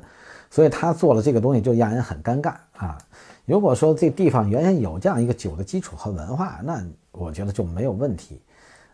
[0.51, 2.99] 所以他做了这个东西就让人很尴尬啊。
[3.47, 8.43] 如果说这地方原先有这样一个酒的基础和文化，那我觉得就没有问题，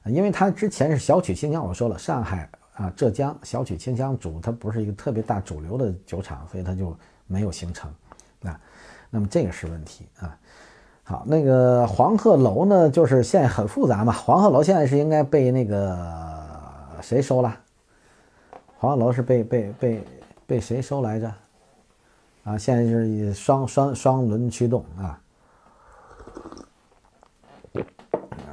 [0.05, 6.94] 因为它之前是小曲清香，我说了上海啊浙江小曲清香主它不是一个特别大主流的酒厂，所以它就
[7.27, 7.90] 没有形成
[8.43, 8.60] 啊。
[9.09, 10.36] 那么这个是问题啊。
[11.10, 14.12] 好，那个黄鹤楼呢，就是现在很复杂嘛。
[14.12, 15.98] 黄鹤楼现在是应该被那个
[17.02, 17.52] 谁收了？
[18.78, 20.04] 黄鹤楼是被被被
[20.46, 21.26] 被谁收来着？
[22.44, 25.18] 啊，现在就是双双双轮驱动啊，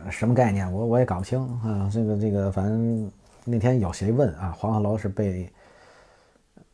[0.10, 0.74] 什么概念？
[0.74, 1.88] 我我也搞不清啊。
[1.94, 3.12] 这个这个，反正
[3.46, 4.52] 那天有谁问啊？
[4.58, 5.48] 黄鹤楼是被。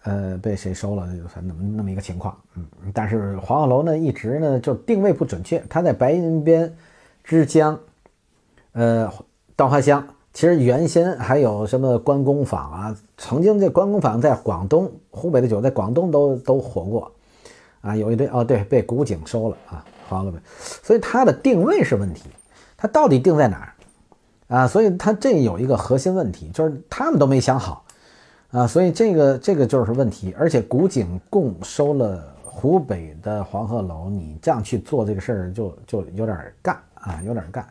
[0.03, 1.07] 呃，被谁收了？
[1.15, 5.63] 就反正那么那么一个情况，嗯，但是黄鹤楼呢，一直呢就定位不准确。
[5.69, 6.75] 它在白云边、
[7.23, 7.79] 之江、
[8.73, 9.09] 呃
[9.55, 12.97] 稻花香，其实原先还有什么关公坊啊？
[13.17, 17.11] 曾经这关公坊在广东、湖北的酒在广东都都火过
[17.79, 22.23] 啊，有一堆哦，对，被古井收了啊，黄鹤楼，所以它的定位是问题，
[22.75, 24.67] 它到底定在哪儿啊？
[24.67, 27.82] 所以它这有一个核心问题，就是他们都没想好。
[28.53, 37.65] 啊，所以这个这个就是问题，而且古井共收了湖北的黄鹤楼，你这样去做这个事儿就就有点干啊，有点干，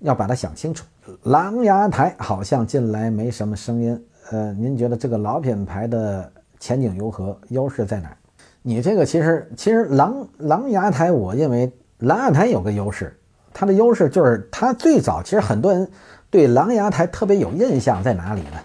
[0.00, 0.84] 要把它想清楚。
[1.22, 6.30] 狼牙台好像近来没什么声音，呃，您觉得这个老品牌的
[6.60, 7.34] 前景如何？
[7.48, 8.14] 优势在哪？
[8.60, 13.18] 你这个其实其实狼狼牙台，我认为狼牙台有个优势，
[13.54, 15.88] 它的优势就是它最早其实很多人
[16.28, 18.60] 对狼牙台特别有印象在哪里呢？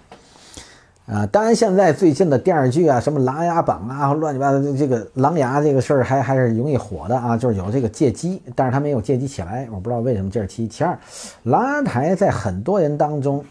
[1.11, 10.69] 啊，当然，现在最近的电视剧啊，什么《琅琊榜》啊，乱七八糟的这个琅琊这个事儿还还是容易火的啊，就是有这个借机，但是他没有借机起来，我不知道为什么这是其一。
[10.69, 10.97] 其二，
[11.43, 13.43] 琅琊台在很多人当中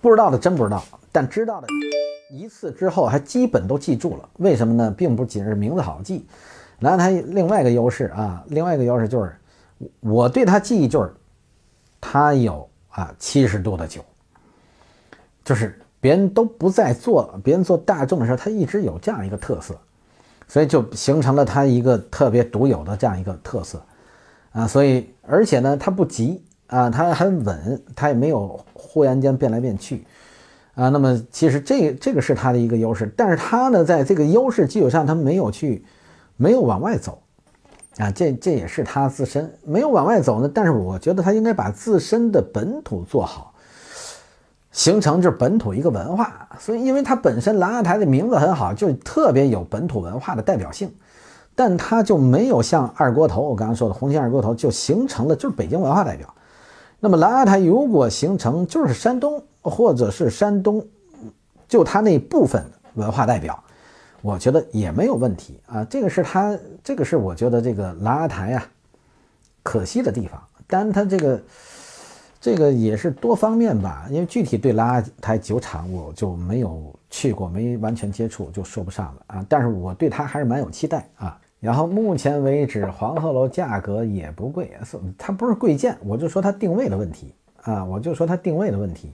[0.00, 0.82] 不知道的真不知道，
[1.12, 1.68] 但知道的
[2.32, 4.26] 一次之后还基本都记住了。
[4.38, 4.90] 为什么呢？
[4.96, 6.24] 并不仅是名字好记，
[6.80, 9.36] 琅琊台另外一个优势啊，另外一个优势就是
[10.00, 11.12] 我对它记忆就是
[12.00, 14.02] 它有啊七十度的酒，
[15.44, 15.78] 就是。
[16.00, 19.74] 别人都不在做，别人做大众的时候，他一直有这样一个特色，
[20.46, 23.82] 所以就形成了他一个特别独有的这样一个特色
[24.52, 24.66] 啊。
[24.66, 30.04] 所以而且呢，他不急啊，他很稳，他也没有忽然间变来变去
[30.74, 30.90] 啊。
[30.90, 35.84] 那么其实这这个是他的一个优势，但是他呢，在这个优势基础上，他没有去
[36.36, 37.22] 没有往外走
[37.96, 38.10] 啊。
[38.10, 40.50] 这这也是他自身没有往外走呢。
[40.52, 43.54] 但是我觉得他应该把自身的本土做好。
[44.76, 50.94] 形成就是本土一个文化，所以因为它本身琅琊台的名字很好，就特别有本土文化的代表性，
[51.54, 56.28] 但它就没有像二锅头，我刚刚说的红星二锅头就形成了就是北京文化代表。
[57.00, 60.86] 那么琅琊台如果形成就是山东或者是山东，
[61.66, 62.62] 就它那部分
[62.96, 63.58] 文化代表，
[64.20, 65.82] 我觉得也没有问题啊。
[65.84, 66.54] 这个是它
[66.84, 68.66] 这个是我觉得这个琅琊台啊
[69.62, 71.40] 可惜的地方，但它这个。
[72.46, 79.46] 这个也是多方面吧，因为具体对拉台酒厂我就没有去过，没完全接触，就说不上了啊。
[79.48, 81.36] 但是我对它还是蛮有期待啊。
[81.58, 84.70] 然后目前为止，黄鹤楼价格也不贵，
[85.18, 89.10] 它不是贵贱，我就说它定位的问题啊，我就说它定位的问题。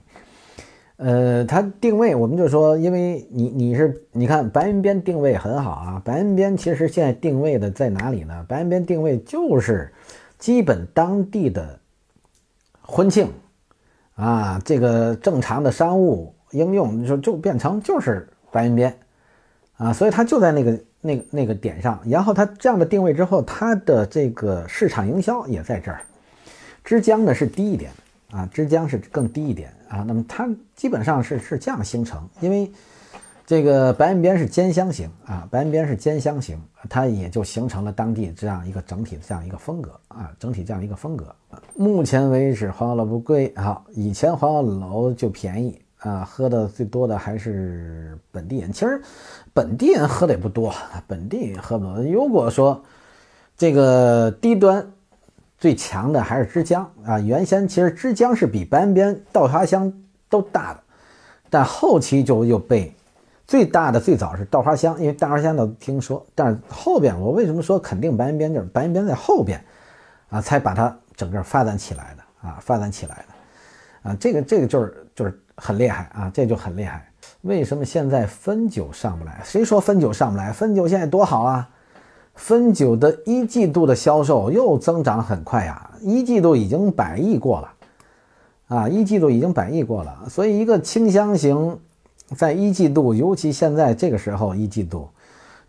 [0.97, 8.45] 呃，它定位，我们就说，因为你你是你看白云边定位很好啊，白云边其实现在定位的在哪里呢？
[8.47, 9.91] 白云边定位就是
[10.37, 11.79] 基本当地的。
[12.85, 13.31] 婚庆，
[14.15, 18.95] 啊，这个正常的商务应用就就变成就是白云边，
[19.77, 21.99] 啊，所以它就在那个那个那个点上。
[22.05, 26.01] 然后它这样的定位之后，它的这个市场营销也在这儿。
[26.83, 27.91] 枝江呢是低一点，
[28.31, 30.03] 啊，枝江是更低一点啊。
[30.05, 32.69] 那么它基本上是是这样形成，因为
[33.45, 36.57] 这个白岸边是尖香型啊，白岸边是尖香型，
[36.89, 41.35] 它也就形成了当地这样一个整体的这样一个风格啊，整体这样一个风格。
[41.75, 48.71] 目前为止，黄鹤楼不贵啊，以前黄鹤楼就便宜啊，喝的最多的还是本地人。
[48.71, 49.01] 其实
[49.53, 50.73] 本地人喝的也不多，
[51.05, 52.01] 本地人喝不多。
[52.01, 52.81] 如果说
[53.57, 54.89] 这个低端
[55.57, 59.91] 最强的还是枝江啊，原先其实枝江是比白岸边稻花香
[60.29, 60.79] 都大的，
[61.49, 62.95] 但后期就又被。
[63.53, 69.63] 最大的最早是稻花香，因为稻花香都听说，但是后边我为什么说肯定白云边就是白云边在后边
[70.31, 77.07] 啊，才把它整个发展起来的啊，发展起来的啊，这个这个就是就是很厉害啊，这就很厉害。
[77.41, 79.39] 为什么现在汾酒上不来？
[79.43, 80.51] 谁说汾酒上不来？
[80.51, 81.69] 汾酒现在多好啊！
[82.33, 87.73] 汾酒的一季度的销售又增长很快呀，一季度已经百亿过了
[88.69, 91.79] 啊，一季度已经百亿过了，所以一个清香型。
[92.35, 95.07] 在一季度，尤其现在这个时候，一季度，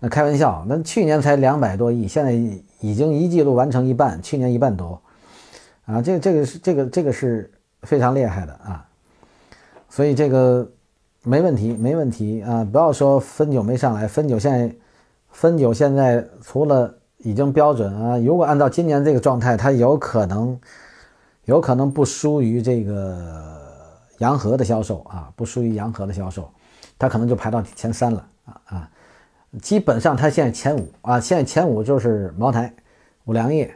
[0.00, 2.32] 那开玩笑，那去年才两百多亿，现在
[2.80, 5.00] 已经一季度完成一半，去年一半多，
[5.86, 7.50] 啊，这个这个是这个这个是
[7.82, 8.86] 非常厉害的啊，
[9.88, 10.68] 所以这个
[11.22, 14.74] 没问题，没问题啊，不要说汾酒没上来，汾酒现在
[15.30, 20.58] 汾酒现在除了已经标准啊，如果按照今年这个状态，它有可能
[21.44, 23.53] 有可能不输于这个。
[24.18, 26.48] 洋河的销售啊，不输于洋河的销售，
[26.98, 28.90] 它可能就排到前三了啊啊！
[29.62, 32.72] 基本上它现在前五啊，现在前五就是茅台、
[33.24, 33.72] 五粮液、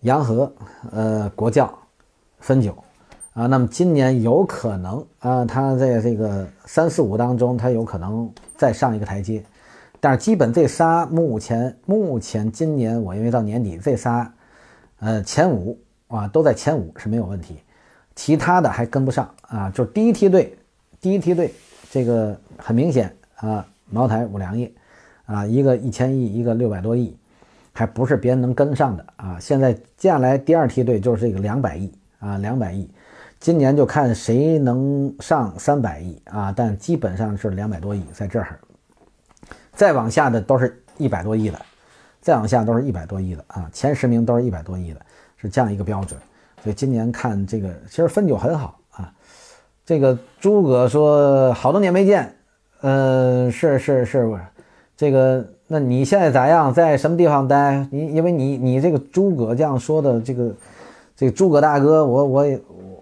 [0.00, 0.52] 洋河、
[0.90, 1.72] 呃国窖、
[2.38, 2.76] 汾酒
[3.32, 3.46] 啊。
[3.46, 9.44] 那么今年有可能啊，它在这个三四五当中，它有可能再上一个台阶。
[10.00, 14.32] 但是基本这仨目前目前今年我认为到年底这仨，
[15.00, 15.78] 呃前五
[16.08, 17.58] 啊都在前五是没有问题。
[18.14, 20.56] 其他的还跟不上啊，就是第一梯队，
[21.00, 21.52] 第一梯队
[21.90, 24.72] 这个很明显啊，茅台、五粮液
[25.26, 27.16] 啊，一个一千亿，一个六百多亿，
[27.72, 29.38] 还不是别人能跟上的啊。
[29.40, 32.88] 现在接下来第二梯队就是这个两百亿啊，两百亿，
[33.40, 38.58] 今年就看谁能上三百亿啊，但基本上是两百多亿在这儿，
[39.72, 41.60] 再往下的都是一百多亿的，
[42.20, 45.00] 再往下都是一百多亿的啊，前十名都是一百多亿的，
[45.36, 46.18] 是这样一个标准。
[46.64, 49.12] 所以今年看这个，其实汾酒很好啊。
[49.84, 52.34] 这个诸葛说好多年没见，
[52.80, 54.34] 嗯，是是是，
[54.96, 57.86] 这个那你现在咋样，在什么地方待？
[57.90, 60.54] 你因为你你这个诸葛这样说的，这个
[61.14, 62.58] 这个诸葛大哥，我我也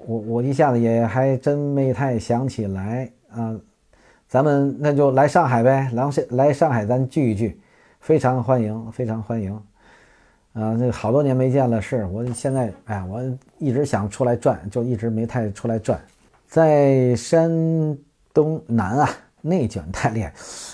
[0.07, 3.55] 我我一下子也还真没太想起来啊。
[4.27, 7.61] 咱们那就来上海呗，来来上海咱聚一聚，
[8.01, 9.57] 非常欢迎，非常欢迎。
[10.55, 13.23] 啊，这个好多年没见了，是我现在哎，我
[13.59, 15.99] 一直想出来转，就一直没太出来转。
[16.47, 17.51] 在山
[18.35, 19.09] 东难啊，
[19.41, 20.31] 内卷太厉害。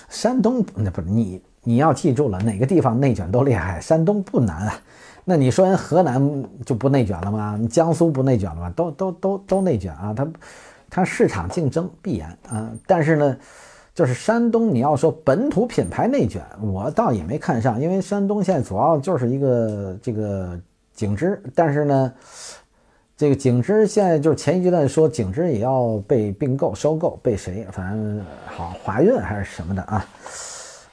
[0.09, 3.79] 山东那不是你，你要记住了，哪个地方内卷都厉害。
[3.79, 4.81] 山东不难啊，
[5.23, 7.57] 那你说人河南就不内卷了吗？
[7.69, 8.69] 江苏不内卷了吗？
[8.75, 10.27] 都都都都内卷啊，它
[10.89, 13.37] 它市场竞争必然啊，但是呢。
[13.99, 20.57] 就是山东，你要说本土品牌内卷，我倒也没看上，因为山东现在主要就是一个这个
[20.93, 22.13] 景芝，但是呢，
[23.17, 27.67] 这个景芝现在就是前一阶段说景芝也要被并购收购，被谁？
[27.73, 30.05] 反正好华润还是什么的啊，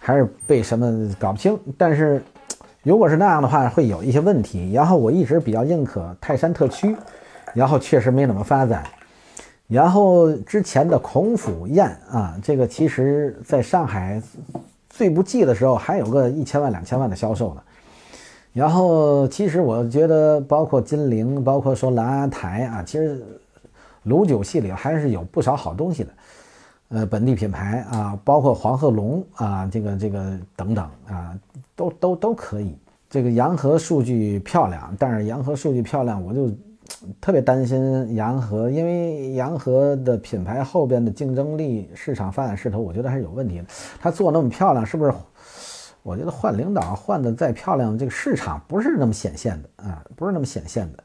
[0.00, 1.56] 还是被什么搞不清。
[1.78, 2.20] 但是
[2.82, 4.72] 如果是那样的话，会有一些问题。
[4.72, 6.96] 然后我一直比较认可泰山特区，
[7.54, 8.82] 然后确实没怎么发展。
[9.68, 14.22] 然后之前的孔府宴啊，这个其实在上海
[14.88, 17.62] 最不济的时候还有个一千万两千万的销售呢。
[18.52, 23.20] 然后其实我觉得，包括金陵，包括说蓝阿台啊，其实
[24.06, 26.10] 卤酒系里还是有不少好东西的。
[26.90, 31.36] 呃，本地品牌啊，包括黄鹤龙啊，这个这个等等啊，
[31.74, 32.78] 都都都可以。
[33.10, 36.48] 这个洋河数据漂亮，但是洋河数据漂亮，我就。
[37.20, 43.64] 特别担心洋河，因为洋河的品牌后边的竞争力、市场发展势头，我觉得还是有问题的。
[44.00, 45.12] 他做那么漂亮，是不是？
[46.02, 51.04] 我觉得换领导换的再漂亮，这个市场不是那么显现的啊，不是那么显现的。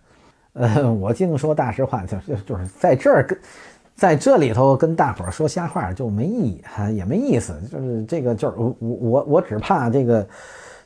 [0.54, 3.40] 呃， 我净说大实话，就就就是在这儿跟
[3.96, 7.54] 在这里头跟大伙儿说瞎话就没意义哈，也没意思。
[7.72, 10.28] 就是这个，就是我我我只怕这个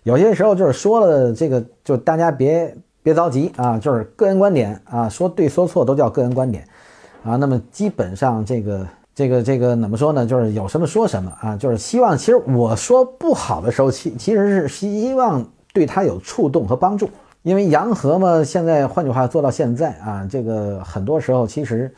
[0.04, 2.76] 有些时候就是说了这个，就大家别。
[3.06, 6.68] 别着急啊，就是个人观点啊，说对说错都叫个人观点
[7.24, 7.36] 啊。
[7.36, 10.26] 那么基本上这个这个这个怎么说呢？
[10.26, 12.18] 就是有什么说什么啊，就是希望。
[12.18, 17.08] 其实我说不好的时候，其其实是希望对他有触动和帮助。
[17.44, 21.94] 因为洋河嘛，现在换句话做到现在啊，这个很多时候其实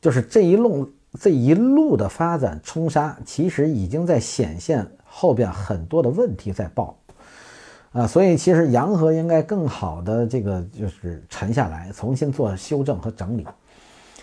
[0.00, 0.90] 就是这一路
[1.20, 6.96] 这一路的发展冲杀，其实已经在显现后边很多的问题在爆，
[7.92, 13.46] 啊，所以其实洋河应该更好的这个就是沉下来，重新做修正和整理，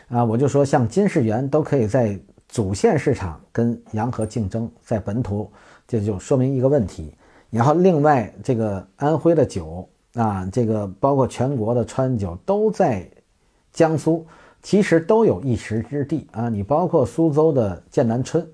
[0.09, 5.51] 啊，我就说像金世元都可以在主线市场跟洋河竞争，在本土
[5.87, 7.13] 这就说明一个问题，
[7.49, 13.09] 然后另外这个安徽的酒啊，这个包括全国的川酒都在
[13.71, 14.25] 江苏。
[14.63, 16.49] 其实都有一时之地啊！
[16.49, 18.45] 你包括苏州的剑南春，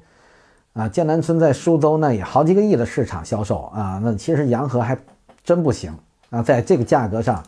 [0.74, 4.02] 啊，剑南春在苏州呢也好几个亿的市场销售啊。
[4.04, 4.98] 那其实洋河还
[5.44, 5.96] 真不行
[6.30, 7.44] 啊，在这个价格上，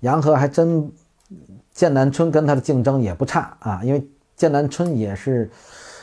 [0.00, 0.90] 洋河还真
[1.72, 3.80] 剑南春跟它的竞争也不差啊。
[3.84, 5.50] 因为剑南春也是，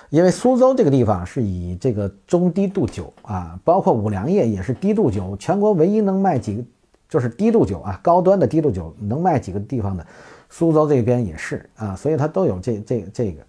[0.09, 6.63] 因为苏州这个地方是以这个中低度酒啊，包括五粮液也是低度酒，全国唯一能卖几个
[7.09, 10.05] 就是低度酒啊，高端的低度酒能卖几个地方的。
[10.51, 13.41] 苏州这边也是啊，所以它都有这这这个，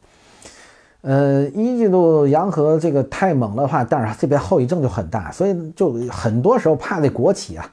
[1.02, 7.72] 呃，一季度洋河这个太猛的话，但是这边后遗症就很大，所以就很多时候怕这国企啊，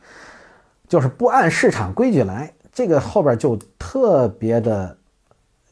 [0.88, 4.96] 就是不按市场规矩来，这个后边就特别的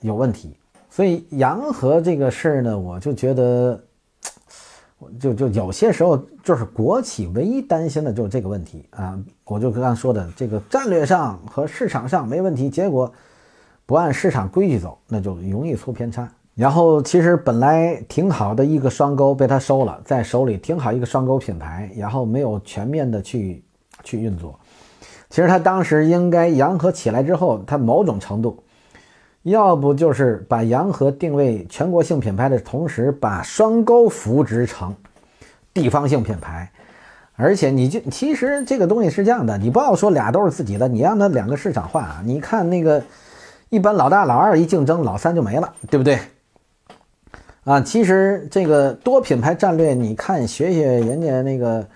[0.02, 0.57] 有问题。
[0.90, 3.82] 所以洋河这个事儿呢，我就觉得，
[5.19, 13.11] 就就有些时候就是国企唯一担心的就是这个问题啊，我就刚刚说的这个战略上和市场上没问题，结果。
[13.88, 16.27] 不按市场规矩走，那就容易出偏差。
[16.56, 23.61] 然后其实本来挺好的一个双沟被他收了，在手里挺好一个双沟品牌，然后没有全面的去
[24.06, 24.57] 去运作。
[25.30, 28.64] 其实他当时应该洋河起来之后，他某种程度，
[29.44, 34.95] 要不就是把洋河定位全国性品牌的同时，把双沟扶植成
[35.73, 36.72] 地方性品牌。
[37.36, 42.22] 而且你就其实这个东西是这样的，你不要说俩都是自己的，你让他两个市场化啊。
[42.23, 43.03] 你看那个。
[43.69, 46.18] 一般老大、老二一竞争，老三就没了，对不对？
[47.65, 51.87] 啊，其实这个多品牌战略，你看学学人家那个，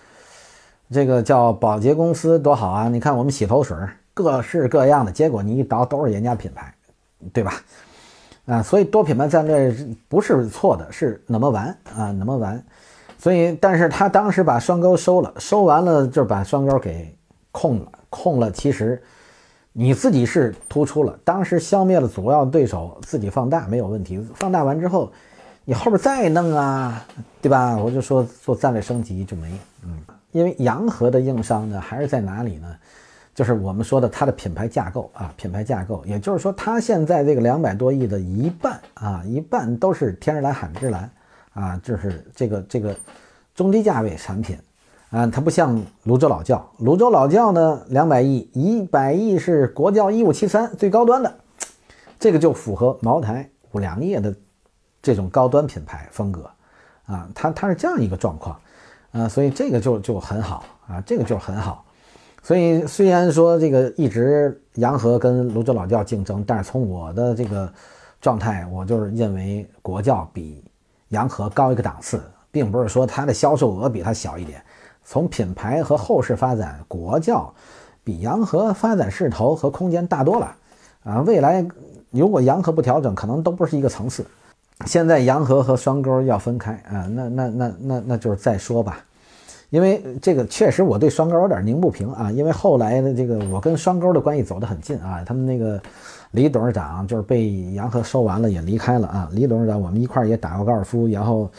[0.91, 2.89] 这个叫宝洁公司多好啊！
[2.89, 3.77] 你看我们洗头水
[4.15, 6.73] 各式各样的，结果你一倒都是人家品牌，
[7.31, 7.53] 对吧？
[8.47, 9.71] 啊，所以多品牌战略
[10.07, 12.61] 不是错的，是那么玩啊，那么玩。
[13.19, 17.15] 所以，但是他当时把双沟收了，收完了就把双沟给
[17.51, 18.99] 空了，空了，其实。
[19.71, 24.19] 你自己是突出了，当时消灭了主要对手，自己放大没有问题。
[24.33, 25.11] 放大完之后，
[25.69, 27.05] 你后边再弄啊，
[27.43, 27.77] 对吧？
[27.77, 29.51] 我就说做战略升级就没，
[29.83, 29.99] 嗯，
[30.31, 32.75] 因为洋河的硬伤呢，还是在哪里呢？
[33.35, 41.07] 就是我们说的它的品牌架构啊，品牌架构，也就是说，它现在这个两百多亿的一半啊，一半都是天然蓝、海之蓝
[41.53, 42.95] 啊，就是这个这个
[43.53, 44.57] 中低价位产品。
[45.11, 51.31] 啊，它不像泸州老窖，泸州老窖呢，两百亿，一百亿是国窖一五七三最高端的，
[52.19, 54.33] 这个就符合茅台、五粮液的
[55.01, 56.49] 这种高端品牌风格
[57.05, 58.59] 啊，它它是这样一个状况
[59.11, 61.85] 啊，所以这个就就很好啊，这个就很好。
[62.41, 67.71] 所以虽然说这个一直洋河跟泸州老窖竞争，但是从我的这个
[68.21, 70.63] 状态，我就是认为国窖比
[71.09, 74.63] 洋河高一个档次，并不是说它的销售额比它小一点。
[75.03, 77.53] 从品牌和后市发展，国窖
[78.03, 80.55] 比洋河发展势头和空间大多了
[81.03, 81.21] 啊！
[81.21, 81.65] 未来
[82.11, 84.25] 如果洋河不调整，可能都不是一个层次。
[84.85, 89.03] 现在洋河和双沟要分开啊，那那那那那就是再说吧。
[89.69, 95.81] 因为这个确实我对双沟有点拧不平啊，因为后来的这个我跟双沟的关系走得很近啊，他们那个
[96.31, 101.49] 李董事长就是被洋河收完了也离开了啊，李董事长我们一块儿也打过高尔夫，然后。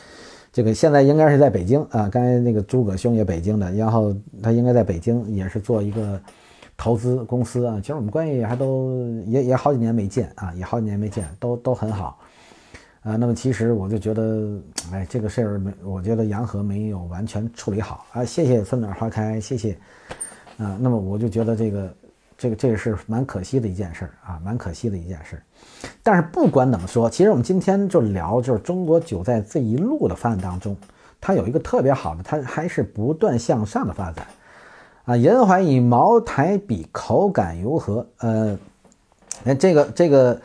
[0.53, 6.21] 这个现在应该是在北京啊，刚才那个诸葛兄也北京的，然后他应该在北京也是做一个
[6.77, 7.77] 投资公司啊。
[7.81, 8.91] 其实我们关系还都
[9.27, 12.19] 也也好几年没见啊，也好几年没见，都都很好
[13.03, 13.17] 啊。
[13.17, 14.61] 那么其实我就觉得，
[14.93, 18.25] 哎，这个事儿没，我觉得洋河没有完全处理好啊。
[18.25, 19.73] 谢谢春暖花开，谢谢
[20.59, 20.79] 啊。
[20.81, 21.95] 那么我就觉得这个。
[22.41, 25.43] 这个这个是蛮可惜的一件事儿啊，蛮可惜的一件事儿。
[26.03, 30.75] 但是不管怎么说，其实我们今天就聊，就是中国酒在这一路的发展当中，
[31.21, 34.27] 它有一个特别好的，它还是不断向上的发展
[35.05, 35.15] 啊。
[35.15, 38.07] 银怀以茅台比口感如何？
[38.21, 38.59] 呃，
[39.45, 40.41] 哎，这个这个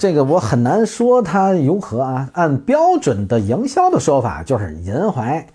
[0.00, 2.30] 这个我很难说它如何啊。
[2.32, 5.46] 按标准的营销的说法，就是银怀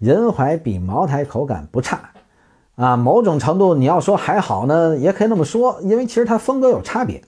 [0.00, 2.10] 银怀比茅台口感不差。
[2.74, 7.22] 啊，某种程度你要说还好呢，也可以那么说，因为其实它风格有差别，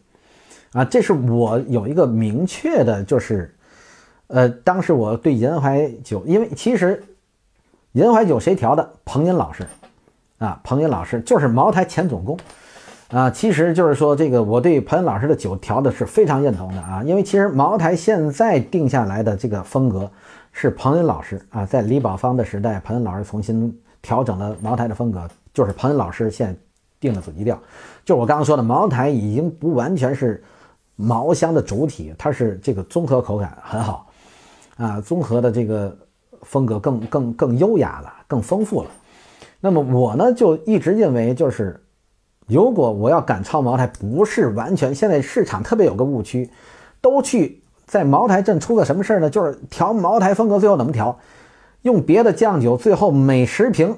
[0.72, 3.54] 啊，这是我有一个明确的，就是，
[4.26, 7.04] 呃，当时我对银怀酒，因为其实
[7.92, 8.90] 银怀酒谁调的？
[9.04, 9.64] 彭银老师，
[10.38, 12.36] 啊，彭银老师就是茅台前总工，
[13.12, 20.10] 啊，其实就是说这个我对彭恩老师的酒调的是非常认同的啊，因为其实茅台现在定下来的这个风格
[20.50, 26.58] 是彭恩老师啊，在李宝芳的时代，彭恩老师重新调整了茅台的风格，就是彭恩老师现在
[26.98, 27.60] 定的主基调，
[28.02, 30.42] 就我刚刚说的，茅台已经不完全是
[30.96, 34.06] 茅香的主体，它是这个综合口感很好
[34.78, 35.94] 啊，综合的这个
[36.44, 38.90] 风格更更更优雅了，更丰富了。
[39.60, 41.78] 那么我呢，就一直认为就是。
[42.46, 46.50] 如果我要赶超茅台，不是完全现在市场特别有个误区，
[47.00, 49.30] 都去在茅台镇出个什么事儿呢？
[49.30, 51.18] 就是调茅台风格，最后怎么调？
[51.82, 53.96] 用别的酱酒，最后每十瓶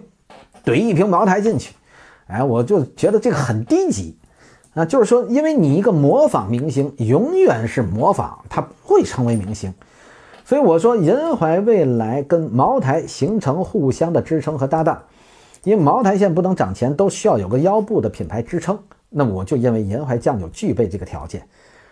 [0.65, 1.75] 怼一瓶茅台进去。
[2.27, 4.17] 哎，我就觉得这个很低级
[4.75, 4.85] 啊！
[4.85, 9.73] 就是说，因为你一个模仿明星，永远是模仿，他不会成为明星。
[10.47, 15.03] 所以我说，银怀未来跟茅台形成互相的支撑和搭档。
[15.65, 18.79] 因为茅台现在不能涨钱，都需要有个腰部的品牌支撑。
[19.09, 21.47] 那我就认为银怀酱酒具备这个条件。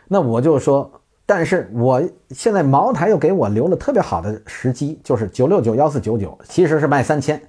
[0.09, 0.91] 那我就说，
[1.25, 7.41] 但是我现在茅台又给我留了特别好的时机，就是九六九幺四九九，其实是卖三千。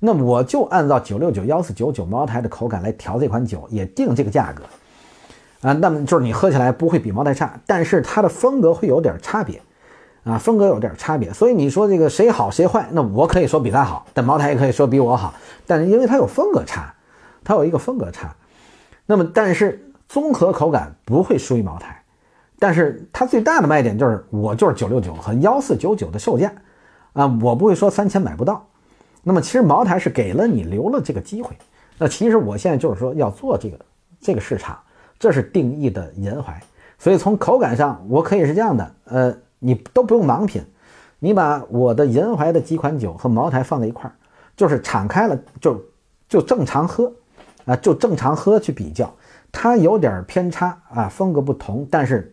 [0.00, 4.62] 那我就按照九六九幺四九九茅台的口感来调这款酒，也定这个价格
[5.68, 5.72] 啊。
[5.72, 9.60] 那么就是你喝起来不会比茅台差，但是它的风格会有点差别。
[10.24, 12.86] 啊，风格有点差别，所以你说这个谁好谁坏？
[12.90, 15.32] 那我可以说比他好，但茅台也可以说比我好。
[15.66, 16.92] 但是因为它有风格差，
[17.42, 18.34] 它有一个风格差，
[19.06, 22.02] 那么但是综合口感不会输于茅台。
[22.58, 26.52] 但是它最大的卖点就是我就是九六九和幺四九九的售价
[27.14, 28.66] 啊，我不会说三千买不到。
[29.22, 31.56] 那么其实茅台是给了你留了这个机会。
[31.96, 33.78] 那其实我现在就是说要做这个
[34.20, 34.78] 这个市场，
[35.18, 36.60] 这是定义的银怀。
[36.98, 39.34] 所以从口感上，我可以是这样的，呃。
[39.60, 40.62] 你都不用盲品，
[41.18, 44.14] 你把我的银怀的几款酒和茅台放在一块儿，
[44.56, 45.84] 就是敞开了就
[46.28, 47.12] 就正常喝，
[47.64, 49.12] 啊，就正常喝去比较，
[49.50, 52.32] 它有点偏差啊，风格不同，但是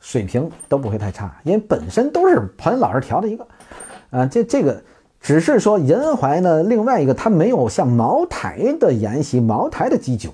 [0.00, 3.46] 水平都不会太差，因为本身都是彭老师调的一个，
[4.10, 4.82] 啊，这这个
[5.20, 10.30] 只是说银怀呢，另外一个它没有像茅台的沿袭，茅台的基酒，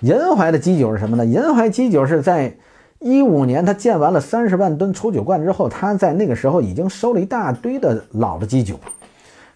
[0.00, 1.26] 银怀的基酒是什么呢？
[1.26, 2.56] 银怀基酒是在。
[3.00, 8.78] 一五年，他建完了三十万吨储酒罐之后，他在那个时候已经收了一大堆的老的基酒。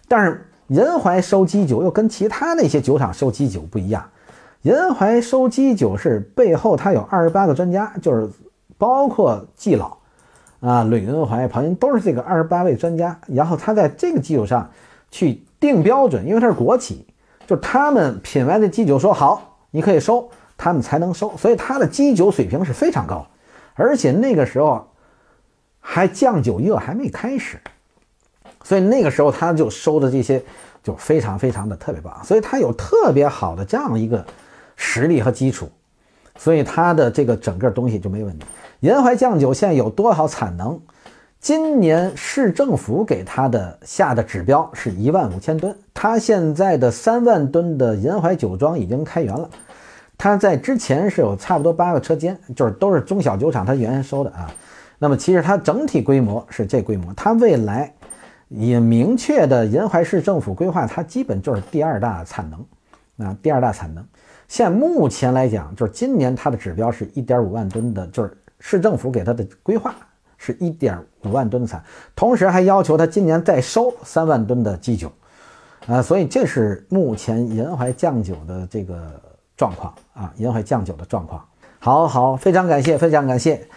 [0.07, 4.03] 但是银怀收基酒又跟其他那些酒厂收基酒不一样，
[4.61, 8.29] 银怀收基酒是背后他有二十八个专家，就是
[8.77, 9.97] 包括季老
[10.61, 13.19] 啊、吕银怀、彭英都是这个二十八位专家。
[13.27, 14.69] 然后他在这个基础上
[15.11, 17.05] 去定标准，因为他是国企，
[17.45, 23.27] 就他们品完的基酒说好，你可以收，他们才能收，所以他的基酒水平是非常高。
[23.75, 24.87] 而且那个时候
[25.79, 27.59] 还酱酒热还没开始，
[28.63, 30.43] 所以那个时候他就收的这些
[30.81, 34.25] 就非常非常的特别棒，所以他有特别好的这样一个
[34.75, 35.69] 实力和基础，
[36.37, 38.45] 所以他的这个整个东西就没问题。
[38.81, 40.79] 银淮酱酒现在有多少产能？
[41.39, 49.49] 今年市政府给他的下的指标是一万五千吨，他现在的三万吨的银淮酒庄已经开源了。
[50.23, 54.49] 它在之前是有差不多八个车间，就是都是中小酒厂，它原先收的啊。
[54.97, 57.93] 那么其实它整体规模是这规模，它未来
[58.47, 64.01] 也明确的银淮市政府规划，它基本就是第二大产能啊，第二大产能。
[64.47, 68.31] 现目前来讲，就是今年它的指标是一点五万吨的，就是
[68.61, 69.93] 市政府给它的规划
[70.37, 71.83] 是一点五万吨的产，
[72.15, 75.11] 同时还要求它今年再收三万吨的基酒
[75.85, 79.21] 啊，所以这是目前银怀酱酒的这个。
[79.55, 81.43] 状况啊，银海酱酒的状况，
[81.79, 83.67] 好好，非常感谢，非常感谢。